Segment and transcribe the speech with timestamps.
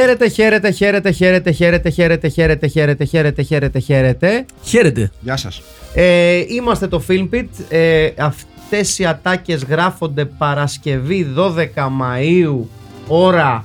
[0.00, 4.44] Χαίρετε, χαίρετε, χαίρετε, χαίρετε, χαίρετε, χαίρετε, χαίρετε, χαίρετε, χαίρετε, χαίρετε, χαίρετε.
[4.62, 5.10] Χαίρετε.
[5.20, 5.62] Γεια σας.
[5.94, 7.46] Ε, είμαστε το Filmpit.
[7.68, 12.64] Ε, αυτές οι ατάκες γράφονται Παρασκευή 12 Μαΐου,
[13.08, 13.64] ώρα...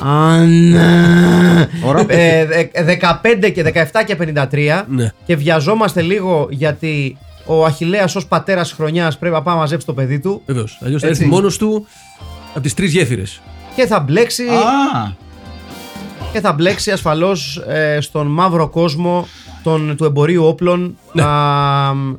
[0.00, 0.74] Αν...
[1.84, 2.04] Ώρα.
[2.08, 2.96] Ε, δε-
[3.42, 4.16] 15 και 17 και
[4.52, 5.10] 53 Ναι.
[5.26, 9.94] και βιαζόμαστε λίγο γιατί ο Αχιλέας ως πατέρας χρονιάς πρέπει να πάει να μαζέψει το
[9.94, 10.78] παιδί του Βεβαίως.
[10.84, 11.22] Αλλιώς θα Έτσι.
[11.22, 11.86] έρθει μόνος του
[12.50, 13.40] από τις τρεις γέφυρες.
[13.76, 15.12] Και θα μπλέξει Α,
[16.32, 19.26] και θα μπλέξει ασφαλώς ε, στον μαύρο κόσμο
[19.62, 21.22] των, του εμπορίου όπλων, Ναι.
[21.22, 21.28] α,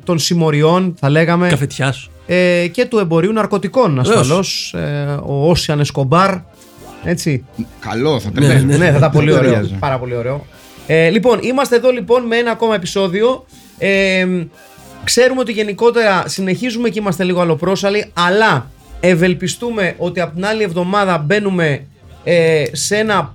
[0.04, 2.08] των συμμοριών θα λέγαμε Καφετιάς.
[2.26, 4.08] ε, και του εμπορίου ναρκωτικών Βεβαίως.
[4.20, 6.30] ασφαλώς ε, ο Όσιαν Εσκομπάρ
[7.04, 7.44] έτσι
[7.80, 8.64] καλό θα Ναι, τρέχει.
[8.64, 9.50] ναι, ναι, θα ήταν πολύ Δεν ωραίο.
[9.52, 9.74] ταιριάζει.
[9.78, 10.46] Πάρα πολύ ωραίο.
[10.86, 13.44] Ε, λοιπόν, είμαστε εδώ λοιπόν με ένα ακόμα επεισόδιο.
[13.78, 14.26] Ε,
[15.04, 18.70] ξέρουμε ότι γενικότερα συνεχίζουμε και είμαστε λίγο αλλοπρόσαλοι, αλλά
[19.06, 21.86] ευελπιστούμε ότι από την άλλη εβδομάδα μπαίνουμε
[22.24, 23.34] ε, σε ένα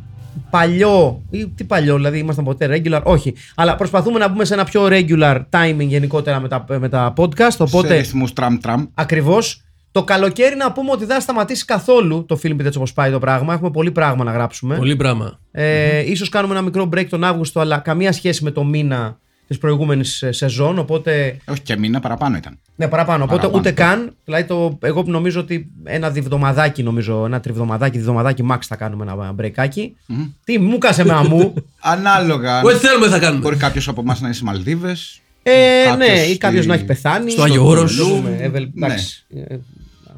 [0.49, 1.21] παλιό.
[1.29, 3.33] Ή, τι παλιό, δηλαδή ήμασταν ποτέ regular, όχι.
[3.55, 7.51] Αλλά προσπαθούμε να μπούμε σε ένα πιο regular timing γενικότερα με τα, με τα podcast.
[7.51, 8.85] Σε Οπότε ρυθμούς τραμ τραμ.
[8.93, 9.63] Ακριβώς.
[9.91, 13.19] Το καλοκαίρι να πούμε ότι δεν θα σταματήσει καθόλου το film έτσι όπως πάει το
[13.19, 13.53] πράγμα.
[13.53, 14.75] Έχουμε πολύ πράγμα να γράψουμε.
[14.75, 15.39] Πολύ πράγμα.
[15.51, 19.19] Ε, ίσως κάνουμε ένα μικρό break τον Αύγουστο, αλλά καμία σχέση με το μήνα
[19.49, 20.79] της προηγούμενης σεζόν.
[20.79, 21.37] Οπότε.
[21.45, 22.59] Όχι και μήνα παραπάνω ήταν.
[22.75, 23.23] Ναι, παραπάνω.
[23.23, 23.59] Οπότε Παραπάνω.
[23.59, 24.15] ούτε καν.
[24.25, 29.31] Δηλαδή, το, εγώ νομίζω ότι ένα διβδομαδάκι, νομίζω, ένα τριβδομαδάκι, διβδομαδάκι max θα κάνουμε ένα
[29.31, 29.95] μπρεκάκι.
[30.43, 31.53] Τι μου κάσε με αμού.
[31.79, 32.61] Ανάλογα.
[32.61, 33.41] Ό,τι θέλουμε θα κάνουμε.
[33.41, 35.19] Μπορεί κάποιος από εμάς να είναι στις Μαλδίβες.
[35.43, 35.51] ε,
[35.85, 37.31] Κάποιος ναι, ή στη- κάποιος να έχει πεθάνει.
[37.31, 37.95] στο Άγιο Όρος.
[37.95, 38.85] Δούμε, Εύελ, Ναι.
[38.85, 39.25] εντάξει.
[39.47, 39.55] Ε,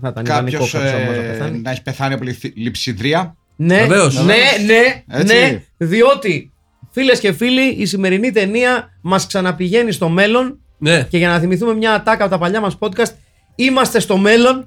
[0.01, 1.57] Θα ήταν ιδανικό Κάποιος κάποιος από εμάς να πεθάνει.
[1.59, 3.35] να έχει πεθάνει από λιθ- λειψιδρία.
[3.55, 4.23] Ναι, Βεβαίως.
[4.25, 5.33] ναι, ναι, Έτσι.
[5.35, 6.50] ναι, διότι
[6.91, 11.03] φίλες και φίλοι η σημερινή ταινία μας ξαναπηγαίνει στο μέλλον Ναι.
[11.09, 13.11] και για να θυμηθούμε μια ατάκα από τα παλιά μας podcast
[13.55, 14.65] είμαστε στο μέλλον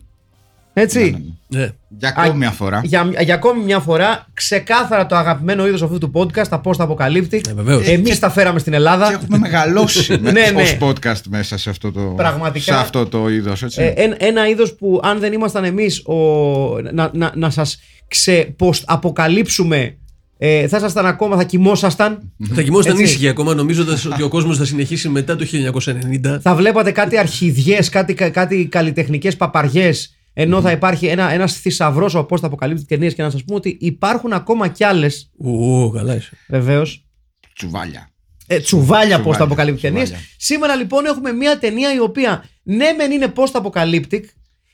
[0.77, 1.69] έτσι ναι.
[1.99, 2.81] Για ακόμη μια φορά.
[2.85, 7.41] για, για ακόμη μια φορά ξεκάθαρα το αγαπημένο είδος αυτού του podcast τα post apocalyptic
[7.49, 7.87] Ε, βεβαίως.
[7.89, 10.63] εμείς τα φέραμε στην Και Ελλάδα έχουμε μεγαλώσει με, Ναι, ναι.
[10.63, 12.73] ως podcast μέσα σε αυτό το, Πραγματικά.
[12.73, 13.83] σε αυτό το είδος, έτσι.
[13.83, 16.15] ε, ένα, ένα είδος που αν δεν ήμασταν εμείς ο,
[16.93, 19.97] να, να, να σας ξεποκαλύψουμε
[20.39, 23.05] ε, θα ήσασταν ακόμα, θα κοιμόσασταν Θα κοιμόσταν Έτσι.
[23.05, 26.39] ήσυχοι ακόμα νομίζοντας ότι ο κόσμος θα συνεχίσει μετά το 1990.
[26.41, 32.25] θα βλέπατε κάτι αρχιδιές, κάτι, κάτι καλλιτεχνικές παπαριές ενώ θα υπάρχει ένα, ένας θησαυρός από
[32.27, 36.15] πώς θα αποκαλύπτει ταινίες και να σας πούμε ότι υπάρχουν ακόμα κι άλλες Ω, καλά
[36.17, 36.31] είσαι.
[36.49, 37.05] βεβαίως
[37.55, 38.09] Τσουβάλια.
[38.47, 40.03] ε, τσουβάλια πώς θα Τσουβάλια, αποκαλύπτει ταινίες.
[40.05, 40.29] τσουβάλια.
[40.37, 44.21] Σήμερα λοιπόν έχουμε μια ταινία η οποία ναι μεν είναι post apocalyptic,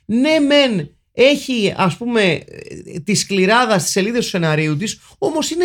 [0.04, 0.90] ναι μεν
[1.24, 5.64] έχει ας πούμε ε, τη σκληράδα στις σελίδες του σεναρίου της, όμως είναι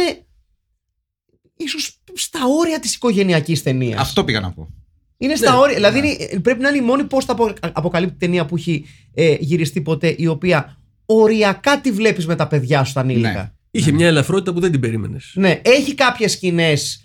[1.57, 3.99] ίσως στα όρια της οικογενειακής ταινίας.
[4.01, 4.69] Αυτό πήγα να πω.
[5.17, 5.57] Είναι στα Ναι.
[5.57, 5.75] όρια.
[5.75, 10.15] Δηλαδή είναι- πρέπει να είναι η μόνη post αποκαλύπτει ταινία που έχει ε, γυριστεί ποτέ,
[10.17, 13.31] η οποία οριακά τη βλέπεις με τα παιδιά σου τα ανήλικα.
[13.31, 13.51] Ναι.
[13.71, 15.31] Είχε μια ελαφρότητα που δεν την περίμενες.
[15.35, 16.99] Ναι, έχει κάποιες σκηνές.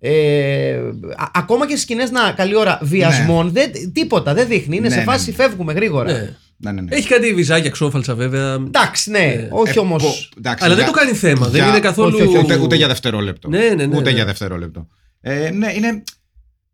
[0.00, 0.74] Ε,
[1.16, 3.50] α- ακόμα και σκηνές να καλή ώρα βιασμών.
[3.52, 4.76] Δεν, τίποτα, δεν δείχνει.
[4.76, 5.36] Είναι Ναι, σε ναι, φάση ναι.
[5.36, 6.36] φεύγουμε γρήγορα.
[6.64, 6.72] Ναι.
[6.72, 6.96] Ναι, ναι, ναι.
[6.96, 8.54] Έχει κάτι βυζάκια ξόφαλτσα βέβαια.
[8.54, 9.48] Εντάξει, ναι, Ναι.
[9.50, 10.02] όχι Ε, όμως.
[10.02, 11.46] πο- εντάξει, Αλλά δεν για- το κάνει θέμα.
[11.48, 12.16] Δεν για- είναι καθόλου.
[12.16, 13.48] όχι, όχι, Ούτε, ούτε για δευτερόλεπτο.
[13.48, 14.10] Ναι, ναι, ναι, Ούτε ναι.
[14.10, 14.86] για δευτερόλεπτο.
[15.20, 16.02] Ε, ναι, είναι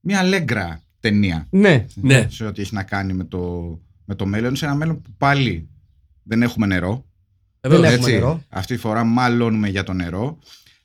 [0.00, 1.46] μια αλέγκρα ταινία.
[1.50, 1.86] Ναι.
[1.94, 2.26] Ναι.
[2.30, 3.40] Σε ό,τι έχει να κάνει με το,
[4.04, 4.56] με το μέλλον.
[4.56, 5.68] Σε ένα μέλλον που πάλι
[6.22, 7.04] δεν έχουμε νερό.
[7.60, 7.90] Ε, Δεν βέβαια.
[7.96, 8.42] έχουμε νερό.
[8.48, 10.38] Αυτή τη φορά μάλλον για το νερό.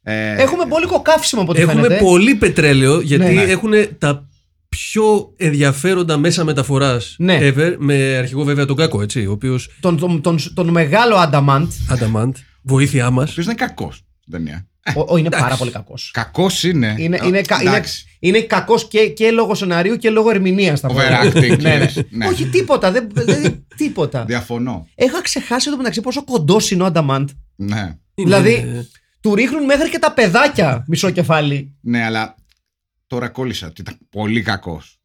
[0.04, 2.04] Ε, Έχουμε πολύ κοκάφισιμο από ό,τι Έχουμε φαίνεται.
[2.04, 3.42] πολύ πετρέλαιο γιατί Ναι.
[3.42, 4.28] έχουν τα
[4.75, 7.39] πιο ενδιαφέροντα μέσα μεταφοράς Ναι.
[7.42, 7.75] ever.
[7.77, 9.25] Με αρχηγό βέβαια τον Κάκο, έτσι.
[9.25, 9.60] Ο οποίο.
[9.80, 11.68] Τον, τον, τον, τον μεγάλο Adamant.
[11.89, 12.31] Adamant,
[12.62, 13.27] βοήθειά μας.
[13.27, 14.68] Ο οποίος είναι κακός στην ταινία.
[14.95, 15.45] Ο, ο, είναι Εντάξει.
[15.45, 16.10] πάρα πολύ κακός.
[16.13, 16.95] Κακός είναι.
[16.98, 18.06] Είναι, Ε, είναι, κα- είναι, εντάξει.
[18.19, 20.81] είναι κακός και, και λόγω σεναρίου και λόγω ερμηνείας.
[20.83, 21.77] Overacting, ναι, ναι.
[21.77, 22.04] λες.
[22.10, 22.27] Ναι.
[22.27, 22.92] Όχι τίποτα.
[22.92, 24.25] Δεν, δεν- τίποτα.
[24.25, 24.88] Διαφωνώ.
[24.95, 27.30] Είχα ξεχάσει εδώ μεταξύ πόσο κοντός είναι ο Ανταμάντ.
[27.56, 27.95] Ναι.
[28.13, 28.88] Δηλαδή-
[29.22, 31.75] Του ρίχνουν μέχρι και τα παιδάκια μισό κεφάλι.
[31.81, 32.36] Ναι, αλλά
[33.07, 34.98] τώρα κόλλησα ότι ήταν πολύ κακός.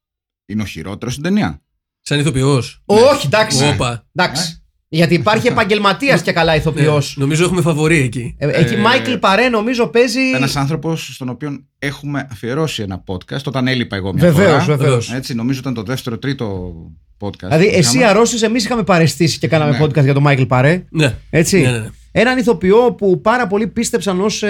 [0.46, 1.62] είναι ο χειρότερος στην ταινία.
[2.00, 2.82] Σαν ηθοποιός.
[2.84, 3.68] Όχι, εντάξει.
[3.74, 4.06] Όπα.
[4.14, 4.54] Εντάξει.
[4.92, 7.14] Γιατί υπάρχει επαγγελματίας και καλά ηθοποιός.
[7.16, 8.34] Ναι, νομίζω έχουμε φαβορή εκεί.
[8.38, 10.30] Εκεί Μάικλ Παρέ νομίζω παίζει.
[10.34, 14.76] Ένας άνθρωπος στον οποίο έχουμε αφιερώσει ένα podcast όταν έλειπα εγώ μια Βεβαίως, φορά.
[14.76, 15.12] βεβαίως.
[15.12, 16.72] Έτσι, νομίζω ήταν το δεύτερο τρίτο
[17.18, 17.38] podcast.
[17.38, 18.10] Δηλαδή, που εσύ είχαμε.
[18.10, 19.84] αρρώστησε, εμείς είχαμε παραισθήσεις και κάναμε Ναι.
[19.84, 20.84] podcast για τον Μάικλ Παρέ.
[20.90, 21.14] Ναι.
[21.30, 21.60] Έτσι.
[21.60, 21.88] Ναι, ναι, ναι.
[22.12, 24.42] Έναν ηθοποιό που πάρα πολλοί πίστεψαν ως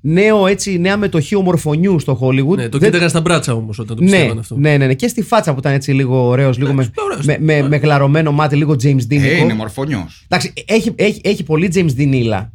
[0.00, 2.56] νέο, έτσι, νέα μετοχή ομορφωνιού στο Hollywood.
[2.56, 4.56] Ναι, το Δεν- κοίταγαν στα μπράτσα όμως όταν το ναι, πιστεύαν αυτό.
[4.56, 4.94] ναι, ναι, ναι.
[4.94, 7.26] Και στη φάτσα που ήταν έτσι λίγο ωραίος, λίγο με, ωραίος.
[7.26, 9.20] με, με, με γλαρωμένο μάτι, λίγο James Dean.
[9.22, 10.24] Ε, είναι μορφωνιός.
[10.28, 12.52] Εντάξει, έχει, έχει, έχει πολύ James Dean ύλα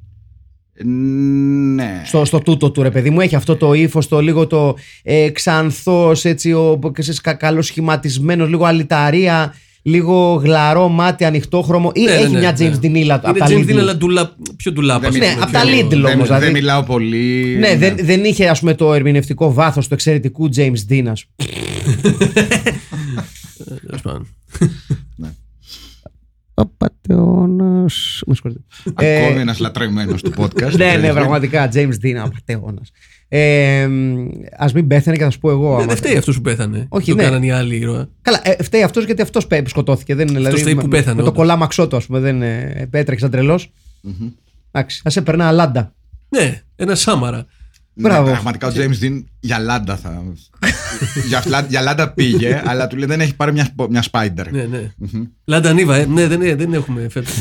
[1.75, 2.01] Ναι.
[2.05, 3.19] στο, στο τούτο του ρε παιδί μου.
[3.21, 8.65] Έχει αυτό το ύφος, το λίγο το ε, ξανθός, έτσι, ο ξέρεις, κα- καλοσχηματισμένος, λίγο
[8.65, 11.91] αλυταρία, λίγο γλαρό μάτι, ανοιχτόχρωμο.
[11.93, 12.69] Ή Ναι, ναι, έχει ναι, μια ναι.
[12.71, 13.77] James Dean ύλα από Είναι τα James Dean, Lidl.
[13.79, 15.09] αλλά ντουλα, πιο ντουλάπα.
[15.09, 16.43] Δεν Ναι, μιλάω- απ' τα δεν- Lidl δεν- όμως, δηλαδή.
[16.43, 17.55] Δεν μιλάω πολύ.
[17.59, 21.25] Ναι, δεν, δεν είχε ας πούμε το ερμηνευτικό βάθος του εξαιρετικού James Dean ας
[23.85, 24.27] Τέλος πάντων.
[26.53, 28.61] Ο πατεώνας Με συγχωρείτε
[28.93, 30.71] Ακόμη Ε, ένας λατρεμένος του podcast.
[30.75, 32.91] Ναι, ναι, Δηλαδή, πραγματικά James Dean, ο πατεώνας
[33.33, 33.87] ε,
[34.57, 36.85] Ας μην πέθανε και θα σου πω εγώ Ναι, άμα- Δεν φταίει αυτός που πέθανε.
[36.89, 37.23] Όχι, το ναι.
[37.23, 38.09] κάνανε οι άλλοι ήρωα.
[38.21, 41.15] Καλά, ε, φταίει αυτός γιατί αυτός πέ- σκοτώθηκε δεν, είναι, δηλαδή, φταίει που με- πέθανε,
[41.15, 41.37] Με το όντως.
[41.39, 43.71] κολάμαξό του ας πούμε Δεν ε, έτρεξε σαν τρελός
[44.71, 45.93] Εντάξει, θα σε περνά αλάντα
[46.29, 47.45] Ναι, ένα σάμαρα.
[48.01, 48.31] Ναι, Μπράβο.
[48.31, 50.23] πραγματικά ο James Dean για λάντα θα.
[51.27, 54.45] για, φλα- για λάντα πήγε, αλλά του λέει δεν έχει πάρει μια, σπο- μια spider.
[54.51, 54.91] Ναι, ναι.
[55.45, 56.05] Λάντα Νίβα, ε.
[56.05, 57.33] Ναι, δεν, δεν έχουμε φέτος.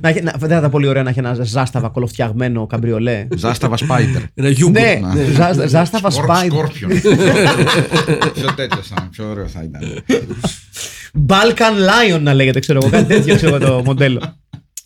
[0.00, 3.76] να, έχει- να, Δεν θα ήταν πολύ ωραίο να έχει ένα ζάσταβα κολοφτιαγμένο καμπριολέ Ζάσταβα
[3.76, 4.22] spider.
[4.34, 4.80] Ένα γιούγκο.
[4.80, 5.00] Ναι,
[5.34, 6.90] ζά- ζάσταβα σπάι Σκόρπιον.
[8.34, 9.82] πιο τέτοιο θα είναι, πιο ωραίο θα ήταν.
[11.28, 12.90] Balkan Lion να λέγεται, ξέρω εγώ.
[12.90, 14.20] Κάτι τέτοιο ξέρω εγώ το μοντέλο.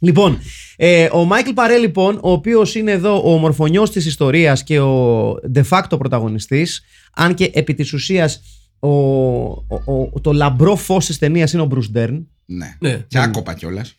[0.02, 0.38] Λοιπόν,
[0.76, 5.30] ε, ο Μάικλ Παρέ, λοιπόν, ο οποίος είναι εδώ ο ομορφωνιός της ιστορίας και ο
[5.54, 6.82] de facto πρωταγωνιστής,
[7.14, 8.42] αν και επί της ουσίας
[8.78, 12.22] ο, ο- ο- το λαμπρό φως της ταινίας είναι ο Bruce Dern.
[12.44, 12.76] Ναι.
[12.78, 13.04] Ναι.
[13.08, 13.94] Και άκοπα κιόλας.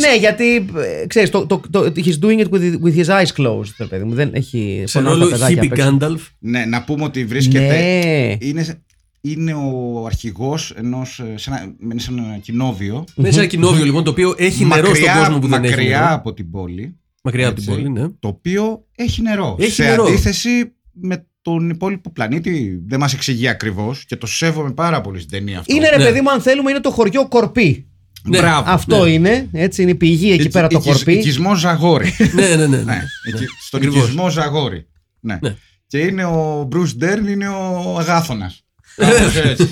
[0.00, 0.54] Ναι, γιατί
[1.02, 4.04] ε, ξέρεις, το, το, το, he's doing it with, with his eyes closed, ρε παιδί
[4.04, 4.14] μου.
[4.14, 5.84] Δεν έχει Σε φωνάζει ρόλο τα παιδάκια Hippie απ' έξω.
[5.90, 6.22] Γκάνταλφ.
[6.38, 7.66] Ναι, να πούμε ότι βρίσκεται.
[7.66, 8.46] Ναι.
[8.46, 8.82] Είναι,
[9.20, 13.04] είναι ο αρχηγός ενός, ε, σε ένα, μένει σε ένα κοινόβιο.
[13.14, 15.74] Είναι σε ένα κοινόβιο λοιπόν το οποίο έχει νερό στον κόσμο που δεν έχει.
[15.74, 16.14] μακριά νερό.
[16.14, 16.96] από την πόλη.
[17.22, 17.66] Μακριά από Έτσι.
[17.66, 18.08] την πόλη, ναι.
[18.08, 19.56] Το οποίο έχει νερό.
[19.60, 20.04] Έχει σε νερό.
[20.04, 22.82] αντίθεση με τον υπόλοιπο πλανήτη.
[22.86, 25.74] Δεν μας εξηγεί ακριβώς και το σέβομαι πάρα πολύ στην ταινία αυτό.
[25.74, 26.04] Είναι ρε Ναι.
[26.04, 27.86] παιδί μου, αν θέλουμε, είναι το χωριό Κορπή.
[28.24, 28.38] Ναι.
[28.38, 28.70] Μπράβο.
[28.70, 31.12] Αυτό είναι, έτσι είναι η πηγή εκεί Οικι- πέρα το οικισ- Κορπή.
[31.12, 32.12] Οικισμό Ζαγόρι.
[32.34, 32.66] ναι, ναι, ναι.
[32.66, 33.02] ναι, ναι.
[33.34, 34.02] εκεί, στον Ακριβώς.
[34.02, 34.86] οικισμό Ζαγόρι.
[35.20, 35.38] Ναι.
[35.42, 35.54] Ναι.
[35.86, 38.62] Και είναι ο Bruce Dern, είναι ο Αγάθωνας.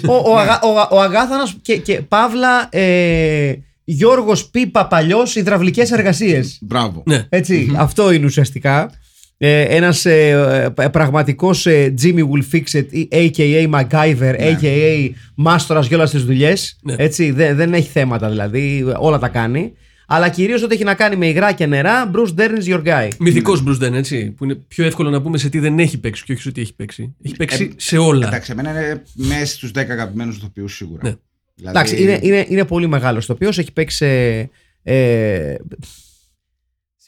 [0.06, 3.52] Ο, ο, Αγα- ο, ο Αγάθανας και, και Παύλα ε,
[3.84, 4.56] Γιώργος Π.
[4.73, 6.58] Παπαλιός υδραυλικές εργασίες.
[6.61, 7.02] Μπράβο.
[7.06, 7.26] Ναι.
[7.28, 8.90] Έτσι, αυτό είναι ουσιαστικά.
[9.38, 13.70] Ε, ένας ε, ε, πραγματικός ε, Jimmy Will Fix It, ή a.k.a.
[13.70, 15.11] MacGyver, a.k.a.
[15.34, 16.76] Μάστορας για όλες τις δουλειές.
[16.82, 16.94] Ναι.
[16.99, 19.72] Έτσι, δεν, δεν έχει θέματα δηλαδή, όλα τα κάνει.
[20.06, 23.08] Αλλά κυρίως ό,τι έχει να κάνει με υγρά και νερά, Bruce Dern is your guy.
[23.19, 24.31] Μυθικός Bruce Dern, έτσι.
[24.31, 26.61] Που είναι πιο εύκολο να πούμε σε τι δεν έχει παίξει και όχι σε τι
[26.61, 27.14] έχει παίξει.
[27.23, 28.26] Έχει παίξει Ε, σε όλα.
[28.26, 31.00] Εντάξει, εμένα είναι μέσα στους 10 αγαπημένους ηθοποιούς σίγουρα.
[31.05, 31.14] Ναι.
[31.55, 34.50] Δηλαδή, Εντάξει, είναι, είναι, είναι πολύ μεγάλος το οποίο έχει παίξει σε.
[34.82, 35.55] Ε,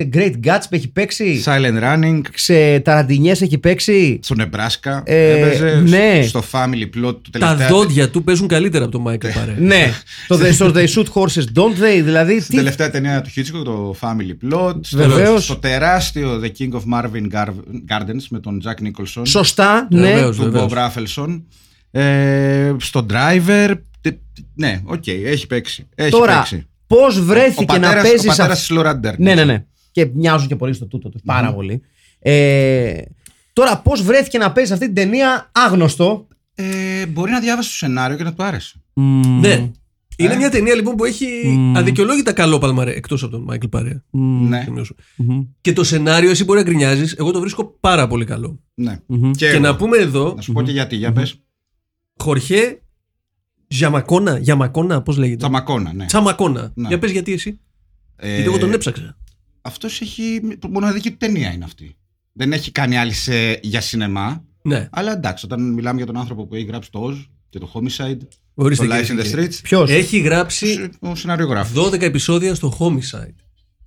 [0.02, 5.82] σε Great Gatsby έχει παίξει; Silent Running, Σε Ταραντινιέ έχει παίξει; στο Νεμπράσκα, Ε, έπαιζε
[5.86, 6.22] ναι.
[6.26, 7.68] στο Family Plot του Τα τελευταία.
[7.68, 9.54] δόντια του παίζουν καλύτερα από τον Μάικλ Παρέ.
[9.58, 9.92] ναι,
[10.28, 12.34] το They, στο They Shoot Horses Don't They, δηλαδή.
[12.40, 14.74] Στην Τι, τελευταία ταινία του Hitchcock, το Family Plot.
[14.80, 15.44] Στο, Βεβαίως.
[15.44, 17.54] στο τεράστιο The King of Marvin Gar-
[17.88, 19.22] Gardens με τον Jack Nicholson.
[19.26, 20.00] σωστά, ναι.
[20.00, 20.36] Βεβαίως.
[20.36, 21.42] του Bob Rafelson.
[21.90, 23.74] Ε, στο Driver.
[24.00, 24.18] τε-
[24.54, 25.86] Ναι, οκ, έχει παίξει.
[25.94, 26.66] Έχει Τώρα, παίξει.
[26.86, 28.26] πώς Ο βρέθηκε πατέρας, να ο παίζεις.
[28.26, 29.14] πατέρας της Laura Dern.
[29.18, 29.64] Ναι, ναι, ναι.
[30.04, 31.20] Και μοιάζουν και πολύ στο τούτο τους.
[31.24, 31.82] Πάρα πολύ.
[32.18, 33.00] Ε,
[33.52, 38.16] τώρα, πώς βρέθηκε να παίζεις αυτή την ταινία άγνωστο; Ε, μπορεί να διάβασες το σενάριο
[38.16, 38.82] και να του άρεσε.
[39.40, 39.70] Ναι.
[40.16, 40.36] Είναι Ε.
[40.36, 41.26] μια ταινία λοιπόν που έχει
[41.76, 44.02] αδικαιολόγητα καλό παλμαρέ εκτός από τον Μάικλ Παρέ.
[44.10, 44.64] Ναι,
[45.60, 48.60] Και το σενάριο, εσύ μπορεί να γκρινιάζεις, εγώ το βρίσκω πάρα πολύ καλό.
[48.74, 48.98] ναι.
[49.36, 49.58] Και εγώ.
[49.60, 51.40] να πούμε εδώ, Να σου πω και γιατί, για πες.
[52.16, 52.82] Χορχέ
[53.68, 56.04] Γιαμακόνα, Γιαμακόνα, πώς λέγεται; Τσαμακώνα, ναι.
[56.04, 56.72] Τσαμακόνα.
[56.74, 56.88] Ναι.
[56.88, 57.60] Για πες γιατί εσύ.
[58.16, 59.16] Ε, Γιατί εγώ τον έψαξα.
[59.68, 61.96] Αυτός έχει, μοναδική του ταινία είναι αυτή.
[62.32, 64.44] Δεν έχει κάνει άλλη σε, για σινεμά.
[64.62, 67.72] Ναι, Αλλά εντάξει, όταν μιλάμε για τον άνθρωπο που έχει γράψει το Oz και το
[67.74, 68.18] Homicide,
[68.54, 68.86] ορίστε.
[68.86, 69.48] το Life κύριε in the και κύριοι.
[69.50, 71.86] Streets, Ποιος; Έχει γράψει ο σενάριογράφος.
[71.86, 73.34] 12 επεισόδια στο Homicide.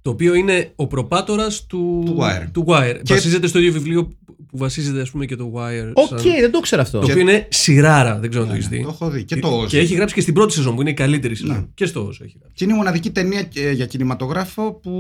[0.02, 2.48] Το οποίο είναι ο προπάτορας του, Του Wire.
[2.52, 3.00] του Wire.
[3.04, 4.04] Και- Βασίζεται στο ίδιο βιβλίο
[4.48, 5.92] που βασίζεται, ας πούμε, και το Wire.
[5.94, 7.00] Οκ, σαν- δεν το ξέρω αυτό.
[7.00, 8.82] Το οποίο είναι σειράρα, δεν ξέρω αν το έχεις δει.
[8.82, 9.24] Το έχω δει.
[9.24, 9.68] Και το Oz.
[9.68, 11.56] Και έχει γράψει και στην πρώτη σεζόν που είναι η καλύτερη σεζόν.
[11.56, 11.64] Ναι.
[11.74, 12.54] Και στο Oz έχει γράψει.
[12.54, 14.92] Και είναι η μοναδική ταινία ε, για κινηματογράφο που,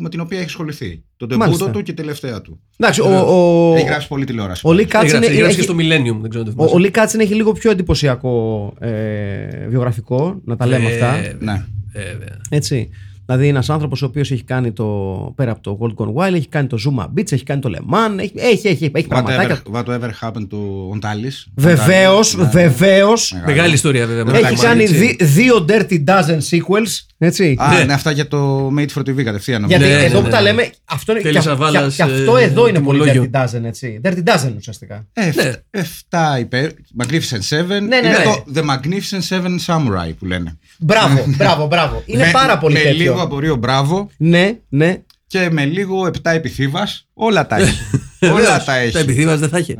[0.00, 1.02] με την οποία έχει ασχοληθεί.
[1.16, 1.58] Το Μάλιστα.
[1.64, 2.60] ντεμπούτο του και η τελευταία του.
[2.76, 4.66] Εντάξει, ο, ο, Έχει γράψει πολύ τηλεόραση.
[4.66, 6.62] ο Lee Έχει Katzin γράψει, έχει γράψει έχει- και στο Millennium, δεν ξέρω αν το
[6.62, 6.74] ο, θυμάσαι.
[6.76, 11.12] ο Lee Katzin έχει λίγο πιο εντυπωσιακό ε, βιογραφικό, να τα λέμε αυτά.
[11.12, 11.64] Βέβαια, Ναι.
[11.92, 12.40] βέβαια.
[12.50, 12.88] Έτσι.
[13.26, 14.84] Δηλαδή, ένας άνθρωπος ο οποίος έχει κάνει το.
[15.36, 17.94] πέρα από το Gold Gone Wild, έχει κάνει το Zuma Beach, έχει κάνει το Le
[17.94, 19.62] Mans, έχει, έχει, έχει, έχει πραγματάκια.
[19.72, 20.56] Whatever, whatever happened to
[20.98, 21.44] Ontalis.
[21.54, 22.44] Βεβαίως, Ναι.
[22.52, 23.34] βεβαίως.
[23.46, 24.24] Μεγάλη ιστορία, βέβαια.
[24.24, 24.94] Ναι, Έχει εντάξει, κάνει έτσι.
[24.94, 27.06] δι- δύο Dirty Dozen sequels.
[27.18, 27.56] Έτσι.
[27.58, 27.80] Α, Ναι.
[27.80, 29.60] είναι αυτά για το Made for TV κατευθείαν.
[29.60, 29.80] νομίζω.
[29.80, 30.32] Γιατί ναι, εδώ ναι, που ναι.
[30.32, 31.20] τα λέμε, αυτό είναι.
[31.20, 33.30] Θέλεις Και, να και- βάλας, και αυτό ε, εδώ είναι πολύ τιμολόγιο.
[33.32, 34.00] Dirty Dozen, έτσι.
[34.04, 35.06] Dirty Dozen ουσιαστικά.
[35.12, 35.52] Ε, Ναι.
[35.70, 36.70] 7 υπέρ.
[37.02, 37.66] Magnificent 7.
[37.66, 38.14] ναι, είναι ναι.
[38.24, 40.58] το The Magnificent 7 Samurai που λένε.
[40.82, 42.02] Μπράβο, μπράβο, μπράβο.
[42.06, 42.96] Είναι Με- πάρα πολύ Με τέτοιο.
[42.96, 45.02] λίγο απορίο μπράβο Ναι, ναι.
[45.26, 46.88] και με λίγο 7 επιθύβα.
[47.14, 47.78] Όλα τα έχει.
[48.20, 48.92] Όλα Βεβαίως, τα έχει.
[48.92, 49.76] Τα επιθύμας δεν θα είχε.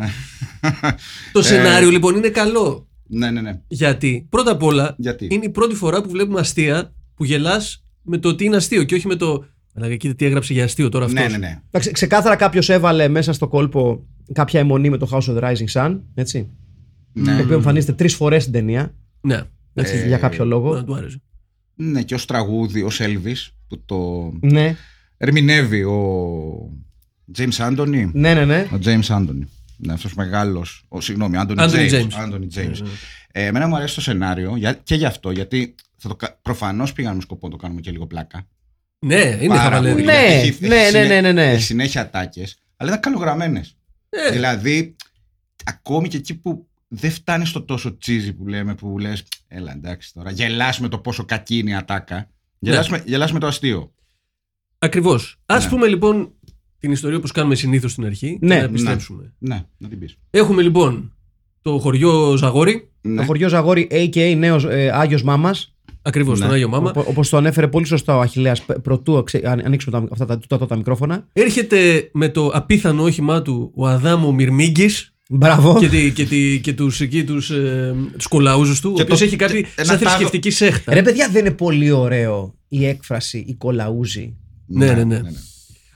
[1.33, 2.87] το σενάριο λοιπόν είναι καλό.
[3.07, 3.61] Ναι, ναι, ναι.
[3.69, 8.19] Γιατί πρώτα απ' όλα Γιατί; είναι η πρώτη φορά που βλέπουμε αστεία που γελάς με
[8.19, 9.45] το τι είναι αστείο και όχι με το.
[9.75, 11.23] Αλλά κοίτα τι έγραψε για αστείο τώρα αυτός.
[11.23, 11.61] Ναι, ναι, ναι.
[11.71, 15.73] Εντάξει, ξεκάθαρα κάποιος έβαλε μέσα στο κόλπο κάποια αιμονή με το House of the Rising
[15.73, 16.01] Sun.
[16.15, 16.49] Έτσι.
[17.13, 17.37] Ναι.
[17.37, 18.95] Το οποίο εμφανίζεται τρεις φορές στην ταινία.
[19.21, 19.41] Ναι.
[19.75, 20.75] Έτσι, Ε, για κάποιο λόγο.
[20.75, 21.21] Να του άρεσε.
[21.75, 24.77] Ναι, και ως τραγούδι, ως Elvis που το Ναι,
[25.17, 26.73] ερμηνεύει ο
[27.39, 28.11] James Anthony.
[28.13, 28.45] ναι, ναι.
[28.45, 28.69] ναι.
[28.73, 29.43] Ο James Anthony.
[29.77, 30.85] Ναι, αυτός μεγάλος.
[30.99, 31.91] Συγγνώμη, Anthony, Anthony James.
[31.91, 32.25] James.
[32.27, 32.55] Anthony James.
[32.55, 32.89] Ναι, ναι.
[33.33, 35.75] Ε, εμένα μου αρέσει το σενάριο για, και γι' αυτό, γιατί
[36.43, 38.47] προφανώς πήγαμε με σκοπό να το κάνουμε και λίγο πλάκα.
[38.99, 39.93] Ναι, είναι Πάρα χαβαλέδι.
[39.95, 40.05] πολύ.
[40.05, 41.51] Ναι, Έχει- έχει ναι, ναι, συνέ- ναι, ναι, ναι.
[41.51, 43.77] Έχει συνέχεια ατάκες, αλλά ήταν καλογραμμένες.
[44.09, 44.97] Ε, Δηλαδή,
[45.65, 50.13] ακόμη και εκεί που δεν φτάνει στο τόσο τσίζι που λέμε, που λες, έλα εντάξει
[50.15, 52.31] τώρα, γελάς με το πόσο κακή είναι η ατάκα.
[52.59, 52.97] Γελάς, Ναι.
[52.97, 53.93] με, γελάς με το αστείο.
[54.79, 55.37] Ακριβώς.
[55.47, 55.69] Α Ναι.
[55.69, 56.33] πούμε λοιπόν
[56.79, 58.65] την ιστορία όπως κάνουμε συνήθως στην αρχή Ναι, και να ναι.
[58.65, 59.33] επιστρέψουμε.
[59.39, 60.17] Ναι, να την πεις.
[60.31, 61.13] Έχουμε λοιπόν
[61.63, 62.91] το χωριό Ζαγόρι.
[63.01, 63.25] Το Ναι.
[63.25, 64.35] χωριό Ζαγόρι, a.k.a.
[64.37, 65.75] νέος ε, Άγιος Μάμας.
[66.03, 66.45] Ακριβώς, Ναι.
[66.45, 66.93] τον Άγιο Μάμα.
[66.95, 70.59] Όπως το ανέφερε πολύ σωστά ο Αχηλέα, πρωτού αξε- αν- ανοίξουμε τα, αυτά τα, τα,
[70.59, 71.27] τα, τα μικρόφωνα.
[71.33, 75.79] Έρχεται με το απίθανο όχημά του ο Αδάμο Μυρμήγκης Μπράβο.
[75.81, 79.19] και, τη, και, τη, και τους, εκεί, τους, ε, τους κολαούζους του, Και ο οποίος
[79.19, 80.95] το- έχει κάτι ένα σαν τάγο- θρησκευτική σέχτα.
[80.95, 84.37] Ρε παιδιά, δεν είναι πολύ ωραίο η έκφραση η κολαούζη.
[84.67, 85.21] Ναι, ναι, ναι.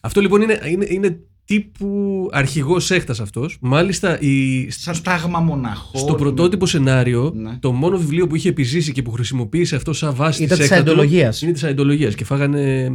[0.00, 3.57] Αυτό λοιπόν είναι, είναι, είναι τύπου αρχηγός σέχτας αυτός.
[3.61, 6.00] Μάλιστα η, Σαν τάγμα μοναχών.
[6.00, 7.57] στο πρωτότυπο σενάριο, Ναι.
[7.61, 10.66] το μόνο βιβλίο που είχε επιζήσει και που χρησιμοποίησε αυτό σαν βάση Ήταν της της
[10.76, 11.43] σέχτα του, Σαϊντολογίας.
[11.43, 12.90] Είναι της Σαϊντολογίας και φάγανε...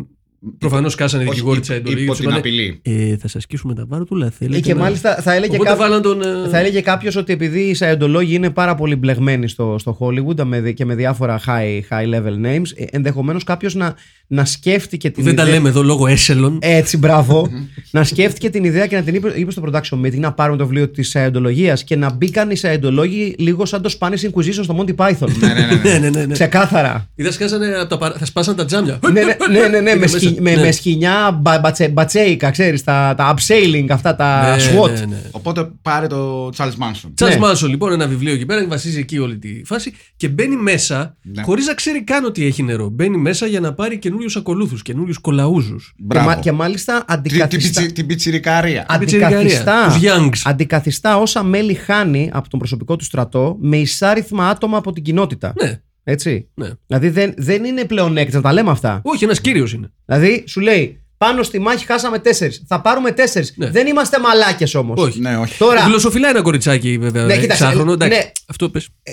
[0.57, 2.03] Προφανώς κάσανε Όχι, δικηγόροι υπ- της Σαϊντολογίας.
[2.05, 3.11] υπό και την είπανε, απειλή.
[3.11, 5.83] Ε, θα σας σκίσουμε τα βάρτουλα, θέλετε Ε, και να-» μάλιστα θα έλεγε, Οπότε κάποιο,
[5.83, 6.21] βάλαν τον...
[6.21, 10.43] ε, θα έλεγε κάποιος ότι επειδή οι Σαϊοντολόγοι είναι πάρα πολύ μπλεγμένοι στο, στο Hollywood
[10.43, 13.93] με, δι- και με διάφορα high, high level names, ε, ενδεχομένως κάποιος να,
[14.27, 16.57] να σκέφτηκε την Δεν τα ιδέα- λέμε εδώ λόγω έσελον.
[16.61, 17.49] Έτσι, μπράβο.
[17.91, 20.63] να σκέφτηκε την ιδέα και να την είπε, είπε στο production meeting να πάρουμε το
[20.65, 24.95] βιβλίο της Σαϊοντολογία και να μπήκαν οι Σαϊοντολόγοι λίγο σαν το Spanish Inquisition στο Monty
[24.95, 25.27] Python.
[25.39, 25.89] Ναι, ναι, ναι, ναι.
[25.91, 26.33] ναι, ναι, ναι, ναι.
[26.33, 27.09] Ξεκάθαρα.
[27.15, 28.15] Είδα σκάσανε από τα παρα...
[28.17, 28.99] θα σπάσαν τα τζάμια.
[29.11, 30.17] ναι, ναι, ναι, ναι, ναι, με, Μέσα.
[30.19, 30.61] σκι- με, Ναι.
[30.61, 34.89] με σκηνιά μπα, μπατσε, μπατσέικα, ξέρεις, τα, τα upsailing, αυτά τα Ναι, SWAT.
[34.91, 35.21] ναι, ναι.
[35.31, 37.11] Οπότε πάρε το Charles Manson.
[37.13, 37.39] Τσάρλ Ναι.
[37.39, 41.41] Μάνσον, λοιπόν, ένα βιβλίο εκεί πέρα, βασίζει εκεί όλη τη φάση και μπαίνει μέσα Ναι.
[41.43, 42.89] χωρίς να ξέρει καν ότι έχει νερό.
[42.89, 45.93] Μπαίνει μέσα για να πάρει καινούριους ακολούθους, καινούριους κολαούζους.
[45.97, 46.27] Και, Μπράβο.
[46.27, 48.85] μα- και μάλιστα Την- την, αντικαθιστά, πιτσι- την πιτσιρικαρία.
[48.89, 50.41] αντικαθιστά, Τους Youngs.
[50.43, 55.53] αντικαθιστά όσα μέλη χάνει από τον προσωπικό του στρατό με εισάριθμα άτομα από την κοινότητα.
[55.61, 56.47] Ναι, Έτσι.
[56.53, 56.69] ναι.
[56.87, 59.01] Δηλαδή δεν, δεν είναι πλεονέκτημα, να τα λέμε αυτά.
[59.03, 59.91] Όχι, ένας κύριος είναι.
[60.05, 62.63] Δηλαδή σου λέει πάνω στη μάχη χάσαμε τέσσερις.
[62.67, 63.53] Θα πάρουμε τέσσερις.
[63.57, 63.69] Ναι.
[63.69, 65.01] Δεν είμαστε μαλάκες όμως.
[65.01, 65.19] Όχι.
[65.19, 65.57] Ναι, όχι.
[65.57, 67.25] Τώρα Γλωσσοφιλά ένα κοριτσάκι, βέβαια.
[67.25, 67.91] Ναι, κοίταξε, εξάχρονο.
[67.91, 68.31] Εντάξει, ναι.
[68.47, 68.89] αυτό πες.
[69.03, 69.11] ε,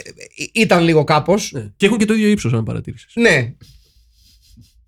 [0.52, 1.50] ήταν λίγο κάπως.
[1.52, 1.66] Ναι.
[1.76, 3.12] Και έχουν και το ίδιο ύψος, αν παρατήρησες.
[3.14, 3.52] Ναι.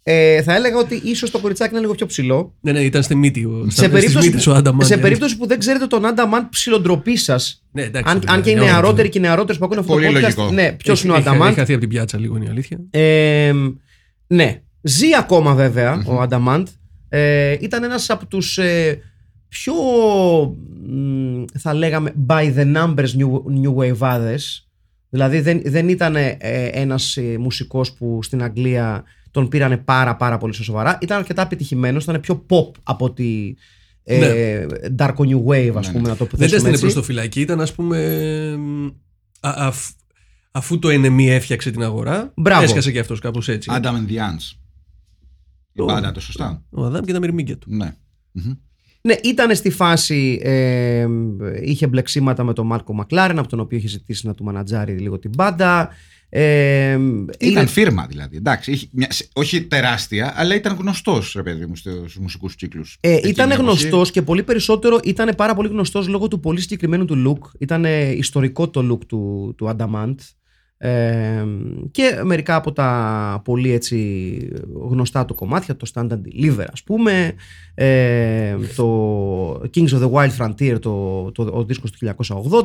[0.03, 2.55] Ε, θα έλεγα ότι ίσως το κοριτσάκι είναι λίγο πιο ψηλό.
[2.61, 3.45] Ναι, ναι, ήταν στη μύτη.
[3.45, 4.87] Ο, Σε στις περίπτωση, μύτες ο Άνταμαν.
[4.87, 5.03] σε ναι.
[5.03, 7.65] περίπτωση που δεν ξέρετε τον Άνταμαν ψιλοντροπή σας.
[7.73, 9.09] Ναι, εντάξει, Αν, βέβαια, αν και οι για όλους, νεαρότεροι ναι.
[9.09, 10.21] και οι νεαρότερε που ακούνε αυτό Πολύ το podcast.
[10.23, 10.51] λογικό.
[10.51, 11.49] Ναι, ποιος Έχει- είναι ο έχει- Άνταμαν.
[11.49, 12.79] Έχει χαθεί από την πιάτσα λίγο, είναι η αλήθεια.
[12.91, 13.53] Ε,
[14.27, 14.63] ναι.
[14.83, 16.67] Ζει ακόμα βέβαια ο Ανταμάντ.
[17.09, 18.99] Ε, ήταν ένας από τους ε,
[19.49, 19.75] πιο
[20.89, 23.31] μ, θα λέγαμε by the numbers new,
[23.63, 24.35] new wave
[25.09, 26.37] Δηλαδή δεν, δεν ήταν ε,
[26.73, 30.99] ένας ε, μουσικός που στην Αγγλία τον πήρανε πάρα πάρα πολύ στα σοβαρά.
[31.01, 33.57] Ήταν αρκετά επιτυχημένος, ήταν πιο pop από ότι
[34.03, 34.67] ε,
[34.99, 36.09] dark new wave ας Ναι, πούμε ναι.
[36.09, 36.85] να το Δεν θέσουμε έστεινε έτσι.
[36.85, 37.99] προ το φυλακή, ήταν ας πούμε.
[39.41, 39.91] α- αφ-
[40.51, 42.63] αφού το NME έφτιαξε την αγορά, Μπράβο.
[42.63, 43.71] έσκασε και αυτός κάπως έτσι.
[43.75, 44.57] Adam and the Ants.
[45.75, 46.63] Το- Πάντα το σωστά.
[46.71, 47.67] Ο Αδάμ και τα μυρμήγκια του.
[47.75, 47.95] Ναι.
[48.33, 48.53] Μμμ.
[49.03, 50.41] Ναι, ήταν στη φάση.
[50.43, 51.07] Ε,
[51.63, 55.19] είχε μπλεξίματα με τον Μάρκο Μακλάρεν, από τον οποίο είχε ζητήσει να του μανατζάρει λίγο
[55.19, 55.89] την μπάντα.
[56.33, 58.37] Ε, Ήταν είναι- φίρμα δηλαδή.
[58.37, 62.97] Εντάξει, είχε μια- σε- όχι τεράστια, αλλά ήταν γνωστός, ρε παιδί μου, στους μουσικούς κύκλους.
[63.01, 67.23] Ε, ήταν γνωστός και πολύ περισσότερο ήταν πάρα πολύ γνωστός λόγω του πολύ συγκεκριμένου του
[67.27, 67.51] look.
[67.59, 70.15] Ήταν ε, ιστορικό το look του, του Adamant.
[70.83, 71.45] Ε,
[71.91, 74.49] και μερικά από τα πολύ έτσι
[74.89, 77.35] γνωστά του κομμάτια, το Stand and Deliver ας πούμε,
[77.75, 82.15] ε, το Kings of the Wild Frontier, το, το, ο δίσκος του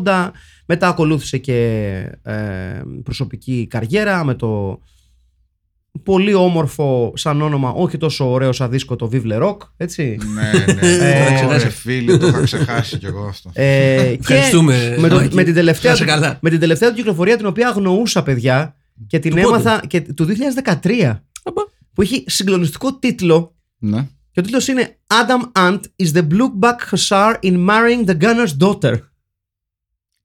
[0.05, 0.29] 1980,
[0.65, 1.57] μετά ακολούθησε και
[2.23, 4.79] ε, προσωπική καριέρα με το
[6.03, 10.17] πολύ όμορφο σαν όνομα, όχι τόσο ωραίο σαν δίσκο το Vive Le Rock, έτσι.
[10.33, 10.87] Ναι, ναι.
[10.87, 11.69] Ε, Ωρε, ξεχάσει.
[11.69, 13.49] φίλε, το είχα ξεχάσει κι εγώ αυτό.
[13.53, 15.35] Ε, και Ευχαριστούμε, με, το- Μάκη.
[15.35, 16.37] με, την τελευταία, Να είσαι καλά.
[16.41, 18.75] με την τελευταία του κυκλοφορία την οποία αγνοούσα παιδιά
[19.07, 20.33] και την Του πότε; έμαθα και, του 2013
[21.43, 21.61] Αμπα.
[21.93, 24.07] που έχει συγκλονιστικό τίτλο Ναι.
[24.31, 28.57] και ο τίτλος είναι Adam Ant is the blue black hussar in marrying the gunner's
[28.67, 28.93] daughter.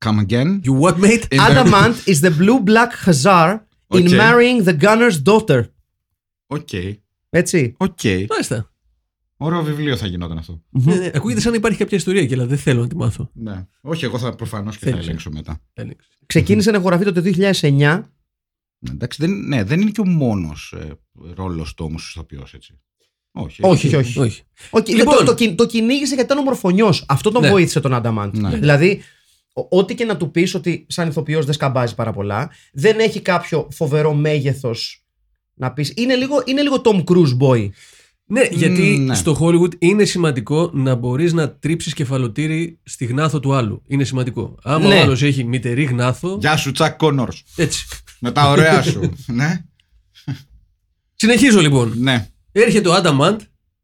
[0.05, 0.61] Come again.
[0.65, 1.25] You what, mate?
[1.31, 3.49] In the- Adam Ant is the blue black hussar
[3.91, 4.19] in Okay.
[4.19, 5.63] marrying the gunner's daughter.
[6.47, 6.69] Οκ.
[7.31, 7.75] Έτσι.
[7.79, 7.99] Οκ.
[8.29, 8.73] Μάλιστα.
[9.37, 10.63] Ωραίο βιβλίο θα γινόταν αυτό.
[10.69, 13.31] Ναι, ναι, Ακούγεται σαν να υπάρχει κάποια ιστορία και αλλά δεν θέλω να τη μάθω.
[13.35, 13.67] Ναι.
[13.81, 15.07] Όχι, εγώ θα προφανώς και θα Θέλεις.
[15.07, 15.61] ελέγξω μετά.
[15.73, 16.09] Έλεγξε.
[16.27, 17.69] Ξεκίνησε να ηχογραφεί το 2009.
[18.79, 20.89] Ναι, εντάξει, δεν, ναι, δεν είναι και ο μόνος ε,
[21.35, 22.79] ρόλος του όμως ηθοποιό, έτσι.
[23.33, 23.61] Όχι.
[23.65, 24.19] Όχι, όχι, όχι.
[24.19, 24.43] Όχι.
[24.71, 25.17] Okay, Λοιπόν.
[25.17, 27.05] το, το, κυ- το κυνήγησε γιατί ήταν ομορφωνιός.
[27.09, 27.51] Αυτό τον Ναι.
[27.51, 28.37] βοήθησε τον Ανταμάντ.
[28.37, 28.51] Ναι.
[28.59, 29.05] Δηλαδή, ο-
[29.53, 33.69] ό,τι και να του πεις ότι σαν ηθοποιός δεν σκαμπάζει πάρα πολλά, δεν έχει κάποιο
[33.73, 35.05] φοβερό μέγεθος
[35.55, 35.93] να πεις.
[35.97, 37.69] Είναι λίγο, είναι λίγο Tom Cruise boy.
[38.25, 39.15] Ναι, γιατί ναι.
[39.15, 43.83] στο Hollywood είναι σημαντικό να μπορείς να τρίψεις κεφαλοτήρι στη γνάθο του άλλου.
[43.87, 44.59] Είναι σημαντικό.
[44.63, 44.95] Άμα Ναι.
[44.95, 46.37] ο άλλος έχει μητερή γνάθο.
[46.41, 47.45] Γεια σου, Τσακ Κόνορς.
[47.57, 47.87] Έτσι.
[48.21, 49.13] Με τα ωραία σου.
[49.27, 49.65] ναι.
[51.15, 51.93] Συνεχίζω λοιπόν.
[51.97, 52.29] Ναι.
[52.53, 53.41] Έρχεται ο Άνταμαντ,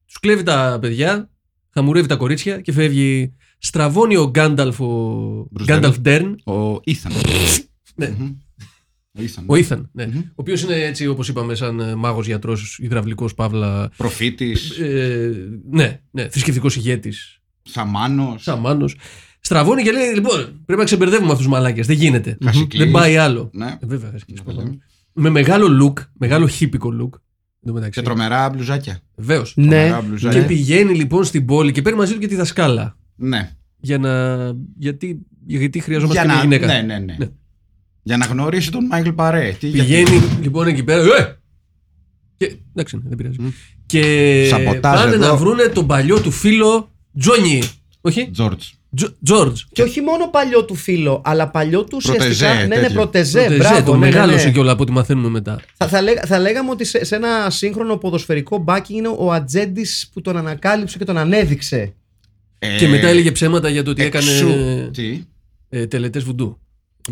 [0.06, 1.30] τους κλέβει τα παιδιά,
[1.72, 3.34] χαμουρεύει τα κορίτσια και φεύγει.
[3.58, 6.40] Στραβώνει ο Γκάνταλφ, ο Bruce Γκάνταλφ Ντέρν.
[6.44, 7.12] Ο Ήθαν.
[7.94, 8.14] Ναι.
[8.18, 8.32] Μμμ.
[9.18, 9.44] Ο Ήθαν.
[9.46, 10.06] Ο Ήθαν, ναι.
[10.06, 10.18] Μμμ.
[10.18, 13.90] Ο οποίος είναι έτσι, όπως είπαμε, σαν μάγος γιατρός, υδραυλικός παύλα.
[13.96, 14.70] Προφήτης.
[14.70, 15.30] Ε,
[15.70, 17.38] ναι, ναι, θρησκευτικός ηγέτης.
[17.62, 18.42] Σαμάνος.
[18.42, 18.96] Σαμάνος.
[19.40, 21.86] Στραβώνει και λέει: Λοιπόν, πρέπει να ξεμπερδεύουμε αυτούς τους μαλάκες.
[21.86, 22.38] Δεν γίνεται.
[22.44, 22.82] Χασικλής.
[22.82, 23.50] Δεν πάει άλλο.
[23.52, 23.66] Ναι.
[23.66, 24.70] Ε, βέβαια, Χασικλής, Ναι, προφανώς.
[24.70, 24.82] λέμε.
[25.12, 27.18] Με μεγάλο look, μεγάλο χίπικο look.
[27.60, 28.00] Εν τω μεταξύ.
[28.00, 29.00] Και τρομερά μπλουζάκια.
[29.16, 29.52] Βεβαίως.
[29.56, 29.66] Ναι.
[29.66, 30.46] Τρομερά Και μπλουζάκια.
[30.46, 32.96] πηγαίνει λοιπόν στην πόλη και παίρνει μαζί του και τη δασκάλα.
[33.16, 33.50] Ναι.
[33.80, 34.36] Για να.
[34.78, 36.66] Γιατί, γιατί χρειαζόμαστε Για και μια να, γυναίκα.
[36.82, 37.14] ναι, ναι, ναι.
[37.18, 37.26] Ναι.
[38.02, 39.56] Για να γνωρίσει τον Μάικλ Παρέ.
[39.60, 41.02] Τι, Πηγαίνει γιατί- λοιπόν εκεί πέρα.
[41.02, 41.36] Ε!
[42.36, 43.54] Και, εντάξει, ναι, δεν πειράζει.
[43.86, 45.26] Και Σαμποτάζ πάνε εδώ.
[45.26, 47.62] να βρούνε τον παλιό του φίλο Τζόνι.
[48.00, 48.66] Όχι, Τζόρτζ.
[49.24, 49.60] Τζόρτζ.
[49.72, 52.54] Και όχι μόνο παλιό του φίλο, αλλά παλιό του protégé, ουσιαστικά.
[52.54, 52.94] Ναι, ναι, τέτοιο.
[52.94, 53.38] protégé.
[53.40, 54.12] Protégé, Μπράβο, το ναι, ναι, ναι.
[54.12, 55.60] μεγάλωσε κιόλα από ό,τι μαθαίνουμε μετά.
[55.76, 60.10] Θα, θα, λέγα- θα λέγαμε ότι σε, σε ένα σύγχρονο ποδοσφαιρικό μπάκι είναι ο ατζέντης
[60.12, 61.94] που τον ανακάλυψε και τον ανέδειξε.
[62.74, 64.48] Ε, Και μετά έλεγε ψέματα για το ότι έκανε εξού.
[64.90, 65.24] Τι;
[65.68, 66.58] ε, τελετές βουντού.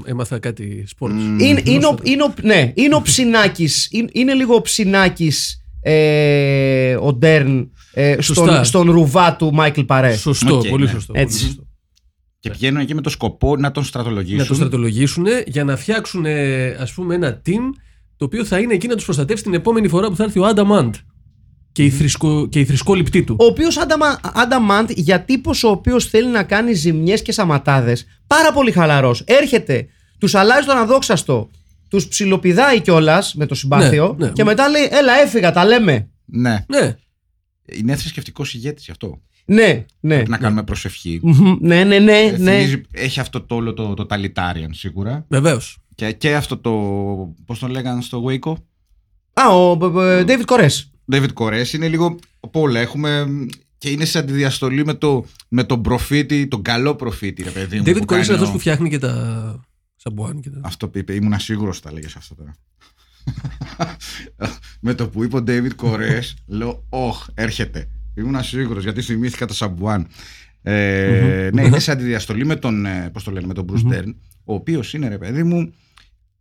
[0.04, 1.10] Έμαθα κάτι sports.
[1.10, 1.38] Μμμ.
[1.38, 6.96] Είναι, είναι, ο, είναι, ο, ναι, είναι ο Ψινάκης, είναι, είναι λίγο ο Ψινάκης ε,
[7.00, 8.44] ο Ντέρν ε, Σωστά.
[8.44, 10.16] στον, στον Ρουβά του Μάικλ Παρέ.
[10.16, 10.90] Σωστό, Οκ, πολύ ναι.
[10.90, 11.12] σωστό.
[11.16, 11.38] Έτσι.
[11.38, 11.66] πολύ σωστό.
[12.40, 14.38] Και πηγαίνουν εκεί με το σκοπό να τον στρατολογήσουν.
[14.38, 16.26] Να το στρατολογήσουν για να φτιάξουν
[16.78, 17.60] ας πούμε ένα team
[18.16, 20.44] το οποίο θα είναι εκεί να τους προστατεύσει την επόμενη φορά που θα έρθει ο
[20.44, 20.94] Άνταμαντ
[21.74, 23.36] και, η θρησκο, και η θρησκόληπτή του.
[23.40, 23.78] Ο οποίος
[24.34, 29.20] Ανταμάντ για τύπος ο οποίος θέλει να κάνει ζημιές και σαματάδε, πάρα πολύ χαλαρός.
[29.26, 29.86] Έρχεται,
[30.18, 31.50] τους αλλάζει τον αδόξαστο,
[31.88, 34.32] τους ψιλοπηδάει κιόλας με το συμπάθειο Ναι, ναι.
[34.32, 36.08] και μετά λέει: Έλα, έφυγα, τα λέμε.
[36.24, 36.64] Ναι.
[36.68, 36.96] Ναι,
[37.64, 39.20] Είναι θρησκευτικός ηγέτης γι' αυτό.
[39.46, 40.14] Ναι, ναι.
[40.14, 41.20] Πρέπει να κάνουμε προσευχή.
[41.22, 42.18] Μμμ, Ναι, ναι, ναι.
[42.18, 42.50] Ε, ναι.
[42.56, 45.24] θυμίζει- έχει αυτό το όλο το, το totalitarian σίγουρα.
[45.28, 45.78] βεβαίως.
[45.94, 46.70] Και, και αυτό το.
[47.46, 48.52] Πώς τον λέγανε στο Waco;
[49.32, 49.78] Α, ο
[50.26, 50.66] David Κορέ.
[51.12, 52.80] David Κορές είναι λίγο από όλα.
[52.80, 53.26] Έχουμε.
[53.78, 57.82] Και είναι σε αντιδιαστολή με, το, με τον προφήτη, τον καλό προφήτη, ρε παιδί μου.
[57.86, 59.64] David που Κορής είναι κάνει αυτός ο- που φτιάχνει και τα
[59.96, 60.60] σαμπουάν και τα...
[60.62, 62.54] Αυτό που είπε, ήμουν σίγουρος ότι τα έλεγε αυτό τώρα.
[64.80, 67.88] με το που είπε ο David Κορές, λέω, Ωχ, έρχεται.
[68.14, 70.06] Ήμουν σίγουρος γιατί θυμήθηκα το Σαμπουάν.
[70.62, 74.14] Ε, ναι, είναι σε αντιδιαστολή με τον, ε, πώς το λένε, με τον Bruce Dern,
[74.44, 75.72] ο οποίος είναι, ρε παιδί μου,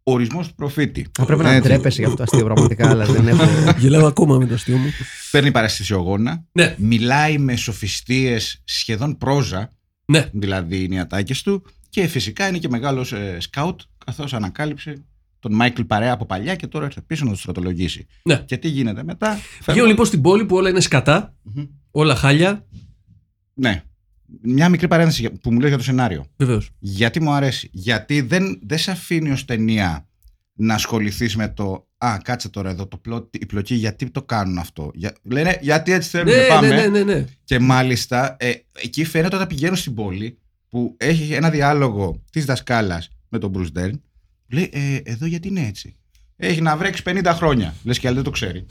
[0.04, 1.08] ορισμός του προφήτη.
[1.12, 1.70] Θα πρέπει να Έτσι.
[1.70, 3.44] ντρέπεσαι για αυτό το αστείο πραγματικά, αλλά δεν έχω.
[3.80, 4.89] Γελάω ακόμα με το αστείο μου.
[5.32, 9.72] Παίρνει παραστησιογόνα, Ναι, μιλάει με σοφιστίες σχεδόν πρόζα,
[10.06, 10.30] ναι.
[10.34, 15.04] δηλαδή είναι οι ατάκες του και φυσικά είναι και μεγάλος ε, σκάουτ καθώς ανακάλυψε
[15.39, 18.06] τον Μάικλ Παρέα από παλιά και τώρα ήρθε πίσω να τον στρατολογήσει.
[18.24, 18.36] Ναι.
[18.46, 19.39] Και τι γίνεται μετά.
[19.68, 21.63] Βγαίνω λοιπόν στην πόλη που όλα είναι σκατά, Μμμ.
[21.92, 22.66] όλα χάλια.
[23.54, 23.84] Ναι.
[24.41, 26.26] Μια μικρή παρένθεση για- που μου λέει για το σενάριο.
[26.38, 26.69] Βεβαίως.
[26.80, 27.69] Γιατί μου αρέσει.
[27.72, 30.08] Γιατί δεν, δεν σε αφήνει ως ταινία
[30.54, 34.58] να ασχοληθείς με το «Α, κάτσε τώρα εδώ το πλot, η πλοκή, γιατί το κάνουν
[34.58, 34.91] αυτό».
[34.93, 36.67] Για, λένε «Γιατί έτσι θέλουν, Ναι, πάμε».
[36.67, 37.26] ναι, ναι, ναι, ναι.
[37.43, 38.52] Και μάλιστα ε,
[38.84, 40.38] εκεί φαίνεται όταν πηγαίνουν στην πόλη
[40.69, 44.00] που έχει ένα διάλογο της δασκάλας με τον Bruce Dern.
[44.48, 45.96] Λέει, ε, εδώ γιατί είναι έτσι;
[46.36, 47.74] Έχει να βρέξει 50 χρόνια.
[47.84, 48.65] Λες και άλλη δεν το ξέρει.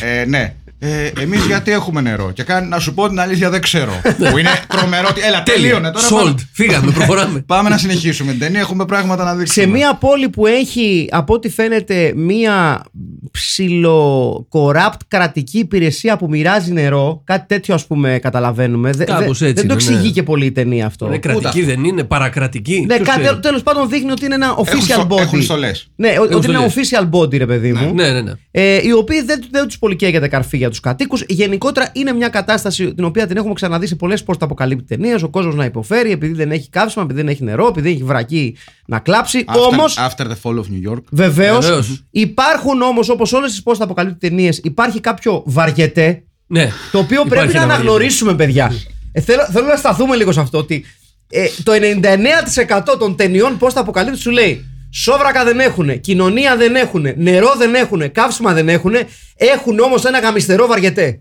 [0.00, 0.54] ε, ναι.
[0.86, 3.92] Ε, Εμείς γιατί έχουμε νερό; Και κάνει να σου πω την αλήθεια, δεν ξέρω.
[4.30, 5.06] που είναι τρομερό.
[5.10, 6.06] ότι- Έλα, τελείωνε τώρα.
[6.08, 6.10] Sold.
[6.24, 7.40] Πάμε, Φύγαμε, προχωράμε.
[7.46, 8.60] πάμε να συνεχίσουμε την ταινία.
[8.60, 9.64] Έχουμε πράγματα να δείξουμε.
[9.66, 12.84] Σε μια πόλη που έχει, από ό,τι φαίνεται, μια
[13.30, 18.90] ψιλοκοράпт κρατική υπηρεσία που μοιράζει νερό, κάτι τέτοιο ας πούμε καταλαβαίνουμε.
[18.90, 19.96] Δε- Κάπως δε- έτσι δεν το είναι, ναι.
[19.96, 21.06] εξηγεί και πολύ η ταινία αυτό.
[21.06, 22.84] Είναι κρατική, δεν είναι παρακρατική.
[22.88, 23.40] Ναι, Ποιος κάτι, ξέρει.
[23.40, 25.18] τέλος πάντων δείχνει ότι είναι ένα Έχουν, official στο- body.
[25.20, 25.88] έχουν στολές.
[25.96, 26.90] Ναι, ο- ότι είναι ένα στολές.
[26.90, 27.94] official body, ρε παιδί μου.
[27.94, 28.32] Ναι, ναι, ναι.
[28.50, 31.24] Ε, οι οποίοι δεν, δεν τους πολύ καίγεται καρφί για τους κατοίκους.
[31.28, 35.22] Γενικότερα είναι μια κατάσταση την οποία την έχουμε ξαναδεί σε πολλές post-αποκαλύπτει ταινίες.
[35.22, 38.56] Ο κόσμος να υποφέρει επειδή δεν έχει καύσιμα, επειδή δεν έχει νερό, επειδή έχει βρακή
[38.86, 39.44] να κλάψει.
[39.48, 41.02] After, Όμως, after the fall of New York.
[41.10, 42.04] βεβαίως, Βεβαίως.
[42.10, 46.70] υπάρχουν όμως, όπως όλες τις post-αποκαλύπτει ταινίες, υπάρχει κάποιο βαριετέ Ναι.
[46.92, 48.72] το οποίο Υπάρχει πρέπει να ένα αναγνωρίσουμε, παιδιά.
[49.12, 50.84] Ε, θέλω, θέλω να σταθούμε λίγο σε αυτό ότι
[51.30, 54.64] ε, το 99% των ταινιών πώ τα αποκαλύπτει σου λέει
[54.96, 58.92] Σόβρακα δεν έχουν, κοινωνία δεν έχουν, νερό δεν έχουν, καύσιμα δεν έχουν.
[59.36, 61.18] Έχουν όμως ένα γαμιστερό βαριετέ.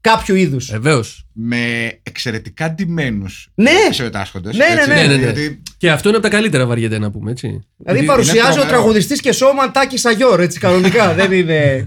[0.00, 0.66] Κάποιου είδους.
[0.70, 1.24] Βεβαίως.
[1.32, 1.58] με
[2.02, 3.70] εξαιρετικά ντυμένους Ναι.
[3.90, 4.50] συμμετάσχοντε.
[4.54, 5.00] Ναι, ναι, ναι.
[5.00, 5.22] Ναι, ναι, ναι.
[5.22, 7.60] Γιατί Και αυτό είναι από τα καλύτερα βαριέται να πούμε, έτσι.
[7.76, 8.68] Δηλαδή είναι παρουσιάζει ο τρομερό.
[8.68, 11.12] τραγουδιστής και σώμα Τάκη Σαγιόρ, έτσι κανονικά.
[11.18, 11.86] δεν είναι.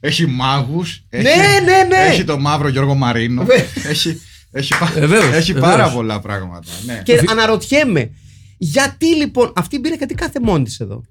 [0.00, 1.02] έχει μάγους.
[1.10, 2.06] Ναι, ναι, ναι.
[2.08, 3.44] Έχει το μαύρο Γιώργο Μαρίνο.
[3.44, 4.20] Βε- έχει
[4.52, 5.70] έχει, πα- Βεβαίως, έχει βεβαίως.
[5.72, 6.70] πάρα πολλά πράγματα.
[6.86, 7.00] Ναι.
[7.04, 8.10] και αναρωτιέμαι,
[8.58, 11.04] γιατί λοιπόν αυτή πήρε κάτι κάθε μόνη της εδώ;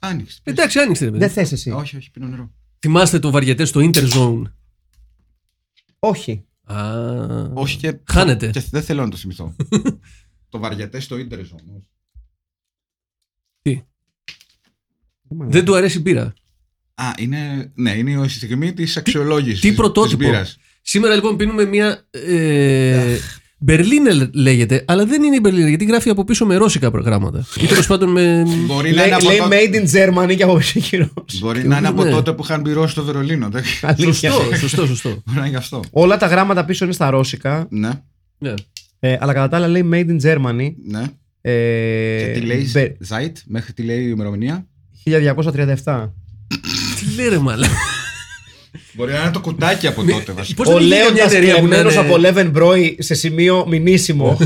[0.00, 0.40] Άνοιξε.
[0.42, 1.04] Εντάξει, άνοιξε.
[1.04, 1.22] ρε παιδί.
[1.24, 1.70] Δεν θες εσύ.
[1.70, 2.52] Όχι, όχι, πίνω νερό.
[2.78, 4.42] Θυμάστε το βαριετές στο Interzone;
[5.98, 6.44] Όχι.
[6.62, 6.92] Α,
[7.54, 7.98] Όχι και.
[8.04, 8.50] Χάνεται.
[8.50, 9.54] Και δεν θέλω να το θυμηθώ.
[10.48, 11.86] το βαριετές στο ίντερνετ όμω.
[13.62, 13.82] Τι;
[15.28, 16.32] Δεν του αρέσει η μπύρα;
[16.94, 19.60] Α, είναι, ναι, είναι η στιγμή της αξιολόγησης.
[19.60, 20.24] Τι πρωτότυπο.
[20.82, 22.06] Σήμερα λοιπόν πίνουμε μια.
[22.10, 23.18] Ε,
[23.62, 27.44] Μπερλίνερ λέγεται, αλλά δεν είναι η Μπερλίνερ γιατί γράφει από πίσω με ρώσικα προγράμματα.
[27.60, 28.44] Ή τέλος πάντων με.
[28.66, 31.08] Μπορεί να Λέει, είναι από, λέει τότε, made in Germany και από πίσω γύρω.
[31.40, 32.10] μπορεί να είναι από Ναι.
[32.10, 33.48] τότε που είχαν μπυρώσει το Βερολίνο.
[33.48, 34.30] δεν- Αλήθεια.
[34.30, 35.08] Σωστό, σωστό, σωστό.
[35.08, 35.80] Μπορεί να είναι γι' αυτό.
[35.90, 37.66] Όλα τα γράμματα πίσω είναι στα ρώσικα.
[37.70, 37.90] Ναι,
[38.38, 38.54] Ναι.
[39.00, 40.72] Ε, αλλά κατά τα άλλα λέει made in Germany.
[40.88, 41.02] ναι.
[41.40, 41.52] Ε,
[42.24, 44.66] και τι λέει Μπε- Zeit, μέχρι τι λέει η ημερομηνία;
[45.04, 46.12] 1237.
[46.98, 47.68] Τι λέει ρε μάλλον.
[48.92, 50.62] Μπορεί να είναι το κουτάκι από τότε βασικά.
[50.62, 53.14] Πώς Ο δεν βγήκε μια Λέοντα εταιρεία που να κλεμμένο είναι- από Leven Μπρόι σε
[53.14, 54.38] σημείο μηνύσιμο.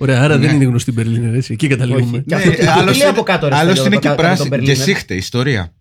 [0.00, 1.52] Ωραία, άρα δεν είναι γνωστή η Μπερλίνερ, έτσι.
[1.52, 2.16] Εκεί καταλήγουμε.
[2.16, 2.22] Όχι.
[2.26, 4.28] Και αυτό τι- αυτό τι λέει από κάτω, ρε, Άλλωστε Στέλιο, είναι το και κάτω
[4.28, 4.66] από τον πράσινη.
[4.74, 4.84] Και Berliner.
[4.84, 5.72] σύχτε, ιστορία.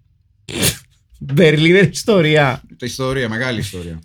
[1.19, 2.61] Μπερλίνερ ιστορία.
[2.77, 3.99] Το ιστορία, μεγάλη ιστορία.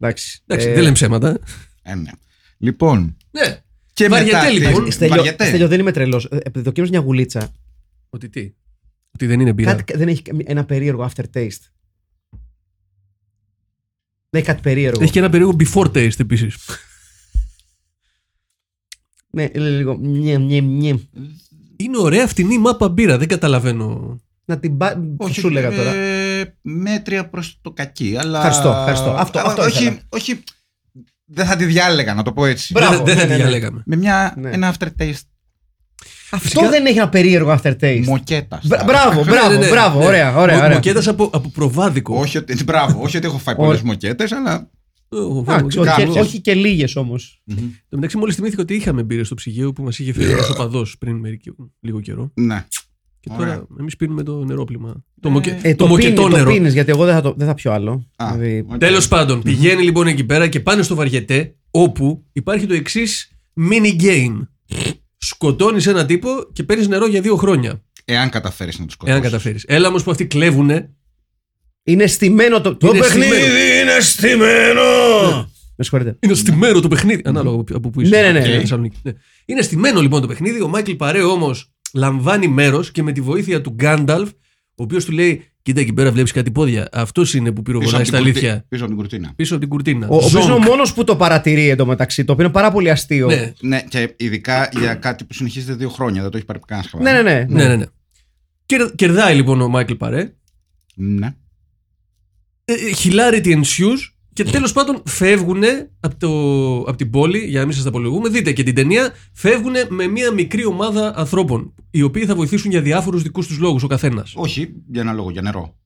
[0.00, 0.42] Εντάξει.
[0.46, 1.38] Εντάξει, Ε, δεν λέμε ψέματα.
[1.82, 2.10] Ε, ναι.
[2.58, 3.16] Λοιπόν.
[3.30, 3.58] Ναι.
[3.92, 4.50] Και Βαριετέ, μετά.
[4.50, 4.90] λοιπόν.
[4.92, 5.46] Στέλιο, Βαριετέ.
[5.46, 6.24] Στέλιο, δεν είμαι τρελός.
[6.24, 7.50] Επειδή δοκίμασα μια γουλίτσα.
[8.10, 8.52] Ότι τι;
[9.14, 9.74] Ότι δεν είναι μπύρα.
[9.74, 11.66] Κάτι, δεν έχει ένα περίεργο aftertaste.
[14.32, 15.02] Δεν έχει κάτι περίεργο.
[15.02, 16.56] Έχει και ένα περίεργο before taste επίσης.
[19.30, 19.96] Ναι, λέει λίγο.
[19.98, 20.94] Μιε, μιε, μιε.
[21.76, 24.20] Είναι ωραία φτηνή μάπα μπύρα, δεν καταλαβαίνω.
[24.44, 25.02] Να την πα...
[25.16, 25.94] Όχι, σου λέγα τώρα.
[25.94, 28.16] ε, μέτρια προς το κακί.
[28.18, 28.36] Αλλά...
[28.38, 29.10] Ευχαριστώ, ευχαριστώ.
[29.10, 30.00] Αυτό- Α, αυτό όχι, ήθελα.
[30.08, 30.42] όχι.
[31.24, 32.72] Δεν θα τη διάλεγα, να το πω έτσι.
[32.72, 33.42] Μπράβο, δεν δεν θα ναι, τη ναι, ναι.
[33.42, 33.82] διαλέγαμε.
[33.86, 34.50] Με μια, Ναι.
[34.50, 35.20] ένα aftertaste
[36.32, 38.04] Αυτό δεν έχει ένα περίεργο aftertaste.
[38.06, 38.66] μοκέτας.
[38.66, 39.68] Μπρα- Μπράβο, μπράβο, Ναι, ναι, ναι.
[39.70, 39.98] μπράβο.
[39.98, 40.04] Ναι.
[40.04, 40.56] Ωραία, ωραία.
[40.56, 40.74] Μο- ωραία.
[40.74, 42.18] Μοκέτας από, από προβάδικο.
[42.18, 43.84] Όχι ότι, μπράβο, όχι ότι έχω φάει πολλές Όχι.
[43.86, 44.70] μοκέτες, αλλά.
[45.12, 46.16] Εγώ, Εντάξει, εγώ, όχι, Κάποιες.
[46.26, 47.42] όχι και λίγες όμως.
[47.46, 47.56] Εν
[47.88, 50.96] τω μεταξύ, μόλις θυμήθηκα ότι είχαμε μπύρες στο ψυγείο που μας είχε φέρει ένας οπαδός
[50.98, 51.42] πριν μερικ-
[51.80, 52.30] λίγο καιρό.
[52.34, 52.64] Ναι.
[53.20, 53.46] Και Ωραία.
[53.54, 55.04] τώρα εμείς πίνουμε το νερόπλυμα.
[55.20, 55.58] Το, μοκε...
[55.62, 56.52] Ε, το το μοκετό πίνει, το νερό.
[56.52, 58.08] πίνεις, γιατί εγώ δεν θα, το, δεν θα πιω άλλο.
[58.16, 58.78] Α, Δηλαδή, οκ.
[58.78, 63.30] Τέλος πάντων, πηγαίνει λοιπόν εκεί πέρα και πάνε στο βαριετέ, όπου υπάρχει το εξής
[63.70, 64.40] mini game.
[65.24, 67.82] Σκοτώνεις έναν τύπο και παίρνεις νερό για δύο χρόνια.
[68.04, 69.20] Εάν καταφέρεις να του σκοτώσεις.
[69.20, 69.64] Εάν καταφέρεις.
[69.66, 70.90] Έλα όμως που αυτοί κλέβουνε.
[71.82, 72.76] είναι στημένο το.
[72.76, 73.56] Το Είναι παιχνίδι στημένο.
[73.82, 74.82] είναι στημένο!
[75.76, 76.16] Με συγχωρείτε.
[76.20, 77.22] Είναι στημένο το παιχνίδι.
[77.24, 78.16] Ανάλογα από- από πού είσαι.
[78.20, 78.44] Ναι, ναι, ναι.
[78.44, 78.96] Στη Θεσσαλονίκη.
[79.02, 79.12] Ναι.
[79.44, 80.62] Είναι στημένο λοιπόν το παιχνίδι.
[80.62, 84.28] Ο Μάικλ Παρέ όμως λαμβάνει μέρος και με τη βοήθεια του Γκάνταλφ,
[84.74, 86.88] ο οποίος του λέει: Κοίτα εκεί πέρα βλέπεις κάτι πόδια.
[86.92, 88.64] Αυτός είναι που Πίσω πυροβολάει από, στα την κουρτί- αλήθεια.
[88.68, 89.32] πίσω από την κουρτίνα.
[89.36, 90.08] Πίσω από την κουρτίνα.
[90.08, 90.64] Ο οποίος είναι ο Ζόγκ.
[90.68, 93.26] μόνος που το παρατηρεί εντωμεταξύ, το οποίο είναι πάρα πολύ αστείο.
[93.26, 96.22] Ναι, Ναι, και ειδικά για κάτι που συνεχίζεται δύο χρόνια.
[96.22, 97.16] Δεν το έχει πάρει κανένας χαμπάρι.
[97.16, 97.38] ναι, ναι.
[97.38, 97.76] ναι, ναι, ναι.
[97.76, 97.84] ναι.
[98.66, 100.32] Κερ- Κερδάει λοιπόν ο Μάικλ Παρέ.
[100.94, 101.34] Ναι.
[102.64, 103.98] Ε, ε, Hilarity ensues
[104.32, 105.62] και τέλος πάντων φεύγουν
[106.00, 106.28] από, το,
[106.76, 108.28] από την πόλη, για να μην σας τα πολυλογούμε.
[108.28, 109.12] Δείτε και την ταινία.
[109.32, 113.82] Φεύγουν με μια μικρή ομάδα ανθρώπων, οι οποίοι θα βοηθήσουν για διάφορους δικούς τους λόγους
[113.82, 114.32] ο καθένας.
[114.36, 115.76] Όχι, για ένα λόγο, για νερό.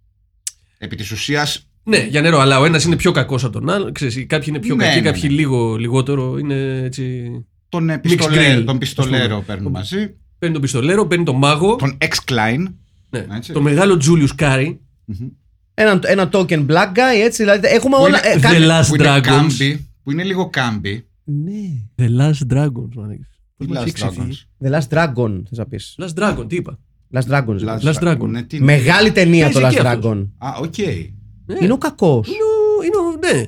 [0.78, 1.46] Επί της ουσία.
[1.84, 3.92] Ναι, για νερό, αλλά ο ένας είναι πιο κακός από τον άλλο.
[3.92, 5.30] Ξέρεις, κάποιοι είναι πιο Ναι, κακοί, ναι, κάποιοι ναι.
[5.34, 6.38] λίγο λιγότερο.
[6.38, 7.30] Είναι έτσι.
[7.68, 9.42] Τον, ε, grill, πιστολέρο, τον ας πιστολέρο πούμε.
[9.46, 10.14] παίρνουν μαζί.
[10.38, 11.76] Παίρνει τον πιστολέρο, παίρνει τον μάγο.
[11.76, 12.62] Τον X Klein.
[13.10, 13.52] Ναι, Έτσι.
[13.52, 14.80] το μεγάλο Julius Carry.
[15.74, 17.42] Ένα, ένα token black guy, έτσι.
[17.42, 18.18] Δηλαδή έχουμε Που όλα.
[18.18, 19.20] είναι- ε, The κάνει- Last Που είναι Dragons.
[19.22, 19.86] campy.
[20.02, 21.06] Που είναι λίγο campy.
[21.24, 21.52] Ναι.
[21.96, 23.16] The Last Dragons, μάνα.
[23.56, 24.38] Πώς Τι μας Last έχει ξεφύγει.
[24.62, 24.66] Dragons.
[24.66, 25.96] The Last Dragon, θες να πεις.
[26.02, 26.78] Last Dragon, τι είπα.
[27.14, 27.58] Last Dragons.
[27.60, 28.28] Last Last Dragon.
[28.28, 28.64] Ναι, τι είναι.
[28.64, 30.12] Μεγάλη ταινία το Παίζει Last και αυτός.
[30.14, 30.26] Dragon.
[30.38, 30.78] Α, οκ.
[31.46, 31.58] Ναι.
[31.62, 32.26] Είναι ο κακός.
[32.28, 33.42] Είναι ο- είναι ο- ναι.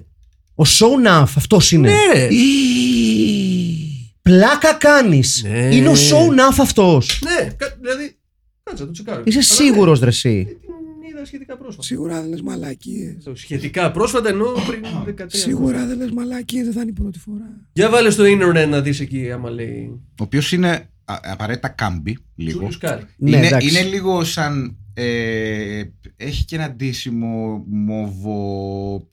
[0.55, 1.89] Ο Sho'nuff, αυτός είναι.
[1.91, 2.27] Ναι, ρε.
[2.35, 5.45] Ι- Πλάκα κάνεις.
[5.49, 5.75] Ναι.
[5.75, 7.21] Είναι ο Sho'nuff αυτός.
[7.25, 8.17] Ναι, κα- δηλαδή.
[8.63, 9.23] Κάτσε να το τσεκάρω.
[9.25, 10.29] Είσαι Αλλά σίγουρος ρε εσύ.
[10.37, 10.68] ναι, την
[11.19, 11.83] είδα σχετικά πρόσφατα.
[11.87, 13.25] Σίγουρα δεν λες μαλακίες.
[13.25, 14.83] Το Σχετικά πρόσφατα ενώ πριν
[15.21, 17.61] 13 Σίγουρα δεν λες μαλακίες, δεν θα είναι η πρώτη φορά.
[17.73, 19.91] Για βάλε στο ίντερνετ να δεις εκεί άμα λέει.
[20.09, 20.69] Ο οποίος είναι
[21.05, 22.53] α, απαραίτητα campy, λίγο.
[22.59, 23.03] Julius Carry.
[23.17, 23.69] Ναι, είναι, εντάξει.
[23.69, 24.77] είναι λίγο σαν.
[24.95, 25.83] ε,
[26.17, 29.09] έχει και ένα ντύσιμο μόβο.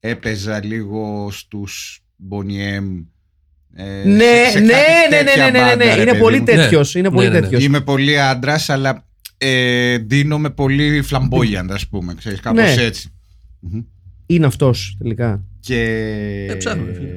[0.00, 3.04] Έπαιζα λίγο στους Boney M.
[3.78, 6.10] Ε, Ναι, σε- σε ναι, κάτι ναι, ναι, τέτοια ναι, ναι, μπάντα, ναι, ρε Είναι
[6.10, 6.44] παιδί πολύ μου.
[6.44, 6.94] τέτοιος.
[6.94, 7.44] Είναι πολύ Ναι, ναι, ναι.
[7.46, 7.64] τέτοιος.
[7.64, 9.06] Είμαι πολύ άντρας, αλλά
[9.38, 12.14] ε, ντύνομαι πολύ flamboyant, ας πούμε.
[12.14, 12.82] Ξέρεις, κάπως Ναι.
[12.82, 13.10] έτσι.
[13.60, 13.80] Μμμ.
[14.26, 15.44] Είναι αυτός τελικά.
[15.60, 15.80] Και.
[16.50, 17.08] Ε, ψάχνουμε, φίλε.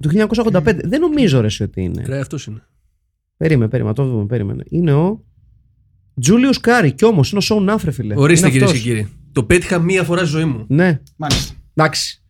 [0.00, 0.80] Το 1985.
[0.84, 2.02] Δεν νομίζω ρε εσύ ότι είναι.
[2.06, 2.62] Ρε, αυτός είναι.
[3.36, 4.62] Περίμενε, περίμενε, το δούμε, περίμενε.
[4.68, 5.24] Είναι ο
[6.20, 6.92] Julius Carry.
[6.92, 8.14] Κι όμως είναι ο Sho'nuff, ρε, φίλε.
[8.16, 8.92] Ορίστε Είναι κυρίες και αυτός.
[8.92, 9.08] κύριοι.
[9.32, 10.64] Το πέτυχα μία φορά στη ζωή μου.
[10.68, 11.54] Ναι, Μάλιστα.
[11.74, 12.22] εντάξει.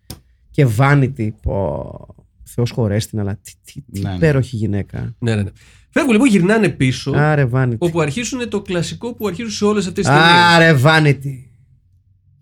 [0.51, 1.29] Και Vanity.
[1.43, 2.15] Πω.
[2.43, 4.15] Θεός σχωρέσ' την, αλλά τι, τι, τι Ναι, ναι.
[4.17, 5.15] υπέροχη γυναίκα.
[5.19, 5.51] Ναι, ναι, ναι.
[5.91, 7.13] Φεύγουν λοιπόν, γυρνάνε πίσω.
[7.17, 7.79] Άρε Vanity.
[7.79, 10.33] Όπου αρχίσουν το κλασικό που αρχίζουν σε όλες αυτές τις ταινίες.
[10.33, 11.43] Άρε Vanity.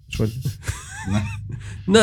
[0.06, 0.48] Συγχωρείτε.
[1.84, 2.00] Να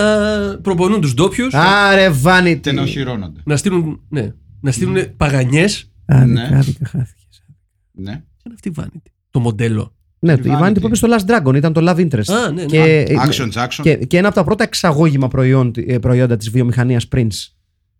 [0.61, 1.53] προπονούν τους ντόπιους.
[1.53, 2.59] Άρε Vanity.
[2.61, 3.41] Και να οχυρώνονται.
[3.45, 5.91] Να στείλουν, ναι, να στείλουν παγανιές.
[6.05, 6.57] Άδικα, Ναι.
[6.57, 7.43] άδικα, χάθηκες.
[7.91, 8.11] Ναι.
[8.11, 9.11] Τι είναι αυτή η Vanity.
[9.31, 9.95] Το μοντέλο.
[10.19, 10.79] Ναι, Η η Vanity Vanity.
[10.81, 12.31] που είπε στο Last Dragon ήταν το Love Interest.
[12.33, 12.65] Α, ναι, ναι.
[12.65, 13.79] Και, Action Jackson.
[13.81, 17.47] και, και ένα από τα πρώτα εξαγώγημα προϊόν, ε, προϊόντα της βιομηχανίας Prince.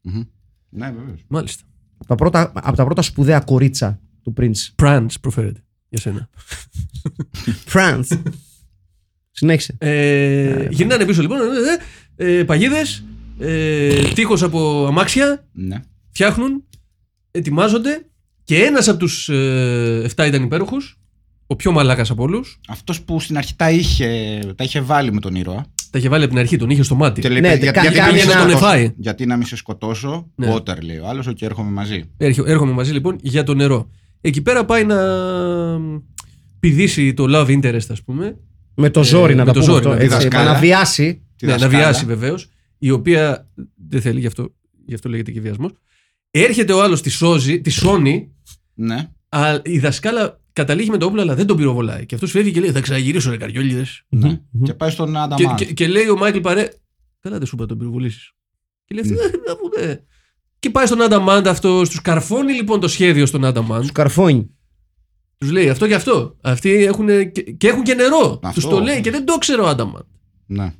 [0.01, 0.21] Μμμ.
[0.69, 1.23] Ναι, βεβαίως.
[1.27, 1.63] Μάλιστα.
[2.03, 4.83] Από τα πρώτα, από τα πρώτα σπουδαία κορίτσα του Prince.
[4.83, 6.29] Prance προφέρεται για σένα.
[7.73, 8.21] France.
[9.31, 9.75] Συνέχισε.
[9.77, 11.39] Ε, γυρνάνε πίσω λοιπόν.
[12.15, 13.03] Ε, ε, Παγίδες.
[13.39, 15.47] Ε, τείχος από αμάξια.
[15.51, 15.81] Ναι.
[16.09, 16.63] Φτιάχνουν.
[17.31, 18.05] Ετοιμάζονται.
[18.43, 20.97] Και ένας από τους ε, 7 ήταν υπέροχος.
[21.47, 22.59] Ο πιο μαλάκας από όλους.
[22.67, 25.72] Αυτός που στην αρχή τα είχε, τα είχε βάλει με τον ήρωα.
[25.93, 27.21] Τα είχε βάλει από την αρχή, τον είχε στο μάτι.
[27.21, 28.65] Και λέει, Ναι, «Παιδιά, κα- γιατί, κάνει να μην σε ένα- τον σκοτώσω.
[28.73, 28.93] εφάει.
[28.97, 30.31] γιατί να μην σε σκοτώσω.
[30.35, 30.53] Ναι.
[30.53, 32.03] Water λέει ο άλλος, και έρχομαι μαζί.
[32.17, 33.89] Έρχε- Έρχομαι μαζί λοιπόν για το νερό.
[34.21, 34.97] Εκεί πέρα πάει να
[36.59, 38.37] πηδήσει το love interest, ας πούμε.
[38.75, 39.97] Με το Ε, ζόρι να με τα το πούμε ζόρι, αυτό.
[39.97, 40.51] με έτσι, δασκάλα.
[40.51, 41.21] να βιάσει.
[41.35, 41.83] Τη ναι, να δασκάλα.
[41.83, 42.49] βιάσει βεβαίως.
[42.77, 43.47] Η οποία
[43.87, 44.53] δεν θέλει, γι' αυτό,
[44.85, 45.69] γι αυτό λέγεται και βιασμό.
[46.31, 48.31] Έρχεται ο άλλος, τη σώζει, τη σώνει.
[48.73, 49.09] Ναι.
[49.29, 52.05] Α, η δασκάλα καταλήγει με το όπλο, αλλά δεν τον πυροβολάει.
[52.05, 54.03] Και αυτός φεύγει και λέει: Θα ξαναγυρίσω, ρε καριόλιδες.
[54.09, 54.41] ναι.
[54.63, 55.37] Και πάει στον Άνταμ.
[55.37, 56.69] Και, και, και λέει ο Μάικλ Παρέ:
[57.19, 58.31] Καλά, δεν σου είπα να τον πυροβολήσεις.
[58.85, 59.15] Και λέει: «Ε,
[59.47, 59.99] να μου, ναι».
[60.59, 63.81] Και πάει στον Άνταμαντ αυτός, τους καρφώνει λοιπόν το σχέδιο στον Άνταμαντ.
[63.81, 64.49] Τους καρφώνει.
[65.37, 66.37] Τους λέει αυτό και αυτό.
[66.41, 68.39] Αυτοί έχουν και, και έχουν και νερό.
[68.43, 68.61] Αυτό.
[68.61, 70.03] Τους το λέει και δεν το ξέρω ο Άνταμαντ.
[70.45, 70.73] Ναι.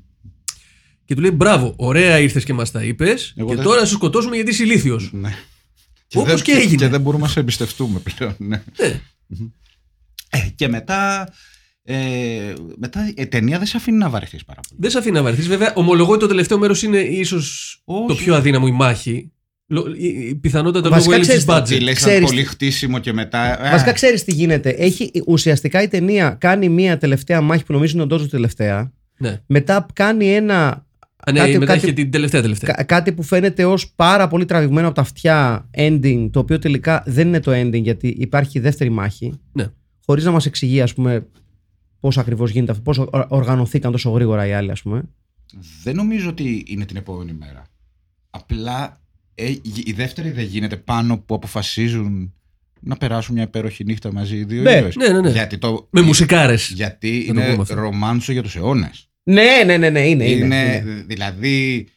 [1.05, 3.33] Και του λέει: Μπράβο, ωραία ήρθες και μας τα είπες.
[3.37, 5.09] Εγώ Και δεν- τώρα σε σκοτώσουμε γιατί είσαι ηλίθιος.
[5.13, 5.33] ναι.
[6.15, 6.75] Όπως δεν- και έγινε.
[6.75, 8.35] Και δεν μπορούμε να σε εμπιστευτούμε πλέον.
[8.37, 8.63] Ναι.
[8.79, 9.01] Ναι.
[10.33, 11.27] Ε, και μετά.
[11.85, 11.95] Ε,
[12.77, 14.79] μετά η ταινία δεν σε αφήνει να βαρεθείς πάρα πολύ.
[14.81, 15.47] Δεν σε αφήνει να βαρεθείς.
[15.47, 18.07] Βέβαια, ομολογώ ότι το τελευταίο μέρος είναι ίσως Όχι.
[18.07, 19.31] το πιο αδύναμο η μάχη.
[19.67, 21.83] Λο- η- η- Πιθανότατα λόγω Βασικά, έλλειψης ξέρεις τι, Τι budget.
[21.83, 22.47] λες σαν ξέρεις πολύ τι.
[22.47, 23.65] χτίσιμο και μετά.
[23.67, 24.69] ε, Βασικά ξέρεις τι γίνεται.
[24.69, 28.91] Έχει, ουσιαστικά η ταινία κάνει μία τελευταία μάχη που νομίζω είναι όντω τελευταία.
[29.17, 29.41] Ναι.
[29.45, 30.85] Μετά κάνει ένα.
[31.25, 32.73] Α, ναι, κάτι- μετά κάτι- είχε την τελευταία τελευταία.
[32.73, 37.03] κα- κάτι που φαίνεται ως πάρα πολύ τραβηγμένο από τα αυτιά ending, το οποίο τελικά
[37.05, 39.39] δεν είναι το ending γιατί υπάρχει δεύτερη μάχη.
[39.51, 39.65] Ναι.
[40.05, 41.27] Χωρίς να μας εξηγεί, ας πούμε,
[41.99, 45.03] πώς ακριβώς γίνεται αυτό, πώς ο- οργανωθήκαν τόσο γρήγορα οι άλλοι, ας πούμε.
[45.83, 47.63] Δεν νομίζω ότι είναι την επόμενη μέρα.
[48.29, 49.01] Απλά
[49.35, 52.33] ε, η δεύτερη δεν γίνεται πάνω που αποφασίζουν
[52.79, 54.95] να περάσουν μια υπέροχη νύχτα μαζί οι δύο Ναι, ήρωες.
[54.95, 55.29] ναι, ναι, ναι.
[55.29, 56.71] Γιατί, το, Με μουσικάρες.
[56.75, 57.75] γιατί Να το είναι πούμε αυτό.
[57.75, 59.09] ρομάντσο για τους αιώνες.
[59.23, 60.23] Ναι, ναι, ναι, ναι, είναι.
[60.29, 61.03] είναι, είναι, είναι.
[61.07, 61.87] δηλαδή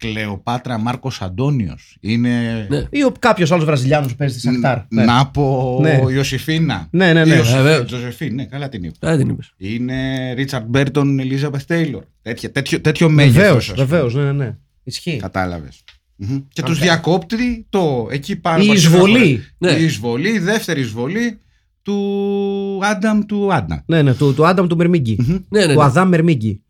[0.00, 1.96] Κλεοπάτρα Μάρκος Αντώνιος.
[2.00, 2.84] Είναι Ναι.
[2.90, 4.78] Ή ο κάποιος άλλος Βραζιλιάνος που παίζει στη Σαχτάρ.
[4.88, 5.04] Ναι.
[5.04, 6.00] Νάπο Ναι.
[6.12, 6.88] Ιωσήφίνα.
[6.90, 7.34] Ναι, ναι, ναι.
[7.34, 7.90] Ιωσήφ- Βεβαίως.
[7.90, 9.08] Ζωζεφίν, ναι, καλά την είπα.
[9.08, 9.52] Α, δεν είπες.
[9.56, 12.02] Είναι Ρίτσαρντ Μπέρτον, Ελίζαμπεθ Τέιλορ.
[12.22, 13.34] Τέτοιο, τέτοιο, τέτοιο μέγεθος.
[13.42, 13.84] Βεβαίως, ας πούμε.
[13.86, 14.56] βεβαίως, ναι, ναι, ναι.
[14.84, 15.16] Ισχύει.
[15.16, 15.84] Κατάλαβες.
[16.16, 16.38] Μμμ.
[16.52, 18.62] Και Αν τους κα- διακόπτει το εκεί πάνω.
[18.62, 19.44] Η από εισβολή.
[19.58, 19.70] Ναι.
[19.72, 21.38] Η εισβολή, η δεύτερη εισβολή
[21.82, 23.82] του Άνταμ του Άννα.
[23.86, 25.16] Ναι, ναι, του, του Άνταμ του Μερμίγκη.
[25.48, 25.84] Ναι, ναι, Του ναι.
[25.84, 26.62] Αδάμ Μερμίγκη.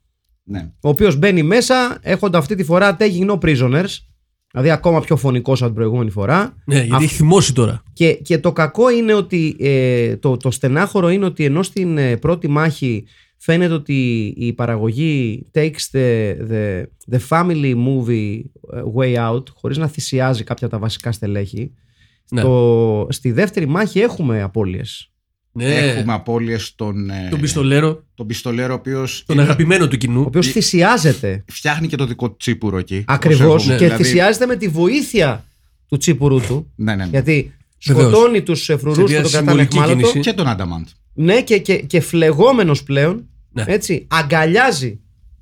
[0.51, 0.71] Ναι.
[0.81, 3.99] Ο οποίος μπαίνει μέσα έχοντα αυτή τη φορά taking no prisoners.
[4.51, 6.57] Δηλαδή ακόμα πιο φωνικό από την προηγούμενη φορά.
[6.65, 7.83] Ναι, γιατί Αυ- έχει θυμώσει τώρα.
[7.93, 12.17] Και, και το κακό είναι ότι ε, το, το στενάχωρο είναι ότι ενώ στην ε,
[12.17, 13.05] πρώτη μάχη
[13.37, 18.41] φαίνεται ότι η παραγωγή takes the, the, the family movie
[18.73, 21.73] ε, way out χωρίς να θυσιάζει κάποια από τα βασικά στελέχη.
[22.31, 22.41] Ναι.
[22.41, 25.13] Στο, στη δεύτερη μάχη έχουμε απώλειες.
[25.53, 25.65] Ναι.
[25.75, 29.97] Έχουμε απώλειες στον, ε, Τον πιστολέρο, τον πιστολέρο ο οποίος τον είναι- αγαπημένο του Ο
[29.97, 30.23] κοινού.
[30.27, 33.05] οποίος θυσιάζεται φτιάχνει και το δικό του τσίπουρο εκεί.
[33.07, 33.77] ακριβώς Όπως έχουμε.
[33.77, 35.45] και Δηλαδή, θυσιάζεται με τη βοήθεια
[35.89, 36.73] του τσίπουρου του.
[36.77, 37.05] Ναι, ναι.
[37.05, 37.11] ναι.
[37.11, 37.55] Γιατί
[37.87, 38.11] Βεβαίως.
[38.11, 40.11] σκοτώνει τους φρουρούς Σε που μια τον κρατάνε συμβολική εχμάλωτο.
[40.11, 40.31] κίνηση.
[40.31, 40.87] Και τον Ανταμάντ.
[41.15, 43.29] Ναι, και, και, και φλεγόμενος πλέον.
[43.53, 43.65] Ναι.
[43.67, 45.01] Έτσι, αγκαλιάζει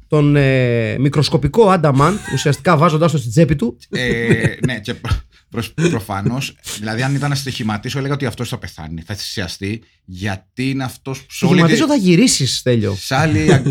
[0.09, 3.79] τον ε, μικροσκοπικό Άνταμαντ, ουσιαστικά βάζοντάς το στην τσέπη του.
[3.91, 4.33] ε,
[4.67, 5.11] ναι, και προ,
[5.75, 6.57] προφανώς.
[6.79, 11.33] Δηλαδή, αν ήταν στοιχηματίσω, έλεγα ότι αυτός θα πεθάνει, θα θυσιαστεί, γιατί είναι αυτός που
[11.33, 12.95] σε όλη τη- Στοιχηματίζω θα γυρίσεις, τέλειο.
[12.95, 13.67] Σ' άλλη αγ-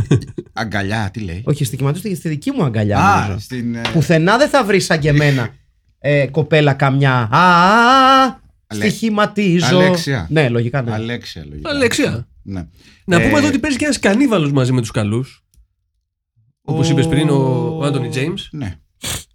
[0.53, 2.99] αγκαλιά, τι λέει; Όχι, στοιχηματίζω στη δική μου αγκαλιά.
[2.99, 3.39] Α, νομίζω.
[3.39, 3.75] στην.
[3.75, 5.49] ε, Πουθενά δεν θα βρεις σαν και εμένα
[5.99, 7.13] ε, κοπέλα καμιά.
[7.31, 9.77] Α, α, α, Αλέ- στοιχηματίζω.
[9.79, 10.27] Αλέξια.
[10.29, 10.93] Ναι, λογικά ναι.
[10.93, 11.69] Αλέξια, λογικά.
[11.69, 12.27] Αλέξια.
[12.43, 12.65] Ναι.
[13.05, 15.43] Να Ε, πούμε εδώ ότι παίζει και ένας κανίβαλος μαζί με τους καλούς.
[16.61, 18.47] Όπως είπες πριν, ο Άντωνι Τζέιμς.
[18.51, 18.75] Ναι.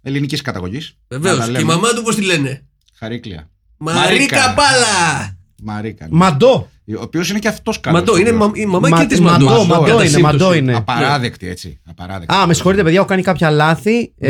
[0.01, 0.97] Ελληνικής καταγωγής.
[1.07, 1.49] Βεβαίως.
[1.49, 2.65] Και η μαμά του πώς τη λένε;
[2.99, 3.49] Χαρίκλια.
[3.77, 5.37] Μαρίκα Πάλα!
[5.63, 6.05] Μαρίκα.
[6.05, 6.15] ναι.
[6.17, 6.69] Μαντό.
[6.97, 7.99] Ο οποίος είναι και αυτός καλός.
[7.99, 9.63] Μαντό, είναι μα- η μαμά Μα- και τη μαντό, Μαντό.
[9.65, 10.21] μαντό κατά είναι, σύμπτωση.
[10.21, 10.75] μαντό είναι.
[10.75, 11.79] Απαράδεκτη έτσι.
[11.85, 12.35] Απαράδεκτη.
[12.35, 14.13] Α, με συγχωρείτε, παιδιά, έχω κάνει κάποια λάθη.
[14.17, 14.27] Ναι.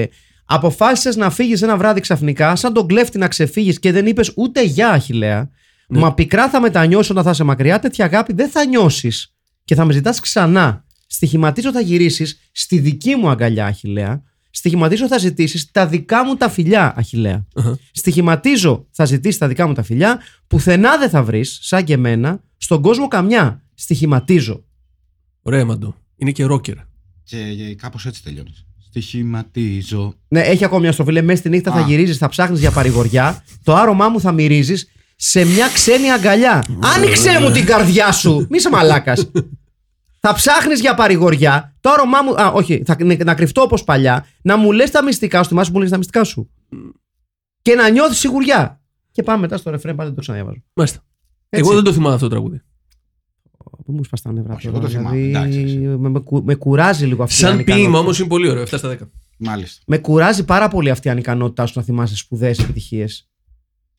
[0.00, 0.06] Ε,
[0.52, 4.62] Αποφάσισες να φύγεις ένα βράδυ ξαφνικά, σαν τον κλέφτη να ξεφύγεις και δεν είπες ούτε
[4.64, 5.50] γεια, Αχηλέα.
[5.88, 5.98] Ναι.
[6.00, 9.34] Μα πικρά θα μετανιώσει όταν θα είσαι μακριά, τέτοια αγάπη δεν θα νιώσεις.
[9.64, 10.84] Και θα με ζητάς ξανά.
[11.06, 14.22] Στοιχηματίζω θα γυρίσεις στη δική μου αγκαλιά, Αχηλέα.
[14.50, 17.46] Στοιχηματίζω θα ζητήσεις τα δικά μου τα φιλιά, Αχηλέα.
[17.54, 17.78] Αχα.
[17.92, 20.20] Στοιχηματίζω θα ζητήσεις τα δικά μου τα φιλιά.
[20.46, 23.62] Πουθενά δεν θα βρεις, σαν και εμένα, στον κόσμο καμιά.
[23.74, 24.64] Στοιχηματίζω.
[25.42, 25.96] Ωραία, Μαντό.
[26.16, 26.74] Είναι και ρόκερ.
[27.22, 27.38] Και
[27.76, 28.64] κάπως έτσι τελειώνεις.
[28.88, 30.14] Στοιχηματίζω.
[30.28, 31.12] Ναι, έχει ακόμη μια στροφή.
[31.12, 31.86] Λέει, μέσα στη νύχτα θα Α.
[31.86, 33.44] γυρίζεις, θα ψάχνεις για παρηγοριά.
[33.62, 36.64] Το άρωμά μου θα μυρίζεις σε μια ξένη αγκαλιά.
[36.96, 38.46] Άνοιξε μου την καρδιά σου.
[38.50, 39.30] Μη είσαι μαλάκας.
[40.20, 41.69] θα ψάχνεις για παρηγοριά.
[41.80, 42.40] Το άρωμά μου.
[42.42, 44.26] Α, όχι, θα, να, να κρυφτώ όπως παλιά.
[44.42, 45.48] Να μου λες τα μυστικά σου.
[45.48, 46.50] Θυμάσαι που μου λες τα μυστικά σου;
[47.62, 48.80] Και να νιώθεις σιγουριά.
[49.10, 50.62] Και πάμε μετά στο ρεφρέν, πάλι δεν το ξαναδιαβάζω.
[50.72, 51.04] Μάλιστα.
[51.48, 51.64] Έτσι.
[51.66, 52.60] Εγώ δεν το θυμάμαι αυτό το τραγούδι.
[53.84, 55.78] Πού μου σπα τα νεύρα Όχι, τώρα, εγώ το θυμάμαι, δηλαδή, εντάξει.
[55.78, 57.86] με, με, κου- με κουράζει λίγο αυτή η Σαν ανικανότητα.
[57.88, 58.62] ποίημα όμως είναι πολύ ωραίο.
[58.62, 58.96] 7 στα 10.
[59.38, 59.82] Μάλιστα.
[59.86, 63.29] Με κουράζει πάρα πολύ αυτή η ανικανότητά σου να θυμάσαι σπουδαίες επιτυχίες.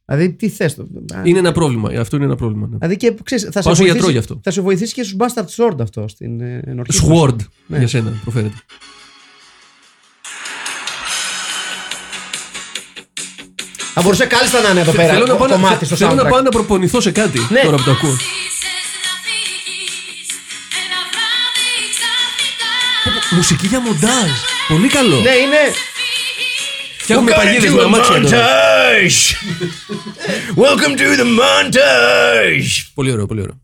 [0.05, 0.77] Δηλαδή, τι θες.
[1.23, 1.91] Είναι ένα πρόβλημα.
[1.99, 2.67] Αυτό είναι ένα πρόβλημα.
[2.67, 2.77] ναι.
[2.77, 4.39] Δηλαδή και ξέρεις, θα, σε Πάω στο γιατρό βοηθήσει, γι' αυτό.
[4.43, 7.11] θα σε βοηθήσει και στους Bastard Sword αυτό στην ε, ενορχήστρωση.
[7.15, 7.35] Sword
[7.67, 7.77] Ναι.
[7.77, 8.55] για σένα προφέρεται.
[13.93, 16.13] Θα μπορούσε κάλλιστα να είναι εδώ πέρα Θέλω να το πάω να- κομμάτι στο Θέλω
[16.13, 16.29] να soundtrack.
[16.29, 17.61] πάω να προπονηθώ σε κάτι Ναι.
[17.61, 18.15] τώρα που το ακούω.
[23.31, 24.29] Μουσική για μοντάζ.
[24.67, 25.15] Πολύ καλό.
[25.19, 25.61] Ναι, είναι.
[27.11, 28.45] Φτιάχνουμε παγίδε με αμάξια τώρα.
[30.55, 32.91] Welcome to the montage!
[32.93, 33.61] Πολύ ωραίο, πολύ ωραίο.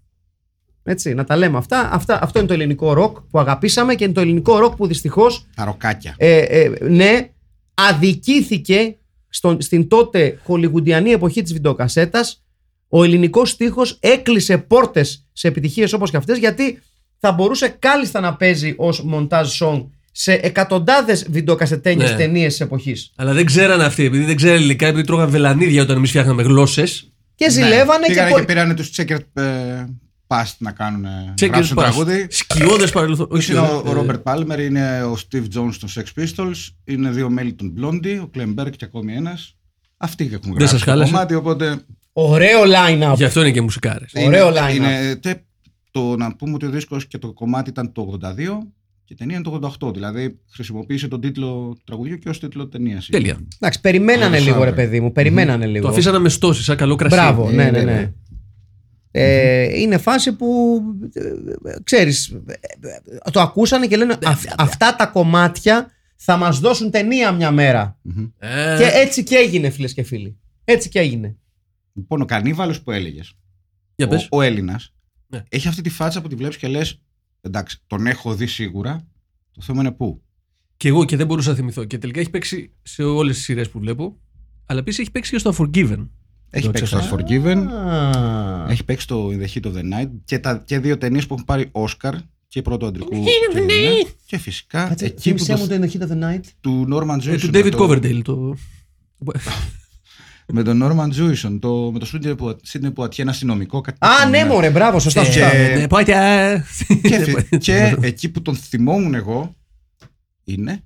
[0.84, 1.90] Έτσι, να τα λέμε αυτά.
[1.92, 2.20] αυτά.
[2.22, 5.66] Αυτό είναι το ελληνικό ροκ που αγαπήσαμε και είναι το ελληνικό ροκ που δυστυχώς Τα
[5.66, 6.16] ροκάκια.
[6.18, 7.30] ε, ε, ναι,
[7.74, 8.98] αδικήθηκε
[9.30, 12.44] στον, στην τότε χολιγουντιανή εποχή της βιντεοκασέτας
[12.88, 16.82] ο ελληνικός στίχος έκλεισε πόρτες σε επιτυχίες όπως και αυτές γιατί
[17.20, 19.86] θα μπορούσε κάλλιστα να παίζει ως montage song
[20.20, 22.18] σε εκατοντάδες βιντεοκασετένιες Ναι.
[22.18, 25.96] ταινίες της εποχής Αλλά δεν ξέραν αυτοί, επειδή δεν ξέραν ελληνικά, επειδή τρώγαν βελανίδια όταν
[25.98, 27.12] εμείς φτιάχναμε γλώσσες.
[27.36, 28.14] και ζηλεύανε και, Ναι.
[28.14, 29.86] Πήγανε πο- και πήρανε τους Checkered ε,
[30.28, 31.02] Past να κάνουν.
[31.02, 31.82] να Checkers γράψουν Pass.
[31.82, 32.28] τραγούδι.
[32.30, 33.28] Σκιώδες παρελθόν.
[33.28, 37.10] Ποιος είναι ο, ο ε, Ρόμπερτ Πάλμερ, είναι ο Steve Jones των Sex Pistols, είναι
[37.10, 39.56] δύο μέλη των Blondie, ο Clem Berg και ακόμη ένας.
[39.98, 41.80] Αυτοί έχουν Δεν γράψει σας το χάλασε; κομμάτι, οπότε
[42.14, 44.12] ωραίο line-up Γι' αυτό είναι και μουσικάρες.
[44.26, 44.76] Ωραίο είναι, line-up.
[44.76, 45.42] είναι, τε-
[45.92, 48.58] το, να πούμε ότι ο δίσκος και το κομμάτι ήταν το 82
[49.08, 49.94] και η ταινία είναι το 88.
[49.94, 53.08] Δηλαδή χρησιμοποίησε τον τίτλο του τραγουδιού και ως τίτλο ταινίας.
[53.12, 53.38] Τέλεια.
[53.60, 54.76] εντάξει περιμένανε Το λίγο ρε soundtrack.
[54.76, 57.16] παιδί μου περιμένανε λίγο Το αφήσανε με στόση, σαν καλό κρασί.
[57.16, 57.92] Μπράβο, Ε, ναι, ναι, ναι, ναι.
[57.94, 58.14] ναι.
[59.12, 60.82] Ε, είναι φάση που
[61.14, 62.54] ε, ξέρεις ε,
[63.26, 68.00] ε, το ακούσανε και λένε «Αυ- αυτά τα κομμάτια θα μας δώσουν ταινία μια μέρα
[68.38, 71.36] Ε, και έτσι και έγινε φίλες και φίλοι έτσι και έγινε
[71.94, 73.34] Λοιπόν, ο κανίβαλος που έλεγες,
[73.96, 74.24] Για πες.
[74.24, 74.94] ο, ο Έλληνας,
[75.28, 75.44] Ναι.
[75.50, 77.02] έχει αυτή τη φάτσα που τη βλέπεις και λες:
[77.48, 79.08] Εντάξει, τον έχω δει σίγουρα.
[79.52, 80.22] Το θέμα είναι πού.
[80.78, 81.84] Και εγώ και δεν μπορούσα να θυμηθώ.
[81.86, 84.18] Και τελικά έχει παίξει σε όλες τις σειρές που βλέπω.
[84.66, 86.08] Αλλά επίσης έχει παίξει και στο Unforgiven.
[86.50, 87.16] Έχει Το παίξει στο ξέχασα.
[87.16, 88.72] Unforgiven, Α.
[88.72, 91.34] έχει παίξει το In the Heat of the Night και, τα, και δύο ταινίες που
[91.34, 92.14] έχουν πάρει Όσκαρ
[92.48, 93.24] και πρώτο αντρικού.
[93.54, 93.92] ταινία.
[94.26, 96.44] και φυσικά Κάτσε, εκεί που θύμισέ το, μου το In the Heat of the Night
[96.62, 97.28] του Norman Jewison.
[97.28, 98.22] Ε, του με David το- Coverdale.
[98.24, 98.56] Το...
[100.54, 102.10] Με τον Norman Jewison, το, με το
[102.74, 103.82] Sidney Poitier, ένα αστυνομικό.
[103.82, 106.62] κάτι Α τέτοιο, ναι μωρέ μπράβο σωστά Ε, σωστά ναι, πάει και-
[107.02, 109.56] Και, φυ- και εκεί που τον θυμόμουν εγώ
[110.44, 110.84] είναι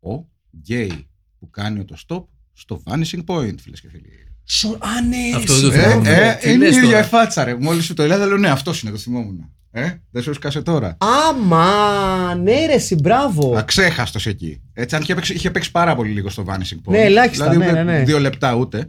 [0.00, 0.24] ο
[0.56, 1.06] γκέι
[1.38, 4.08] που κάνει το stop στο Vanishing Point, φίλες και φίλοι.
[4.44, 6.04] Σο- Α ναι Αυτό δεν το συγγνώμη.
[6.06, 6.08] θυμάμαι.
[6.26, 7.00] Ε, ε, τι είναι η λες ίδια τώρα.
[7.00, 7.56] η φάτσα, ρε.
[7.60, 9.50] Μόλις σου το έλεγα, λέω ναι, αυτός είναι, το θυμόμουν.
[9.74, 10.96] Ε, δεν σου σκάσε τώρα.
[11.30, 11.64] Άμα
[12.34, 14.60] ναι ρε συ, μπράβο Αξέχαστο εκεί.
[14.74, 16.92] Έτσι, αν είχε παίξει, είχε παίξει πάρα πολύ λίγο στο Vanishing Point.
[16.92, 18.04] Ναι, ελάχιστα, δηλαδή, ναι, ούτε ναι, ναι.
[18.04, 18.88] Δύο λεπτά ούτε.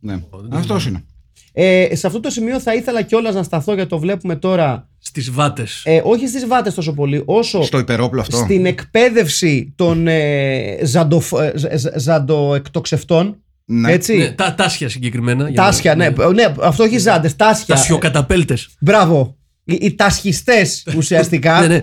[0.00, 0.18] Ναι.
[0.50, 1.04] Αυτός είναι.
[1.52, 5.30] ε, σε αυτό το σημείο θα ήθελα κιόλας να σταθώ γιατί το βλέπουμε τώρα Στις
[5.30, 5.82] βάτες.
[5.84, 8.36] ε, όχι στις βάτες τόσο πολύ όσο Στο υπερόπλο αυτό.
[8.36, 13.92] στην εκπαίδευση των ε, ζαντοφ- ε, ζ- ζ- ζαντοεκτοξευτών Ναι.
[13.92, 14.16] Έτσι.
[14.16, 15.48] Ναι, τα τάσια συγκεκριμένα.
[15.48, 16.08] για να- Τάσια, ναι.
[16.08, 16.54] ναι.
[16.62, 17.36] Αυτό έχει ζάντες.
[17.36, 17.74] Τάσια.
[17.74, 18.56] Τασιοκαταπέλτε.
[18.80, 19.36] Μπράβο.
[19.64, 21.60] Οι, οι τασχιστές ουσιαστικά.
[21.60, 21.80] Ναι, ναι.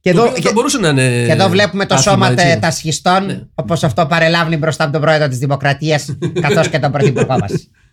[0.00, 1.24] Και Το εδώ, οποίο και, θα μπορούσε να είναι.
[1.26, 2.44] Και εδώ βλέπουμε το άθλημα, σώμα έτσι.
[2.46, 3.40] τε- τασχιστών, Ναι.
[3.54, 7.52] όπως αυτό παρελάβει μπροστά από τον πρόεδρο της Δημοκρατίας, καθώς και τον πρωθυπουργό μας.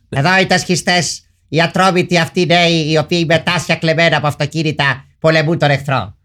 [0.10, 5.58] Εδώ οι τασχιστές, οι ατρόμητοι αυτοί νέοι, οι οποίοι με τάσια κλεμμένα από αυτοκίνητα πολεμούν
[5.58, 6.16] τον εχθρό.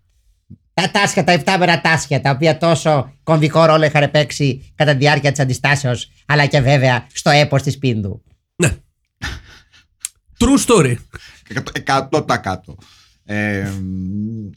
[0.80, 5.30] Τα τάσια, τα εφτάμενα τάσια, τα οποία τόσο κομβικό ρόλο είχαν παίξει κατά τη διάρκεια
[5.30, 8.22] της αντιστάσεως, αλλά και βέβαια στο έπος της Πίνδου.
[8.56, 8.70] Ναι.
[10.38, 10.94] True story.
[11.72, 12.74] Εκατό- 100%.
[13.24, 14.50] Ε, μ,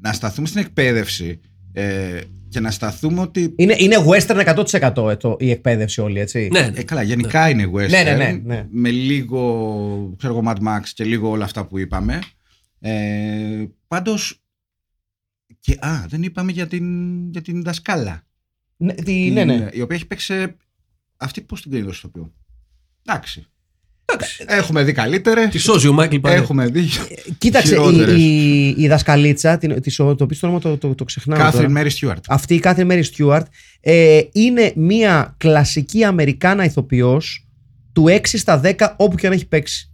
[0.00, 1.40] να σταθούμε στην εκπαίδευση
[1.72, 3.54] ε, και να σταθούμε ότι.
[3.56, 6.48] είναι, είναι western 100% ε, το, η εκπαίδευση όλη, έτσι.
[6.52, 6.78] Ναι, ναι.
[6.78, 7.88] Ε, καλά, γενικά είναι western.
[7.90, 8.66] Ναι, ναι, ναι, ναι.
[8.70, 12.18] Με λίγο, ξέρω εγώ, Mad Max και λίγο όλα αυτά που είπαμε.
[12.80, 14.42] Ε, πάντως,
[15.60, 16.84] και, α, δεν είπαμε για την,
[17.30, 18.26] για την δασκάλα.
[18.76, 19.68] Ναι, τι- Την- ναι, ναι.
[19.72, 20.24] Η οποία έχει παίξει.
[20.26, 20.56] σε-
[21.16, 22.32] Αυτή πώς την κρίνει το ηθοποιό.
[23.06, 23.46] Εντάξει.
[24.04, 24.44] Εντάξει.
[24.48, 25.48] Έχουμε δει καλύτερες.
[25.50, 26.34] Τη σώζει ο Μάικλ Πάνε.
[26.36, 26.88] Έχουμε δει.
[27.38, 28.16] Κοίταξε, χειρότερες.
[28.20, 31.38] η, η, η δασκαλίτσα, την, της, το οποίο το όνομα το, το, το ξεχνάω.
[31.38, 31.72] Κάθριν τώρα.
[31.72, 32.24] Μέρι Στιούαρτ.
[32.28, 33.46] Αυτή η Κάθριν Μέρι Στιούαρτ
[33.80, 37.46] ε, είναι μια κλασική Αμερικάνα ηθοποιός
[37.92, 39.90] του 6 στα 10 όπου και αν έχει παίξει.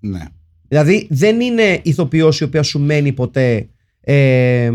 [0.00, 0.24] Ναι.
[0.68, 3.68] Δηλαδή δεν είναι ηθοποιός η οποία σου μένει ποτέ
[4.08, 4.70] ε,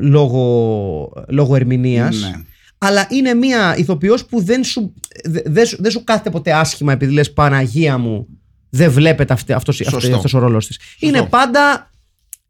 [0.00, 2.32] λόγω, λόγω ερμηνείας ναι.
[2.78, 6.92] αλλά είναι μια ηθοποιός που δεν σου, δε, δεν σου, δεν σου κάθεται ποτέ άσχημα
[6.92, 8.26] επειδή λες Παναγία μου
[8.70, 9.96] δεν βλέπετε αυτή, αυτός, Σωστό.
[9.96, 10.78] αυτός, αυτός ο ρόλος της.
[10.98, 11.90] Είναι πάντα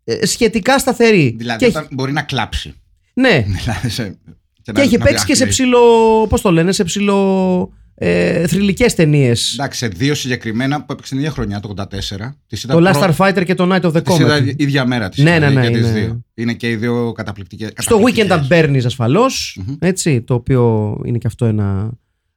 [0.04, 1.34] ε, σχετικά σταθερή.
[1.38, 2.74] Δηλαδή και, όταν μπορεί να κλάψει.
[3.14, 4.18] ναι, Δηλαδή, σε-
[4.62, 5.62] και να- έχει να παίξει και σε διαχθεί.
[5.62, 5.80] ψηλο.
[6.28, 7.72] Πώς το λένε, σε ψηλο.
[8.04, 9.52] Ε, θρηλυκές ταινίες.
[9.52, 12.36] Εντάξει, σε δύο συγκεκριμένα που έπαιξε την ίδια χρονιά, το 84.
[12.46, 14.54] Τις είδα Το Last προ- Starfighter και το Night of the τις είδα Comet.
[14.56, 16.20] ίδια μέρα τις Ναι, είδα, ναι, ναι, και τις είναι- δύο.
[16.34, 17.70] Είναι και οι δύο καταπληκτικές.
[17.76, 18.82] Στο Weekend at καταπληκτικές.
[18.82, 21.90] Bernie's ασφαλώς, Έτσι, το οποίο είναι και αυτό ένα.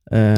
[0.03, 0.33] Ε,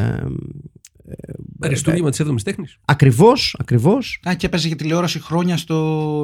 [1.60, 2.78] Αριστούργημα τη 7η τέχνης.
[2.86, 4.20] ακριβώς, ακριβώς.
[4.30, 5.76] Α, και έπαιζε για τηλεόραση χρόνια στο,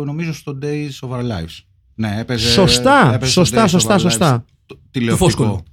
[0.05, 1.59] νομίζω στο Days of Our Lives.
[1.95, 2.49] Ναι, έπαιζε.
[2.49, 4.37] Σωστά, έπαιζε στο σωστά, Days of σωστά, Our σωστά.
[4.41, 5.63] Lives, το τηλεοπτικό.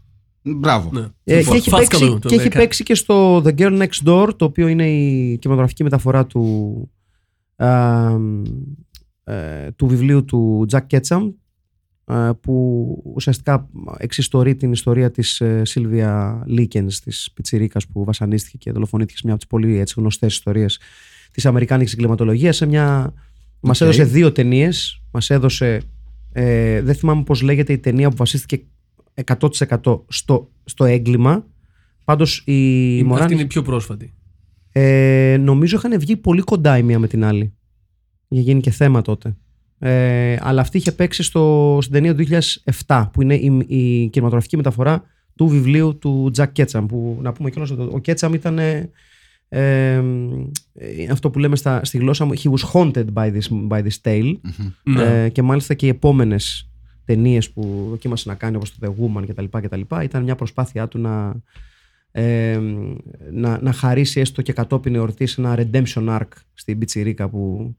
[0.42, 0.58] Φόσκολο.
[0.60, 0.90] Μπράβο.
[0.92, 1.00] Ναι.
[1.24, 2.58] Ε, Το και έχει, Φάσκαλο, παίξει, το και έχει Αμερικά.
[2.58, 6.90] παίξει και στο The Girl Next Door, το οποίο είναι η κινηματογραφική μεταφορά του,
[7.56, 8.10] α,
[9.24, 11.32] ε, του βιβλίου του Jack Ketchum,
[12.04, 13.68] ε, που ουσιαστικά
[13.98, 19.34] εξιστορεί την ιστορία της ε, Σίλβια Λίκενς, της πιτσιρίκας που βασανίστηκε και δολοφονήθηκε σε μια
[19.34, 20.80] από τις πολύ έτσι, γνωστές ιστορίες
[21.30, 22.56] της Αμερικάνικης εγκληματολογίας.
[22.56, 23.14] Σε μια...
[23.60, 23.86] Μας Οκ.
[23.86, 25.02] έδωσε δύο ταινίες.
[25.10, 25.80] Μας έδωσε...
[26.32, 28.64] Ε, δεν θυμάμαι πώς λέγεται η ταινία που βασίστηκε
[29.24, 31.46] 100% στο, στο έγκλημα.
[32.04, 34.14] Πάντως η Erin Moran ή είναι η πιο πρόσφατη.
[34.72, 37.52] ε, νομίζω είχαν βγει πολύ κοντά η μία με την άλλη.
[38.28, 39.36] Είχε γίνει και θέμα τότε.
[39.78, 42.26] Ε, αλλά αυτή είχε παίξει στο, στην ταινία του
[42.86, 45.02] 2007, που είναι η, η κινηματογραφική μεταφορά
[45.36, 46.84] του βιβλίου του Jack Ketchum.
[46.88, 48.58] Που να πούμε κιόλας ότι ο Ketchum ήταν.
[48.58, 48.90] Ε,
[49.48, 50.02] ε,
[51.10, 54.34] αυτό που λέμε στα, στη γλώσσα μου, he was haunted by this, by this tale.
[54.82, 55.24] Ναι.
[55.24, 56.69] Ε, και μάλιστα και οι επόμενες
[57.14, 59.44] ταινίες που δοκίμασε να κάνει, όπως το The Woman κτλ.
[59.60, 61.34] κτλ ήταν μια προσπάθειά του να,
[62.10, 62.60] ε,
[63.32, 67.74] να, να χαρίσει έστω και κατόπιν εορτή ένα redemption arc στην Πιτσιρίκα που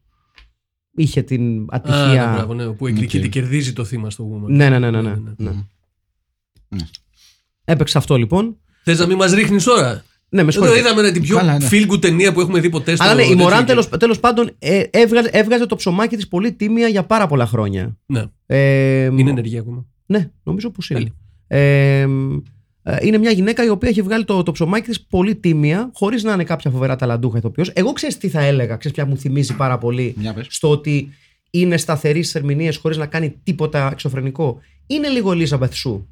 [0.95, 2.25] είχε την Α, ατυχία.
[2.29, 3.31] ναι, μπράβο, ναι, που εκδικείται, Οκ.
[3.31, 4.49] κερδίζει το θύμα στο The Woman.
[4.49, 5.51] ναι, ναι, ναι, ναι, ναι, ναι.
[6.67, 6.81] Ναι.
[7.63, 8.57] Έπαιξε αυτό λοιπόν.
[8.83, 10.03] Θες να μην μας ρίχνεις τώρα.
[10.33, 10.79] Ναι, με Εδώ συγχωρείτε.
[10.79, 11.67] είδαμε ναι, την πιο Καλά, ναι.
[11.71, 13.89] feel good ταινία που έχουμε δει ποτέ στο Αλλά ναι, η τέτοιο Μωράν και- τέλος,
[13.89, 17.97] τέλος πάντων ε, έβγαζε, έβγαζε το ψωμάκι της πολύ τίμια για πάρα πολλά χρόνια.
[18.05, 19.85] Ναι, Ε, είναι ενεργή ακόμα.
[20.05, 20.99] Ναι, νομίζω πως είναι.
[20.99, 21.13] Τέλεια.
[21.47, 22.07] Ε,
[22.83, 26.23] ε, είναι μια γυναίκα η οποία έχει βγάλει το, το ψωμάκι της πολύ τίμια, χωρίς
[26.23, 27.71] να είναι κάποια φοβερά ταλαντούχα ηθοποιός.
[27.73, 30.45] Εγώ ξέρεις τι θα έλεγα, ξέρεις ποια μου θυμίζει πάρα πολύ Για πες.
[30.49, 31.09] στο ότι
[31.51, 34.59] είναι σταθερής στις ερμηνείες χωρίς να κάνει τίποτα εξωφρενικό.
[34.87, 36.07] Είναι λίγο Elizabeth Σου.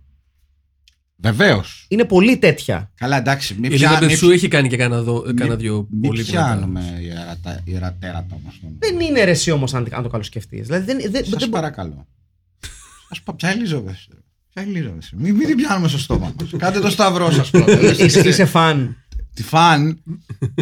[1.22, 1.86] Βεβαίως.
[1.90, 2.92] Είναι πολύ τέτοια.
[2.96, 3.54] Καλά, εντάξει.
[3.54, 6.02] Μην Η Ελίζα πια- Μπεσού μην- έχει κάνει και κάνα, δω, μην- κάνα δυο μην
[6.10, 6.48] πολύ δυνατά.
[6.56, 8.60] πιάνουμε ιερατα- ιερατέρατα όμως.
[8.80, 10.66] Δεν είναι ρεσί όμως, αν, αν το καλοσκεφτείς.
[10.68, 12.08] Δηλαδή δεν, δεν, Σας δεν- παρακαλώ.
[13.12, 13.98] Σα πω, ποια Ελίζαβεθ.
[14.54, 15.06] Ποια Ελίζαβεθ.
[15.16, 16.50] Μην, μην την πιάνουμε στο στόμα μας.
[16.58, 17.80] Κάντε το σταυρό σας πρώτα.
[18.04, 18.96] είσαι, είσαι φαν.
[19.34, 20.04] Τη φαν;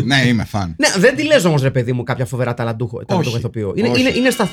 [0.04, 0.76] Ναι, είμαι φαν.
[0.78, 3.74] Ναι, δεν τη λες όμως, ρε παιδί μου, κάποια φοβερά ταλαντούχο, ταλαντούχο ηθοποιό.
[3.76, 4.00] Είναι, όχι.
[4.02, 4.50] είναι, είναι στα.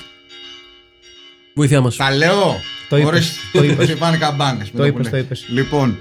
[1.55, 1.97] Βοήθειά μας.
[1.97, 2.61] Τα λέω.
[2.95, 3.87] Το είπες, Ωρες, το είπες.
[3.89, 4.67] σε πάνε καμπάνε.
[4.77, 5.45] Το είπες, το είπες.
[5.49, 5.99] Λοιπόν,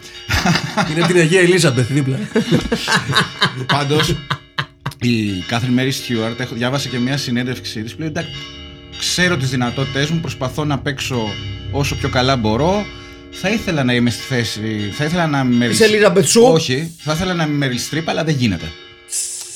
[0.91, 2.20] Είναι από την Αγία Ελίζαμπεθ δίπλα.
[3.66, 4.16] πάντως
[5.00, 8.32] η Κάθριν Μέρι Στιούαρτ έχω διάβασα και μια συνέντευξή της που λέει εντάξει,
[9.00, 11.28] ξέρω τις δυνατότητές μου, προσπαθώ να παίξω
[11.72, 12.86] όσο πιο καλά μπορώ.
[13.32, 14.89] Θα ήθελα να είμαι στη θέση.
[14.94, 15.66] Θα ήθελα να είμαι.
[15.66, 16.52] Είσαι Elizabeth Shue.
[16.54, 18.72] Όχι, θα ήθελα να είμαι Meryl Streep, αλλά δεν γίνεται.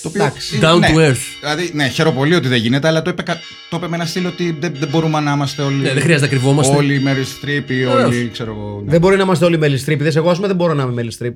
[0.02, 0.56] Το οποίο Εντάξει.
[0.56, 0.88] είναι- Down ναι.
[0.94, 1.18] to earth.
[1.40, 3.40] Δηλαδή, ναι, χαίρομαι πολύ ότι δεν γίνεται, αλλά το είπε, κα-
[3.70, 5.76] το είπε με ένα στυλ ότι δεν, δεν μπορούμε να είμαστε όλοι.
[5.82, 6.76] Ναι, δεν χρειάζεται να κρυβόμαστε.
[6.76, 8.04] Όλοι οι Meryl Streep ή Βεβαίως.
[8.04, 8.82] όλοι, ξέρω εγώ.
[8.86, 8.92] ναι.
[8.92, 9.98] Δεν μπορεί να είμαστε όλοι Meryl Streep.
[10.00, 11.36] Δες, εγώ, ας πούμε, δεν μπορώ να είμαι Meryl Streep.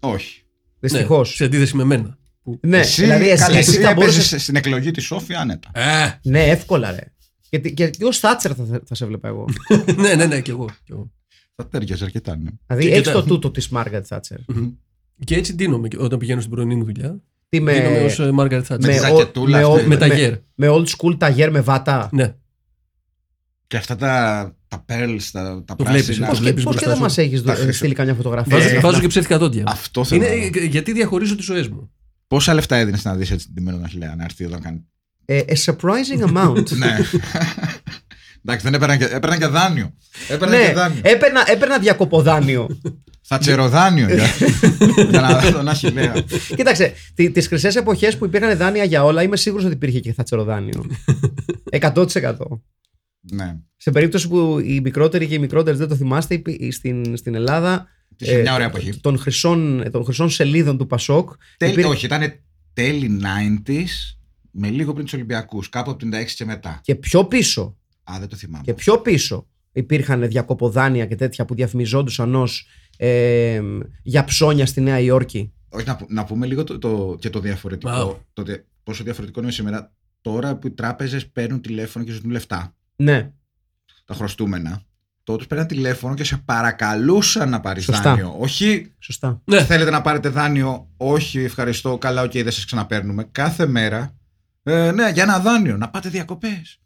[0.00, 0.42] Όχι.
[0.80, 1.28] Δυστυχώς.
[1.28, 2.18] Ναι, σε αντίθεση με μένα.
[2.42, 4.38] Που- Ναι, Εσύ, δηλαδή εσύ, καλά, εσύ εσύ θα έπαιζες μπορούσε.
[4.38, 5.70] στην εκλογή της Σόφη άνετα.
[5.74, 7.12] Ε, Ναι, εύκολα, ρε.
[7.50, 9.44] Γιατί, γιατί ως Θάτσερ θα, θα σε βλέπα εγώ.
[9.96, 10.64] ναι, ναι, ναι, κι εγώ.
[10.84, 11.10] κι εγώ.
[11.56, 12.50] Θα τέριαζε αρκετά, ναι.
[12.66, 14.38] δηλαδή Και έχεις κοιτά- το τούτο της Μάργαρετ Θάτσερ.
[15.24, 17.20] Και έτσι ντύνομαι όταν πηγαίνω στην πρωινή μου δουλειά.
[17.48, 17.72] Τι με.
[17.72, 18.92] Ντύνομαι ως Μάργαρετ Θάτσερ.
[18.94, 19.80] τη με, ζακετούλα με, αυτή.
[19.82, 20.34] με, Με τα με- γέρ.
[20.54, 22.08] με old school ταγέρ με βάτα.
[22.12, 22.34] Ναι.
[23.66, 25.92] Και αυτά τα, τα pearls, τα, τα Το πράσινα.
[26.02, 27.02] βλέπεις, Πώς το βλέπεις και μπροστά δεν σου.
[27.02, 27.72] μας έχεις Τα χρυσά.
[27.72, 29.64] στείλει καμιά φωτογραφία; Βάζω, Ε, βάζω και ψεύτικα δόντια.
[29.66, 30.24] Αυτό θέλω.
[30.24, 30.60] Είναι, να δω.
[30.60, 31.90] ε, γιατί διαχωρίζω τις ζωές μου.
[32.26, 34.84] Πόσα λεφτά έδινες να δεις έτσι την τιμένη των Αχιλέα να έρθει εδώ να κάνει;
[35.24, 36.70] Ε, a surprising amount.
[36.76, 36.96] ναι.
[38.44, 39.94] Εντάξει, δεν έπαιρνα και, έπαιρνα και δάνειο.
[40.28, 41.00] Έπαιρνα ναι, και δάνειο.
[41.04, 42.68] έπαιρνα, έπαιρνα διακοποδάνιο.
[43.30, 44.26] Θα τσεροδάνιο για,
[45.10, 46.24] για να δω τον Αχιλέα.
[46.56, 46.92] Κοίταξε,
[47.32, 50.86] τις χρυσές εποχές που υπήρχαν δάνεια για όλα, είμαι σίγουρος ότι υπήρχε και θατσεροδάνιο.
[51.70, 52.06] 100%.
[53.20, 53.56] ναι.
[53.76, 57.86] Σε περίπτωση που οι μικρότεροι και οι μικρότερες δεν το θυμάστε, υπή- στην, στην Ελλάδα.
[58.16, 59.00] Είχε μια ωραία εποχή.
[59.00, 61.30] Των χρυσών, των χρυσών σελίδων του Πασόκ.
[61.56, 62.32] Τέλη, υπήρχε- Όχι, ήταν
[62.72, 63.20] τέλη
[63.66, 64.16] 90s
[64.50, 65.68] με λίγο πριν τους Ολυμπιακούς.
[65.68, 66.80] Κάπου από την 96 και μετά.
[66.82, 68.64] Και πιο πίσω, Α, δεν το θυμάμαι.
[68.64, 72.66] και πιο πίσω υπήρχαν διακοποδάνεια και τέτοια που διαφημιζόντουσαν ως
[73.00, 73.60] ε,
[74.02, 75.52] για ψώνια στη Νέα Υόρκη.
[75.68, 78.10] Όχι, να, που- να πούμε λίγο το, το, και το διαφορετικό.
[78.12, 78.24] Wow.
[78.32, 79.92] Το, τε- πόσο διαφορετικό είναι σήμερα.
[80.20, 83.30] Τώρα που οι τράπεζες παίρνουν τηλέφωνο και ζητούν λεφτά, Ναι,
[84.04, 84.82] τα χρωστούμενα,
[85.24, 88.02] τότε παίρνουν τηλέφωνο και σε παρακαλούσαν να πάρεις Σωστά.
[88.02, 88.36] δάνειο.
[88.38, 89.42] Όχι, σωστά.
[89.44, 89.64] Ναι.
[89.64, 90.88] θέλετε να πάρετε δάνειο.
[90.96, 91.98] Όχι, ευχαριστώ.
[91.98, 93.28] Καλά, οκ, δεν σας ξαναπαίρνουμε.
[93.32, 94.16] Κάθε μέρα.
[94.62, 95.76] Ε, ναι, για ένα δάνειο.
[95.76, 96.78] Να πάτε διακοπές.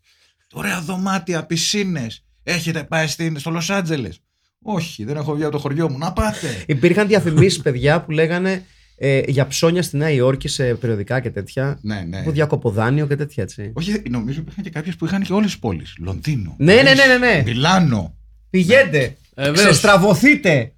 [0.52, 2.24] Ωραία δωμάτια, πισίνες.
[2.42, 4.21] Έχετε πάει στην, στο Λος Άντζελες.
[4.62, 5.98] Όχι, δεν έχω βγει από το χωριό μου.
[5.98, 6.64] Να πάτε.
[6.66, 8.64] Υπήρχαν διαφημίσεις, παιδιά, που λέγανε
[8.96, 11.78] ε, για ψώνια στη Νέα Υόρκη σε περιοδικά και τέτοια.
[11.82, 12.18] ναι, ναι.
[12.18, 13.70] Από διακοποδάνειο και τέτοια έτσι.
[13.74, 15.94] Όχι, νομίζω υπήρχαν και κάποιες που είχαν και όλες τις πόλεις.
[15.98, 16.54] Λονδίνο.
[16.58, 17.42] Ναι, ναι, Παρίσι, ναι, ναι, ναι.
[17.42, 18.16] Μιλάνο.
[18.50, 19.16] Πηγαίνετε!
[19.34, 19.66] Ε, βέβαιως.
[19.66, 20.72] Ξεστραβωθείτε!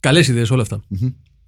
[0.00, 0.84] Καλές ιδέες όλα αυτά.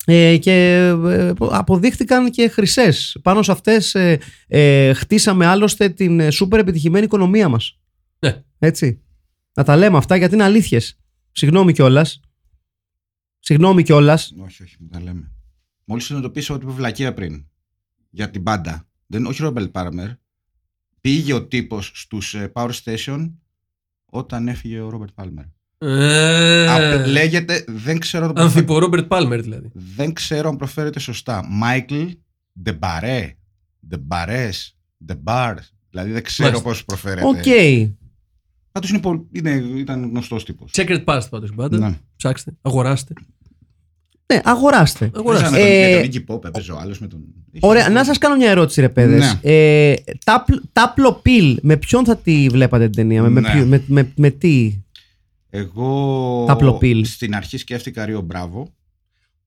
[0.09, 3.17] Ε, και ε, αποδείχτηκαν και χρυσές.
[3.23, 4.19] Πάνω σε αυτές ε,
[4.49, 7.79] ε, χτίσαμε άλλωστε την ε, σούπερ επιτυχημένη οικονομία μας.
[8.19, 8.43] Ναι.
[8.59, 9.01] Έτσι.
[9.55, 10.99] Να τα λέμε αυτά γιατί είναι αλήθειες.
[11.39, 12.21] Συγγνώμη κιόλας.
[13.39, 14.33] Συγγνώμη κιόλας.
[14.45, 15.33] Όχι, όχι, μην τα λέμε.
[15.85, 17.47] Μόλις συνειδητοποίησα ότι είπε βλακεία πριν.
[18.11, 18.89] Για την πάντα.
[19.07, 20.09] Δεν, όχι Ρόμπελ Πάρμερ.
[21.01, 23.33] Πήγε ο τύπος στους Power Station
[24.05, 25.45] όταν έφυγε ο Ρόμπερτ Πάλμερ.
[25.79, 29.71] Ε, Λέγεται, δεν ξέρω, το Ανθιπο Ρόμπερτ Πάλμερ δηλαδή.
[29.75, 31.47] δεν ξέρω αν προφέρεται σωστά.
[31.49, 32.05] Μάικλ
[32.63, 33.37] Ντε Μπαρές.
[33.89, 34.77] Ντε Μπαρές.
[35.05, 35.59] Ντε Μπαρ.
[35.91, 36.69] Δηλαδή δεν ξέρω Μάλιστα.
[36.69, 37.27] πώς προφέρεται.
[37.27, 37.45] Οκ.
[38.77, 40.71] Πάντως είναι, πολύ- είναι, ήταν γνωστός τύπος.
[40.75, 41.79] Checkered past πάντως πάντα.
[41.79, 41.99] Ναι.
[42.17, 43.13] Ψάξτε, αγοράστε.
[44.33, 45.11] Ναι, αγοράστε.
[45.15, 45.51] αγοράστε.
[45.51, 47.21] Με τον, Ε, με τον Iggy Pop έπαιζε ο άλλος με τον.
[47.61, 49.21] Ωραία, να σας κάνω μια ερώτηση, ρε παιδες.
[49.43, 49.51] Ναι.
[49.53, 53.51] Ε, Τάπλ- Τάπλο Πιλ, με ποιον θα τη βλέπατε την ταινία, με, με, Ναι.
[53.53, 54.83] ποιο- με, με, με τι;
[55.51, 57.05] Εγώ Ταπλοπίλ.
[57.05, 58.69] στην αρχή σκέφτηκα Ρίο Μπράβο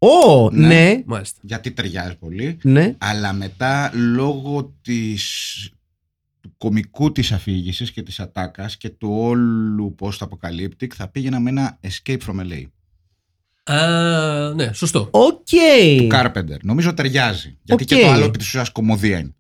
[0.02, 0.68] Ω, Ναι.
[0.68, 1.40] ναι, Μάλιστα.
[1.44, 2.96] γιατί ταιριάζει πολύ ναι.
[2.98, 5.24] αλλά μετά λόγω της,
[5.72, 5.79] του
[6.64, 11.50] κομικού της αφήγησης και της ατάκας και του όλου πώς το αποκαλύπτει θα πήγαινα με
[11.50, 12.64] ένα Escape from LA
[13.74, 15.08] Α, ναι, σωστό.
[15.12, 15.48] Οκ.
[15.98, 18.02] του Carpenter νομίζω ταιριάζει γιατί και Οκ.
[18.02, 19.34] το άλλο επί της ουσιας κωμωδία είναι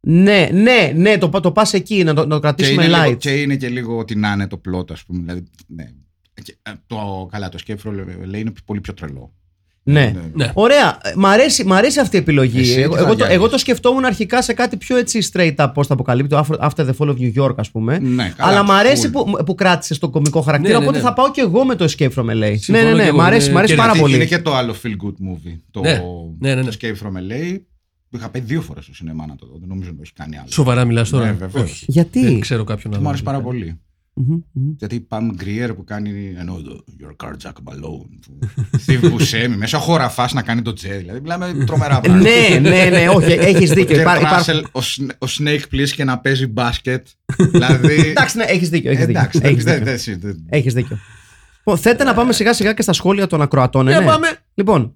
[0.00, 2.96] Ναι, ναι, ναι, το, πα- το πας εκεί, να το, να το και κρατήσουμε είναι,
[2.96, 3.18] λίγο, light.
[3.18, 5.92] και είναι και λίγο ότι να είναι το plot ας πούμε δηλαδή, ναι.
[6.42, 9.34] Και, ε, το, καλά το Escape from LA είναι πολύ πιο τρελό
[9.92, 10.14] Ναι.
[10.34, 10.50] Ναι.
[10.54, 10.98] Ωραία.
[11.02, 12.58] Ε, Μ' αρέσει, μ' αρέσει αυτή η επιλογή.
[12.60, 15.28] Εσύ τι εγώ, θα εγώ, το, διάλεγες; εγώ το σκεφτόμουν αρχικά σε κάτι πιο έτσι
[15.32, 17.98] straight up, post-apocalyptic, το After- After the Fall of New York, ας πούμε.
[17.98, 19.12] Ναι, καλά, Αλλά μ' αρέσει full.
[19.36, 21.04] που, που κράτησες τον κωμικό χαρακτήρα, Ναι, ναι, οπότε ναι.
[21.08, 22.34] θα πάω και εγώ με το Escape from LA.
[22.36, 24.14] ναι, Συμφωνώ ναι, και ναι, εγώ, μ' αρέσει, είναι μ' αρέσει και πάρα Γιατί πολύ.
[24.14, 25.56] Είναι και το άλλο feel good movie.
[25.70, 26.00] Το, Ναι,
[26.38, 26.70] ναι, ναι, ναι.
[26.70, 27.58] το Escape from LA.
[28.10, 29.56] Που είχα πάει δύο φορές στο σινεμά να το δω.
[29.58, 30.46] Δεν νομίζω ότι το έχει κάνει άλλο.
[30.50, 31.24] Σοβαρά μιλάς τώρα.
[31.24, 31.70] Ναι, βεβαίως.
[31.70, 31.84] Όχι.
[31.88, 33.02] Γιατί; Δεν ξέρω κάποιον Και άλλο.
[33.02, 33.80] μου άρεσε πάρα πολύ.
[34.26, 34.72] Μμμ, μμμ.
[34.78, 36.34] Γιατί η Pam Grier που κάνει.
[36.38, 38.08] Ενώ το Your car Jack Malone.
[38.26, 38.38] που-
[38.86, 39.54] Steve Buscemi.
[39.56, 40.96] Μέσα χωραφάς να κάνει το τζέ.
[40.96, 42.30] Δηλαδή μιλάμε τρομερά πράγματα.
[42.30, 43.96] ναι, ναι, ναι, όχι, έχεις Ο δίκιο.
[43.96, 47.06] Kurt Υπά- υπάρχουν- Russell, ο, Sn- ο Snake Plissken και να παίζει μπάσκετ.
[47.36, 47.94] δηλαδή.
[48.10, 48.90] Εντάξει, ναι, έχεις δίκιο.
[48.90, 49.20] Έχεις δίκιο.
[49.20, 49.94] εντάξει, Έχεις δεν- δίκιο.
[50.06, 50.98] δεν- δεν- Έχεις δίκιο.
[51.58, 53.88] Λοιπόν, θέτε να πάμε σιγά σιγά και στα σχόλια των ακροατών.
[53.88, 54.06] ε, Για ναι.
[54.06, 54.28] πάμε.
[54.54, 54.94] Λοιπόν,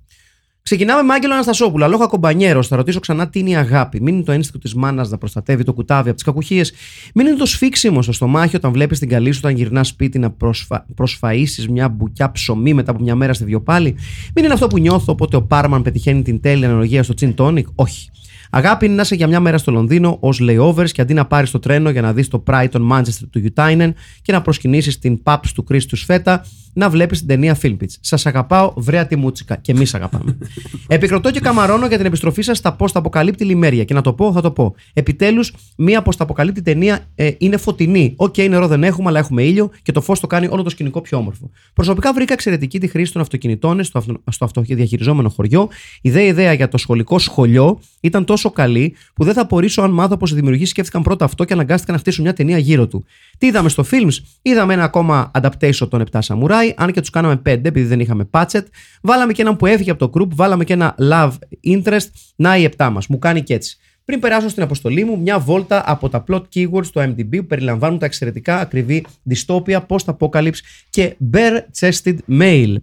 [0.62, 1.84] ξεκινάμε με Άγγελο Αναστασόπουλο.
[1.84, 2.62] Αλόχα κομπανιέρο.
[2.62, 4.02] Θα ρωτήσω ξανά τι είναι η αγάπη.
[4.02, 6.72] Μην είναι το ένστικτο της μάνας να προστατεύει το κουτάβι από τις κακουχίες.
[7.14, 10.30] Μην είναι το σφίξιμο στο στομάχι όταν βλέπεις την καλή σου όταν γυρνάς σπίτι να
[10.30, 10.86] προσφα...
[10.94, 13.94] προσφαίσει μια μπουκιά ψωμί μετά από μια μέρα στη βιοπάλη.
[14.34, 17.66] Μην είναι αυτό που νιώθω όποτε ο Πάρμαν πετυχαίνει την τέλεια αναλογία στο τσιν τόνικ.
[17.74, 18.10] Όχι.
[18.54, 21.50] Αγάπη είναι να είσαι για μια μέρα στο Λονδίνο ως layovers και αντί να πάρεις
[21.50, 23.90] το τρένο για να δεις το Brighton Manchester του Utinen
[24.22, 27.94] και να προσκυνήσεις την Paps του Κρίστου Φέτα, να βλέπεις την ταινία Filmpits.
[28.00, 29.56] Σας αγαπάω, βρέα τη μούτσικα.
[29.56, 30.38] Και εμείς αγαπάμε.
[30.86, 33.84] Επικροτώ και καμαρώνω για την επιστροφή σας στα post-αποκαλύπτη λιμέρια.
[33.84, 34.74] Και να το πω, θα το πω.
[34.92, 38.14] Επιτέλους, μία post-αποκαλύπτη ταινία ε, είναι φωτεινή.
[38.16, 41.00] Οκ, νερό δεν έχουμε, αλλά έχουμε ήλιο και το φως το κάνει όλο το σκηνικό
[41.00, 41.50] πιο όμορφο.
[41.74, 45.68] Προσωπικά βρήκα εξαιρετική τη χρήση των αυτοκινητών στο, αυτο, στο αυτοδιαχειριζόμενο χωριό.
[46.02, 49.90] Η δε ιδέα για το σχολικό σχολείο ήταν τόσο καλή που δεν θα απορρίσω αν
[49.90, 53.04] μάθω πως οι δημιουργοί σκέφτηκαν πρώτα αυτό και αναγκάστηκαν να χτίσουν μια ταινία γύρω του.
[53.38, 57.34] Τι είδαμε στο films, είδαμε ένα ακόμα adaptation των 7 Samurai, αν και τους κάναμε
[57.34, 58.62] 5 επειδή δεν είχαμε budget.
[59.02, 61.32] Βάλαμε και έναν που έφυγε από το group, βάλαμε και ένα love
[61.66, 62.06] interest.
[62.36, 63.06] Να η 7 μας.
[63.06, 63.76] Μου κάνει και έτσι.
[64.04, 67.98] Πριν περάσω στην αποστολή μου, μια βόλτα από τα plot keywords του IMDb που περιλαμβάνουν
[67.98, 70.58] τα εξαιρετικά ακριβή dystopia, post-apocalypse
[70.90, 72.76] και bare-chested male.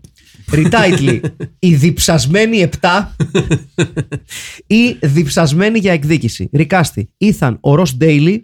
[0.51, 1.19] Retitle,
[1.69, 3.05] η διψασμένη 7
[4.67, 6.49] ή διψασμένη για εκδίκηση.
[6.53, 8.37] Ρικάστη, Ethan, ο Ross Daily,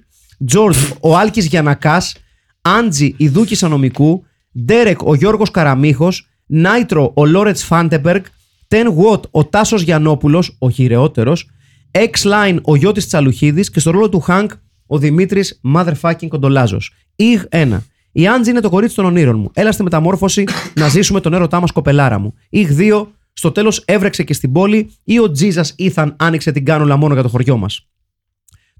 [0.53, 2.15] George, ο Άλκης Γιανακάς,
[2.61, 4.23] Άντζι, η Δούκισσα Νομικού,
[4.65, 8.23] Ντέρεκ, ο Γιώργος Καραμίχος, Νάιτρο, ο Λόρετς Φάντεμπεργκ,
[8.67, 11.49] Ten Watt, ο Τάσος Γιαννόπουλος, ο χοιρεότερος,
[11.91, 14.51] X-Line, ο Γιώτης Τσαλουχίδης και στο ρόλο του Χανκ,
[14.87, 16.93] ο Δημήτρης Motherfucking Κοντολάζος.
[17.15, 17.77] Ιγ 1.
[18.11, 19.49] Η Άντζη είναι το κορίτσι των ονείρων μου.
[19.53, 20.43] Έλα στη μεταμόρφωση
[20.79, 22.33] να ζήσουμε τον έρωτά μας, κοπελάρα μου.
[22.49, 23.07] Ιγ 2.
[23.33, 27.23] Στο τέλος έβρεξε και στην πόλη ή ο Jesus Ήθαν άνοιξε την κάνουλα μόνο για
[27.23, 27.87] το χωριό μας.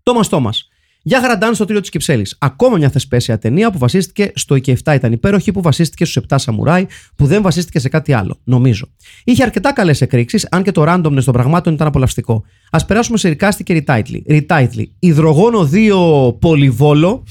[0.04, 0.70] Τόμας Τόμας.
[1.08, 2.36] Για χαραντάν στο τρίο της Κυψέλης.
[2.40, 6.36] Ακόμα μια θεσπέσια ταινία που βασίστηκε στο και 7 ήταν υπέροχη, που βασίστηκε στους 7
[6.38, 6.86] Σαμουράι,
[7.16, 8.86] που δεν βασίστηκε σε κάτι άλλο, νομίζω.
[9.24, 12.44] Είχε αρκετά καλές εκρήξεις, αν και το randomness των πραγμάτων ήταν απολαυστικό.
[12.70, 14.24] Α περάσουμε σε ρικάστη και ριτάιτλι.
[14.28, 14.96] Ριτάιτλι.
[15.00, 17.24] Υδρογόνο 2 πολυβόλο.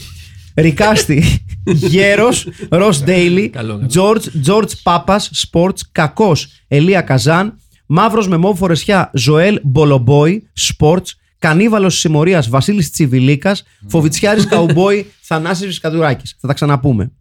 [0.54, 1.44] Ρικάστη.
[1.90, 2.48] Γέρος.
[2.68, 3.48] Ρο Ντέιλι.
[3.48, 3.90] Καλό, καλό.
[3.94, 5.20] George, George Πάπα.
[5.20, 5.78] Sports.
[5.92, 6.48] Κακός.
[6.68, 7.58] Ελία Καζάν.
[7.86, 9.10] Μαύρος με μόβ φορεσιά.
[9.14, 10.48] Ζωέλ Μπολομπόι.
[10.58, 11.06] Sports.
[11.44, 13.62] Κανίβαλος συμμορίας Βασίλης Τσιβιλίκας.
[13.88, 16.34] Φοβιτσιάρη Καουμπόι Θανάσης Βυσκαδουράκη.
[16.40, 17.12] Θα τα ξαναπούμε.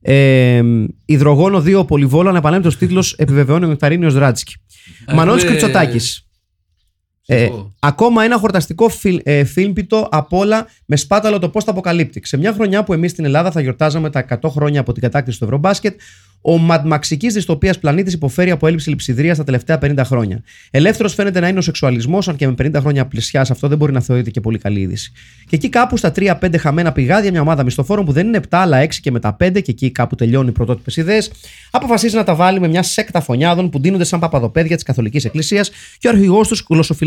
[0.00, 0.62] Ε,
[1.04, 2.28] υδρογόνο 2 πολυβόλο.
[2.28, 4.54] Ανεπανέλεπτο τίτλος επιβεβαιώνει ο Νεκταρίνιο Ράτσκι.
[5.14, 5.48] Μανώλης ναι.
[5.48, 6.00] Κριτσοτάκη.
[7.26, 7.72] Ε, Σωστό.
[7.78, 12.20] ακόμα ένα χορταστικό φιλ, ε, φίλμπιτο απ' όλα με σπάταλο το πώ τα αποκαλύπτει.
[12.24, 15.38] Σε μια χρονιά που εμείς στην Ελλάδα θα γιορτάζαμε τα 100 χρόνια από την κατάκτηση
[15.38, 16.00] του Ευρωμπάσκετ,
[16.46, 20.42] ο μαντμαξική δυστοπίας πλανήτης υποφέρει από έλλειψη λειψιδρίας τα τελευταία 50 χρόνια.
[20.70, 23.92] Ελεύθερος φαίνεται να είναι ο σεξουαλισμός, αν και με 50 χρόνια πλησιάς αυτό δεν μπορεί
[23.92, 25.12] να θεωρείται και πολύ καλή είδηση.
[25.48, 28.82] Και εκεί κάπου στα 3-5 χαμένα πηγάδια, μια ομάδα μισθοφόρων που δεν είναι 7 αλλά
[28.82, 31.30] 6 και μετά 5, και εκεί κάπου τελειώνει οι πρωτότυπες ιδέες,
[31.70, 35.70] αποφασίζει να τα βάλει με μια σέκτα φωνιάδων που δίνονται σαν παπαδοπέδια της Καθολικής Εκκλησίας
[35.98, 36.62] και ο αρχηγός τους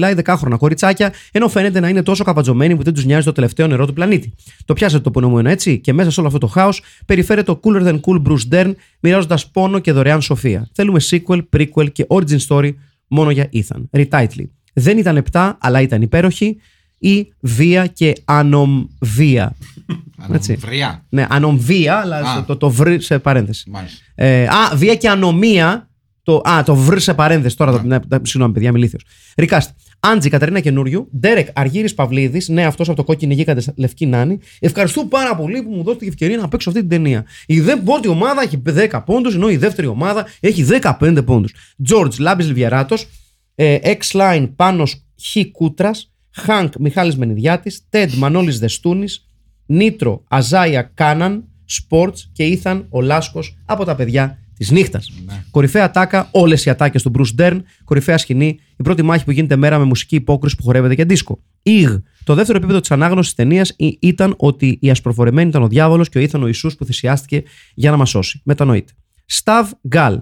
[0.07, 3.67] γλωσσοφυλάει δεκάχρονα κοριτσάκια, ενώ φαίνεται να είναι τόσο καβατζωμένοι που δεν τους νοιάζει το τελευταίο
[3.67, 4.33] νερό του πλανήτη.
[4.65, 7.87] Το πιάσατε το πονομόνο έτσι, και μέσα σε όλο αυτό το χάος περιφέρεται ο cooler
[7.87, 10.69] than cool Bruce Dern, μοιράζοντας πόνο και δωρεάν σοφία.
[10.73, 12.71] Θέλουμε sequel, prequel και origin story
[13.07, 13.81] μόνο για Ethan.
[13.91, 14.45] Retitle.
[14.73, 16.57] Δεν ήταν 7, αλλά ήταν υπέροχη.
[16.99, 19.55] Ή βία και ανομβία.
[20.33, 20.55] Έτσι.
[20.55, 21.05] Βριά.
[21.09, 22.35] Ναι, ανομβία, αλλά Α.
[22.35, 23.69] το, το, το βρει σε παρένθεση.
[23.69, 24.03] Μάλιστα.
[24.15, 25.89] Ε, α, βία και ανομία.
[26.27, 27.57] Το, α, το βρ σε παρένθεση.
[27.57, 29.03] Τώρα, το, ναι, ναι, συγγνώμη, παιδιά, είμαι ηλίθιος.
[29.35, 29.69] Ρικάστ.
[29.99, 31.09] Άντζη Κατερίνα Καινούριου.
[31.19, 32.49] Ντέρεκ Αργύρης Παυλίδης.
[32.49, 34.39] Ναι, αυτός από το Κόκκινοι γίγαντες λευκοί νάνοι.
[34.59, 37.25] Ευχαριστώ πάρα πολύ που μου δώσετε την ευκαιρία να παίξω αυτή την ταινία.
[37.45, 41.53] Η δε πρώτη ομάδα έχει 10 πόντους, ενώ η δεύτερη ομάδα έχει 15 πόντους.
[41.89, 43.07] George Λάμπης Λιβιεράτος.
[43.55, 46.11] Ε, X-Line Πάνος Χ Κούτρας.
[46.31, 47.81] Χανκ Μιχάλης Μενιδιάτης.
[47.89, 49.27] Τεντ Μανώλης Δεστούνης.
[49.65, 51.43] Νίτρο Αζάια Κάναν.
[51.69, 55.11] Sports και Ήθαν ο Λάσκος από τα παιδιά της νύχτας.
[55.51, 57.59] Κορυφαία τάκα, όλες οι ατάκες του Bruce Dern.
[57.83, 61.43] Κορυφαία σκηνή, η πρώτη μάχη που γίνεται μέρα με μουσική υπόκριση που χορεύεται και δίσκο.
[61.63, 61.89] Ιγ.
[62.23, 66.17] Το δεύτερο επίπεδο της ανάγνωσης της ταινίας ήταν ότι η ασπροφορεμένη ήταν ο διάβολος και
[66.17, 67.43] ο Ήθαν ο Ιησούς που θυσιάστηκε
[67.73, 68.41] για να μας σώσει.
[68.43, 68.93] Μετανοείται.
[69.25, 70.21] Σταβ Γκάλ.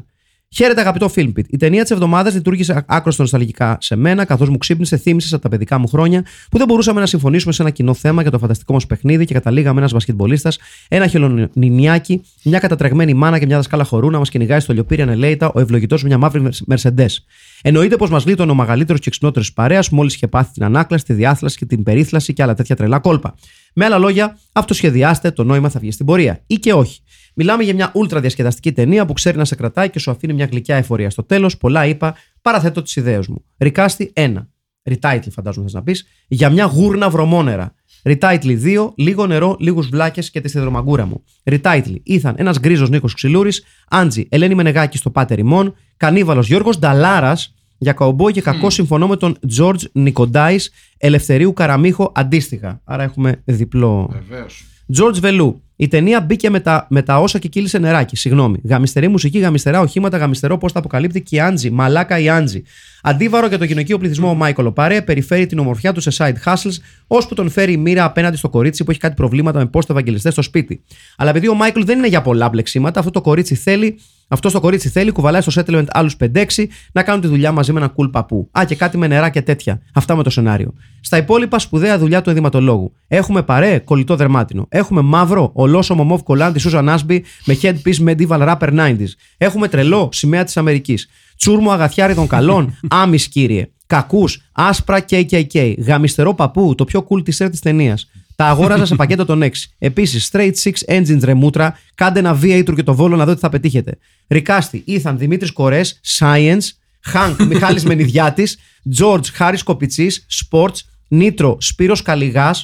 [0.57, 1.47] Χαίρετε, αγαπητό Filmpit.
[1.47, 5.49] Η ταινία της εβδομάδας λειτουργήσε άκρος νοσταλγικά σε μένα, καθώς μου ξύπνησε, θύμισε από τα
[5.49, 8.73] παιδικά μου χρόνια που δεν μπορούσαμε να συμφωνήσουμε σε ένα κοινό θέμα για το φανταστικό
[8.73, 14.09] μας παιχνίδι και καταλήγαμε ένας μπασκετμπολίστας, ένα χελονινιάκι, μια κατατρεγμένη μάνα και μια δασκάλα χορού
[14.09, 17.15] να μας κυνηγάει στο λιοπύρι ανελέητα ο ευλογητός μια μαύρη Mercedes.
[17.61, 21.13] Εννοείται πως μας λύτωνε ο μεγαλύτερος και εξυπνότερος παρέας μόλις είχε πάθει την ανάκλαση, τη
[21.13, 23.35] διάθλαση και την περίθλαση και άλλα τέτοια τρελά κόλπα.
[23.73, 26.41] Με άλλα λόγια, αυτοσχεδιάστε, το νόημα θα βγει στην πορεία.
[26.47, 26.99] Ή και όχι.
[27.37, 30.45] Μιλάμε για μια ούλτρα διασκεδαστική ταινία που ξέρει να σε κρατάει και σου αφήνει μια
[30.45, 31.09] γλυκιά εφορία.
[31.09, 33.43] Στο τέλος, πολλά είπα, παραθέτω τις ιδέες μου.
[33.57, 34.47] Ρικάστη 1.
[34.83, 36.05] Retitle, φαντάζομαι θες να πεις.
[36.27, 37.73] Για μια γούρνα βρωμόνερα.
[38.03, 38.93] Retitle 2.
[38.95, 41.23] Λίγο νερό, λίγους βλάκες και τη σιδερομαγκούρα μου.
[41.43, 41.95] Retitle.
[42.03, 43.63] Ήθαν ένας γκρίζος Νίκος Ξυλούρης.
[43.89, 45.75] Άντζη Ελένη Μενεγάκη στο Πάτερ Ιμών.
[45.97, 50.55] Κανίβαλος Γιώργος Νταλάρας για καουμπόι και κακό συμφωνώ με τον George Νικοντάη
[50.97, 52.81] Ελευθερίου Καραμίχο αντίστοιχα.
[52.83, 54.09] Άρα έχουμε διπλό.
[54.11, 54.63] Βεβαίως.
[54.97, 55.63] George Βελού.
[55.75, 58.15] Η ταινία μπήκε με τα, με τα όσα και κύλησε νεράκι.
[58.15, 58.59] Συγγνώμη.
[58.63, 61.69] Γαμιστερή μουσική, γαμιστερά οχήματα, γαμιστερό πώς τα αποκαλύπτει και η Άντζη.
[61.69, 62.63] Μαλάκα η Άντζη.
[63.01, 66.75] Αντίβαρο για το γυναικείο πληθυσμό ο Μάικολ Πάρε περιφέρει την ομορφιά του σε side hustles,
[67.07, 70.31] ώσπου τον φέρει η μοίρα απέναντι στο κορίτσι που έχει κάτι προβλήματα με πόστο ευαγγελιστέ
[70.31, 70.83] στο σπίτι.
[71.17, 73.99] Αλλά επειδή ο Μάικλ δεν είναι για πολλά μπλεξίματα, αυτό το κορίτσι θέλει.
[74.27, 76.45] Αυτό το κορίτσι θέλει, κουβαλάει στο settlement άλλους 5-6
[76.91, 78.49] να κάνουν τη δουλειά μαζί με ένα cool παππού.
[78.59, 79.81] Α, και κάτι με νερά και τέτοια.
[79.93, 80.73] Αυτά με το σενάριο.
[81.01, 82.93] Στα υπόλοιπα, σπουδαία δουλειά του ενδυματολόγου.
[83.07, 84.65] Έχουμε παρέ, κολλητό δερμάτινο.
[84.69, 89.07] Έχουμε μαύρο, ολόσωμο μοβ κολάντη Σούζαν Άσμπι με headpiece medieval rapper 90s.
[89.37, 91.09] Έχουμε τρελό, σημαία της Αμερικής.
[91.37, 93.69] Τσούρμο αγαθιάρι των καλών, άμυς κύριε.
[93.87, 95.73] Κακούς, άσπρα KKK.
[95.77, 98.09] Γαμιστερό παππού, το πιο cool t-shirt της ταινίας.
[98.35, 99.49] Τα αγόραζα σε πακέτο των 6.
[99.77, 101.79] Επίσης, straight Six engines ρεμούτρα.
[101.95, 103.97] Κάντε ένα VA ή και το βόλο να δω τι θα πετύχετε.
[104.27, 106.67] Ρικάστη, Ήθαν, Δημήτρης Κορές, Science,
[107.01, 108.57] Χανκ, Μιχάλης Μενιδιάτης,
[108.97, 110.77] George, Χάρης Κοπιτσής, Sports,
[111.07, 112.55] Νίτρο, Σπύρος Καλιγά,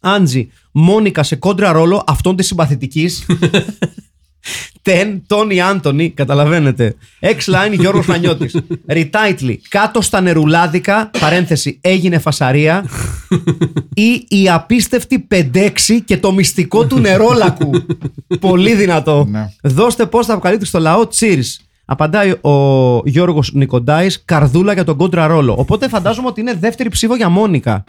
[0.00, 3.26] Άντζι, Μόνικα σε κόντρα ρόλο αυτών της συμπαθητικής.
[4.82, 6.96] Τέν, Τόνι Άντωνη, καταλαβαίνετε.
[7.20, 8.50] Εξ line Γιώργος Χανιώτη.
[8.86, 9.60] Ριτάιτλι.
[9.68, 12.84] Κάτω στα νερουλάδικα, παρένθεση, έγινε φασαρία.
[13.94, 17.70] ή η απίστευτη πεντέξι και το μυστικό του νερόλακου.
[18.40, 19.26] Πολύ δυνατό.
[19.30, 19.48] Ναι.
[19.62, 21.44] Δώστε πώς θα αποκαλύπτει στο λαό, τσίρ.
[21.84, 25.54] Απαντάει ο Γιώργος Νικοντάης, καρδούλα για τον κόντρα ρόλο.
[25.58, 27.84] Οπότε φαντάζομαι ότι είναι δεύτερη ψήφο για Μόνικα.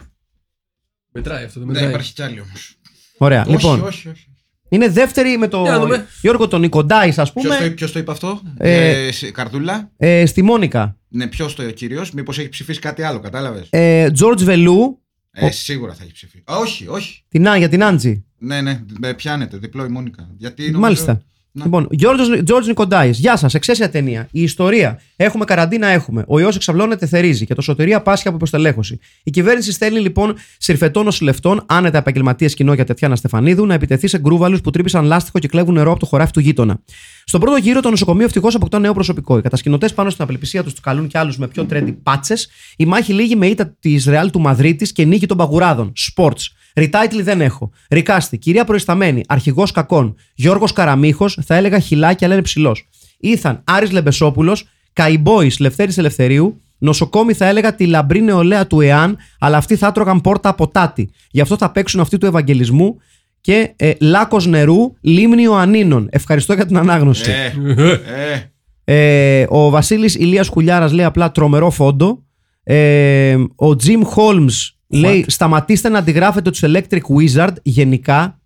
[1.12, 1.84] Μετράει αυτό, δεν ναι, μετράει.
[1.84, 2.74] Δεν υπάρχει κι άλλη όμως.
[3.18, 3.80] Ωραία, όχι, λοιπόν.
[3.80, 4.26] Όχι, όχι, όχι
[4.68, 6.06] είναι δεύτερη με τον Για να δούμε.
[6.20, 9.90] Γιώργο τον Νικοντάης, ας πούμε, Ποιο το, ποιος το είπε αυτό, Ε, ε, σε- Καρδούλα.
[9.96, 10.98] ε, στη Μόνικα.
[11.08, 15.00] Ναι, ποιος το κύριο, μήπως έχει ψηφίσει κάτι άλλο, κατάλαβες; Ε, George Βελού,
[15.30, 16.42] Ε, σίγουρα θα έχει ψηφίσει.
[16.52, 17.24] Α, όχι, όχι.
[17.28, 18.24] την, Α- για την Άντζη.
[18.38, 20.28] Ναι, ναι, με πιάνετε, διπλό η Μόνικα.
[20.36, 21.22] Γιατί νομίζω- Μάλιστα.
[21.56, 21.64] Ναι.
[21.64, 23.54] Λοιπόν, Γιώργος, George Νικοντάης, γεια σας.
[23.54, 24.28] Εξαίσια ταινία.
[24.30, 25.00] Η ιστορία.
[25.16, 26.24] Έχουμε καραντίνα, έχουμε.
[26.26, 28.98] Ο ιός εξαυλώνεται, θερίζει και το σωτηρία πάσχει από υποστελέχωση.
[29.22, 34.18] Η κυβέρνηση στέλνει λοιπόν συρφετών νοσηλευτών, άνετα επαγγελματίες κοινό για Τετιάνα Στεφανίδου, να επιτεθεί σε
[34.18, 36.78] γκρούβαλους που τρύπησαν λάστιχο και κλέβουν νερό από το χωράφι του γείτονα.
[37.24, 39.38] Στον πρώτο γύρο, το νοσοκομείο ευτυχώς αποκτά νέο προσωπικό.
[39.38, 42.48] Οι κατασκηνωτές πάνω στην απελπισία τους του καλούν κι άλλους με πιο τρέντι πάτσες.
[42.76, 45.92] Η μάχη λύγει με ήττα της Ρεάλ του Μαδρίτη και νίκη των παγουράδων.
[45.96, 46.46] Sports.
[46.76, 47.70] Ριτάιτλι δεν έχω.
[47.90, 50.14] Ρικάστη, κυρία Προϊσταμένη, αρχηγός κακών.
[50.34, 52.88] Γιώργος Καραμίχος, θα έλεγα χιλάκι, αλλά είναι ψηλός.
[53.18, 59.56] Ήθαν Άρης Λεμπεσόπουλος, Καϊμπόης Λευτέρη Ελευθερίου, νοσοκόμη θα έλεγα τη λαμπρή νεολαία του ΕΑΝ, αλλά
[59.56, 61.10] αυτοί θα έτρωγαν πόρτα από τάτη.
[61.30, 62.96] Γι' αυτό θα παίξουν αυτοί του Ευαγγελισμού
[63.40, 66.08] και ε, λάκος νερού, λίμνιο ανίνων.
[66.10, 67.30] Ευχαριστώ για την ανάγνωση.
[67.30, 67.52] Ε,
[67.92, 68.50] ε,
[68.88, 72.22] Ε, ο Βασίλης Ηλίας Χουλιάρας λέει απλά τρομερό φόντο.
[72.62, 74.52] Ε, ο Jim Holmes
[74.88, 78.40] λέει σταματήστε να αντιγράφετε τους Electric Wizard γενικά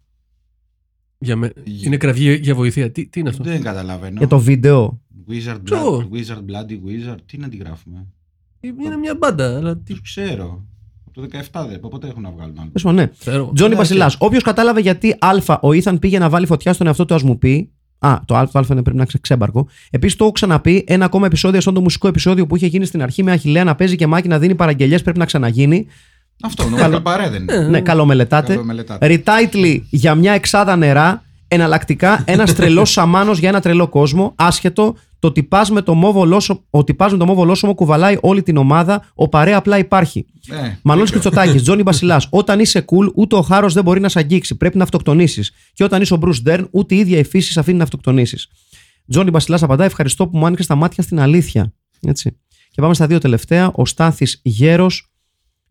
[1.18, 1.53] Για με...
[1.84, 2.91] Είναι κραυγή για βοηθεία.
[2.91, 4.18] Τι, τι είναι αυτό; δεν καταλαβαίνω.
[4.18, 5.01] για το βίντεο.
[5.28, 8.07] Wizard, Ποιο; Blood, Wizard Bloody Wizard, τι να αντιγράφουμε.
[8.61, 10.64] Είναι μια μπάντα, αλλά τι Δεν ξέρω.
[11.07, 12.70] Από το 17 δεν, πότε έχουν να βγάλουν άλλο.
[12.72, 13.07] Πες μου, ναι.
[13.18, 13.51] ξέρω.
[13.55, 14.12] Τζόνι Ναι, Μπασιλά.
[14.18, 17.38] Όποιος κατάλαβε γιατί Α ο Ήθαν πήγε να βάλει φωτιά στον εαυτό του, ας μου
[17.38, 17.70] πει.
[17.99, 19.68] Α, το Α, το Α είναι πρέπει να είναι ξέμπαρκο.
[19.91, 20.84] Επίσης το έχω ξαναπεί.
[20.86, 23.74] Ένα ακόμα επεισόδιο, σαν το μουσικό επεισόδιο που είχε γίνει στην αρχή με Αχηλέα να
[23.74, 25.86] παίζει και μάκι να δίνει παραγγελίε, πρέπει να ξαναγίνει.
[26.43, 27.59] Αυτό, νομίζω παρέ δεν είναι.
[27.59, 28.53] Ναι, καλομελετάτε.
[28.53, 29.07] Καλομελετάτε.
[29.07, 31.22] Ριτάιτλι για μια εξάδα νερά.
[31.49, 34.32] Εναλλακτικά ένας τρελός σαμάνος για ένα τρελό κόσμο.
[34.36, 34.97] Άσχετο.
[35.18, 38.57] Το τυπάς με το μόβο λόσωμο, ο τυπάς με το μόβο λόσωμο κουβαλάει όλη την
[38.57, 39.03] ομάδα.
[39.14, 40.26] Ο παρέα απλά υπάρχει.
[40.47, 41.30] Ναι, Μανώλης δίκιο.
[41.30, 42.22] Κριτσοτάκη, Τζόνι Μπασιλά.
[42.30, 44.57] Όταν είσαι cool, ούτε ο χάρος δεν μπορεί να σε αγγίξει.
[44.57, 45.53] Πρέπει να αυτοκτονήσεις.
[45.72, 48.49] Και όταν είσαι ο Μπρους Ντέρν, ούτε η ίδια η φύση σε αφήνει να αυτοκτονήσεις.
[49.11, 51.72] Τζόνι Μπασιλά απαντά: Ευχαριστώ που μου άνοιξε τα μάτια στην αλήθεια.
[52.01, 52.36] Έτσι.
[52.70, 53.70] Και πάμε στα δύο τελευταία.
[53.74, 55.10] Ο Στάθης Γέρος.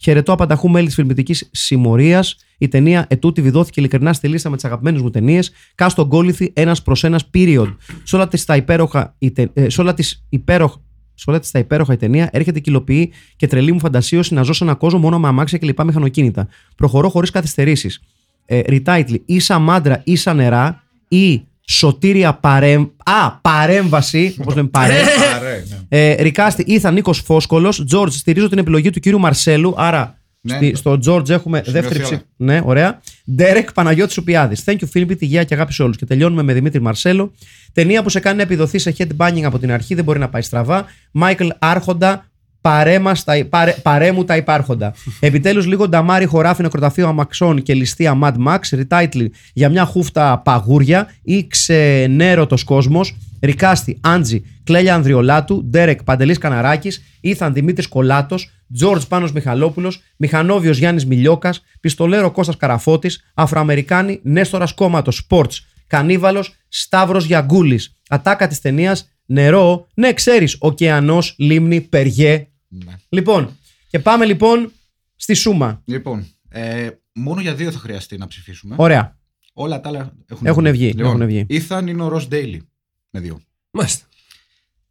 [0.02, 2.36] Χαιρετώ απανταχού μέλη της φιλμητικής συμμορίας.
[2.58, 5.52] Η ταινία Ετούτη βιδώθηκε ειλικρινά στη λίστα με τις αγαπημένες μου ταινίες.
[5.76, 7.76] Κάστο Γκόλιθι, ένας προς ένας period.
[8.04, 9.16] Σε όλα τη τα υπέροχα.
[9.18, 10.82] η τε- ε, σε όλα τις υπέροχα.
[11.14, 14.41] Σε όλα της τα υπέροχα η ταινία έρχεται και υλοποιεί και τρελή μου φαντασίωση να
[14.41, 16.47] ζω σε έναν κόσμο μόνο με αμάξια και λοιπά μηχανοκίνητα.
[16.76, 18.00] Προχωρώ χωρίς καθυστερήσεις.
[18.45, 22.86] Ε, retitle, ίσα μάντρα, ίσα νερά ή σωτήρια παρέμ...
[23.03, 24.36] Α, παρέμβαση.
[24.41, 25.17] Όπως λέμε παρέμβαση.
[25.39, 25.97] Παρέ, ναι.
[25.99, 27.84] Ε, Recasting, Ήθαν Νίκος Φόσκολος.
[27.86, 29.74] Τζορτζ, στηρίζω την επιλογή του κύριου Μαρσέλου.
[29.78, 30.55] Άρα Ναι.
[30.55, 32.09] στη- στο Τζορτζ έχουμε Σημειωθεί δεύτερη όλα.
[32.09, 32.22] ψήφο.
[32.36, 33.01] Ναι, ωραία.
[33.36, 34.63] Ντέρεκ Παναγιώτης Σουπιάδης.
[34.65, 35.97] Thank you, Φίλιππε, υγεία και αγάπη σε όλους.
[35.97, 37.32] Και τελειώνουμε με Δημήτρη Μαρσέλο.
[37.74, 40.41] Ταινία που σε κάνει να επιδοθεί σε headbanging από την αρχή, δεν μπορεί να πάει
[40.41, 40.86] στραβά.
[41.11, 42.29] Μάικλ Άρχοντα.
[42.62, 44.93] Παρέ, μας τα, παρέ, παρέ μου τα υπάρχοντα.
[45.20, 48.60] Επιτέλους, λίγο νταμάρι χωράφι νεκροταφείο αμαξών και ληστεία Mad Max.
[48.70, 53.16] Retitle για μια χούφτα παγούρια ή ξενέρωτος κόσμος.
[53.41, 61.05] Ρικάστη, Άντζη, Κλέλια Ανδριολάτου, Ντέρεκ Παντελής Καναράκης, Ήθαν Δημήτρης Κολάτος, Τζόρτζ Πάνος Μιχαλόπουλος, Μηχανόβιος Γιάννης
[61.05, 65.51] Μιλιόκα, Πιστολέρο Κώστας Καραφώτης, Αφροαμερικάνη Νέστορας Κόμματος Σπορτ,
[65.88, 67.95] Κανίβαλος Σταύρος Γιαγκούλης.
[68.10, 72.48] Ατάκα της ταινίας Νερό, ναι, ξέρεις, Ωκεανός, Λίμνη, Περιέ.
[72.68, 72.96] Ναι.
[73.10, 73.58] Λοιπόν,
[73.90, 74.72] και πάμε λοιπόν
[75.16, 75.82] στη Σούμα.
[75.86, 78.76] Λοιπόν, ε, μόνο για δύο θα χρειαστεί να ψηφίσουμε.
[78.78, 79.18] Ωραία.
[79.54, 81.46] Όλα τα άλλα έχουν, Έχουν βγει, Λοιπόν, έχουν βγει.
[81.50, 82.70] Ethan είναι ο Ροζ Ντέιλι.
[83.10, 83.42] Με δύο.
[83.72, 84.06] Μάλιστα.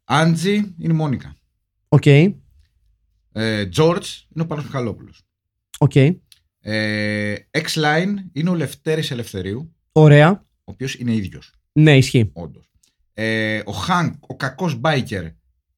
[0.05, 1.36] Άντζι είναι η Μόνικα.
[1.89, 2.07] Οκ.
[2.07, 2.32] Ε,
[3.76, 5.20] George είναι ο Πάνος Μιχαλόπουλος.
[5.78, 5.93] Οκ.
[6.61, 10.30] Ε, X-Line είναι ο Λευτέρης Ελευθερίου, Ωραία.
[10.59, 12.30] ο οποίος είναι ίδιος, Ναι, ισχύει.
[12.32, 12.67] όντως.
[13.20, 15.24] Ε, ο Χανκ, ο κακός biker,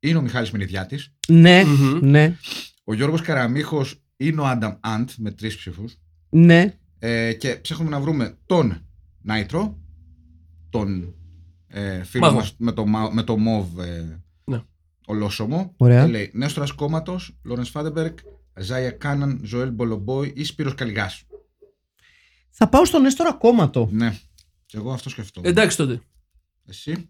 [0.01, 1.15] είναι ο Μιχάλης Μενιδιάτης.
[1.29, 1.99] Ναι, Μμμ.
[2.03, 2.37] ναι,
[2.85, 5.97] Ο Γιώργος Καραμίχος είναι ο Άνταμ Αντ με τρεις ψήφους.
[6.31, 6.75] ναι.
[6.99, 8.87] Ε, και ψάχνουμε να βρούμε τον
[9.23, 9.79] Νάιτρο,
[10.71, 11.15] τον
[11.67, 12.37] ε, φίλο Μάγο.
[12.37, 14.63] μας με το, μα- με το μοβ ε, Ναι.
[15.07, 15.75] ολόσωμο.
[15.77, 16.05] Ωραία.
[16.05, 18.17] Και λέει Νέστορας Κόμματος, Λόρενς Φάντεμπεργκ,
[18.61, 21.23] Αϊζάια Κάναν, Ζωέλ Μπολομπόι ή Σπύρος Καλιγάς.
[22.51, 23.89] Θα πάω στον Νέστορα Κόμματο.
[23.93, 24.19] Ναι,
[24.67, 25.51] και εγώ αυτό σκεφτόμουν.
[25.51, 26.01] Εντάξει τότε.
[26.67, 27.09] Εσύ;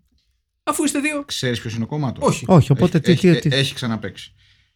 [0.70, 1.24] Αφού είστε δύο.
[1.24, 2.24] ξέρεις ποιος είναι ο Κόμματος.
[2.28, 2.44] Όχι.
[2.48, 4.32] Όχι, οπότε έχει, τι, έχει, τι, τι- έχει ξαναπέξει.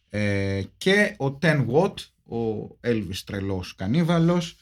[0.09, 1.93] Ε, και ο Ten Watt,
[2.37, 4.55] ο Elvis τρελός κανίβαλος.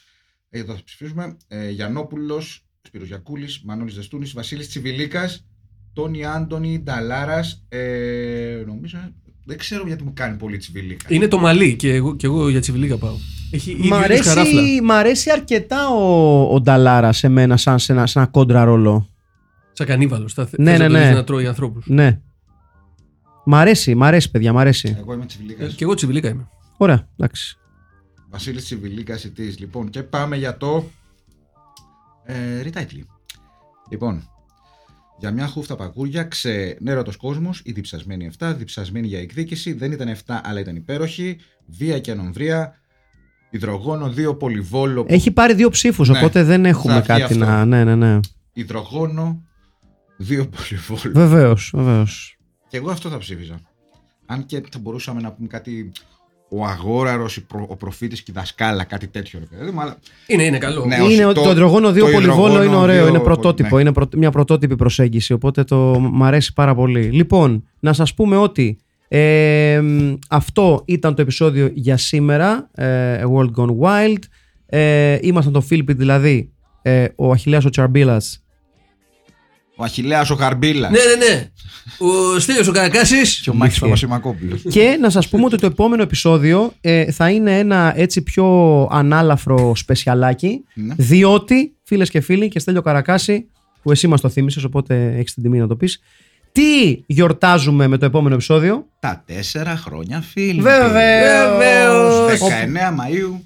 [0.50, 1.38] Εδώ θα ψηφίσουμε.
[1.48, 5.46] Ε, Γιαννόπουλος, Σπύρος Γιακούλης, Μανώλης Δεστούνης, Βασίλης Τσιβιλίκας,
[5.94, 7.66] Τόνι Άντωνη, Νταλάρας.
[7.70, 8.98] Ε, νομίζω,
[9.46, 11.06] δεν ξέρω γιατί μου κάνει πολύ Τσιβιλίκα.
[11.10, 13.16] Είναι το μαλλί και εγώ, και εγώ για τσιβιλίκα πάω.
[13.52, 14.60] Έχει Μ' ίδιο είδους καράφλα.
[14.60, 18.64] αρέσει, μ' αρέσει αρκετά ο, ο Νταλάρας σε μένα σαν σε ένα, σε ένα κόντρα
[18.64, 19.08] ρόλο.
[19.74, 20.34] Σαν κανίβαλος.
[20.34, 21.14] Θα Ναι, ναι, ναι, ναι, ναι.
[21.14, 21.86] να τρώει ανθρώπους.
[21.88, 22.20] Ναι.
[23.46, 24.96] Μ' αρέσει, μ' αρέσει, παιδιά, μ' αρέσει.
[25.00, 25.74] Εγώ είμαι Τσιβιλίκας.
[25.76, 26.48] και εγώ τσιβιλίκα είμαι.
[26.78, 27.58] Ωραία, εντάξει.
[28.30, 29.60] Βασίλης Τσιβιλίκας ητής.
[29.60, 30.90] Λοιπόν, και πάμε για το
[32.26, 33.00] ε, retitle.
[33.90, 34.28] Λοιπόν,
[35.20, 40.40] για μια χούφτα παγούρια, ξενέρωτος κόσμος, η διψασμένη 7, διψασμένη για εκδίκηση, δεν ήταν 7
[40.44, 42.74] αλλά ήταν υπέροχη, βία και ανομβρία,
[43.50, 47.38] υδρογόνο 2 πολυβόλο, Έχει πάρει δύο ψήφους, Ναι, οπότε δεν έχουμε θα βγει κάτι αυτό.
[47.46, 47.66] να.
[47.66, 48.20] Ναι, ναι, ναι.
[48.54, 49.44] υδρογόνο
[50.20, 51.14] 2 πολυβόλο.
[51.28, 52.38] Βεβαίως, βεβαίως.
[52.68, 53.60] Και εγώ αυτό θα ψήφιζα.
[54.26, 55.92] Αν και θα μπορούσαμε να πούμε κάτι
[56.50, 59.98] ο αγόραρος, η προ- ο προφήτης και η δασκάλα, κάτι τέτοιο ρε παιδί μου, αλλά
[60.28, 60.86] Είναι, είναι καλό.
[60.86, 63.18] Ναι, είναι όχι, ότι το- το υδρογόνο 2 το πολυβόλο υδρογόνο είναι ωραίο, δύο είναι
[63.20, 63.82] πολυ- πρωτότυπο, ναι.
[63.82, 67.02] είναι πρω- μια πρωτότυπη προσέγγιση, οπότε το μ' αρέσει πάρα πολύ.
[67.04, 73.28] Λοιπόν, να σας πούμε ότι ε, μ, αυτό ήταν το επεισόδιο για σήμερα, ε, A
[73.28, 74.18] World Gone Wild.
[74.66, 76.52] Ε, ήμασταν το Φίλιππι, δηλαδή
[76.82, 78.43] ε, ο Αχιλέας ο Τσαρμπίλας
[79.76, 81.50] ο Αχιλέας ο Χαρμπίλας Ναι, ναι, ναι.
[81.98, 83.40] Ο Στέλιος ο Καρακάσης.
[83.40, 84.62] και ο Μάκης Παπασημακόπουλος.
[84.70, 88.46] Και να σας πούμε ότι το επόμενο επεισόδιο ε, θα είναι ένα έτσι πιο
[88.92, 90.94] ανάλαφρο σπεσιαλάκι Ναι.
[90.98, 93.48] διότι φίλες και φίλοι και Στέλιο Καρακάση
[93.84, 96.00] που εσύ μας το θύμισες οπότε έχεις την τιμή να το πεις
[96.52, 100.62] τι γιορτάζουμε με το επόμενο επεισόδιο; Τα τέσσερα χρόνια φίλοι.
[100.62, 102.40] Βεβαίως 19
[103.00, 103.40] Μαΐου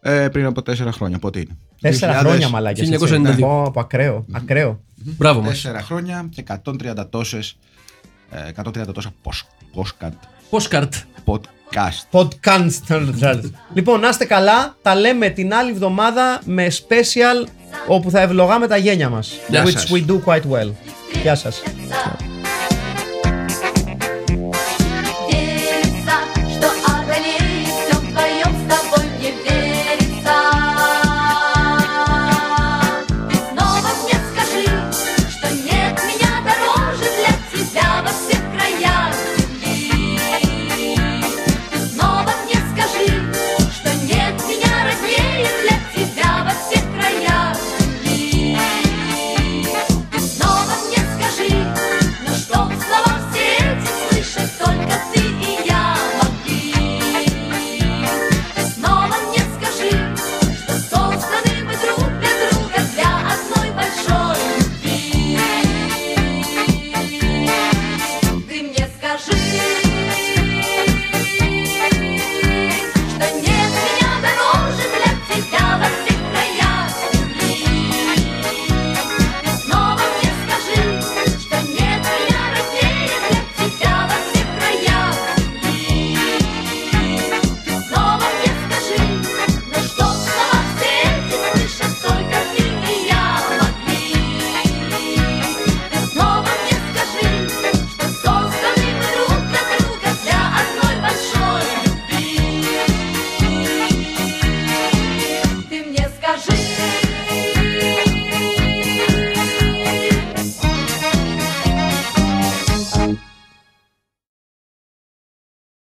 [0.00, 1.18] ε, πριν από τέσσερα χρόνια.
[1.18, 1.56] Πότε είναι.
[1.80, 3.36] Τέσσερα 2000, χρόνια μαλάκια 1992.
[3.38, 5.50] Πω, πω, ακραίο, ακραίο Μπράβο μας.
[5.50, 7.56] Τέσσερα χρόνια και 130 τόσες
[8.30, 10.12] ε, 130 τόσα postcard
[10.50, 10.88] Postcard.
[11.24, 12.10] podcast.
[12.10, 13.50] Podcast.
[13.74, 14.76] λοιπόν, να είστε καλά.
[14.82, 17.48] Τα λέμε την άλλη εβδομάδα με special
[17.88, 19.32] όπου θα ευλογάμε τα γένια μας.
[19.48, 19.90] Γεια Which σας.
[19.92, 20.70] we do quite well.
[21.22, 21.62] Γεια σας.
[21.64, 21.97] La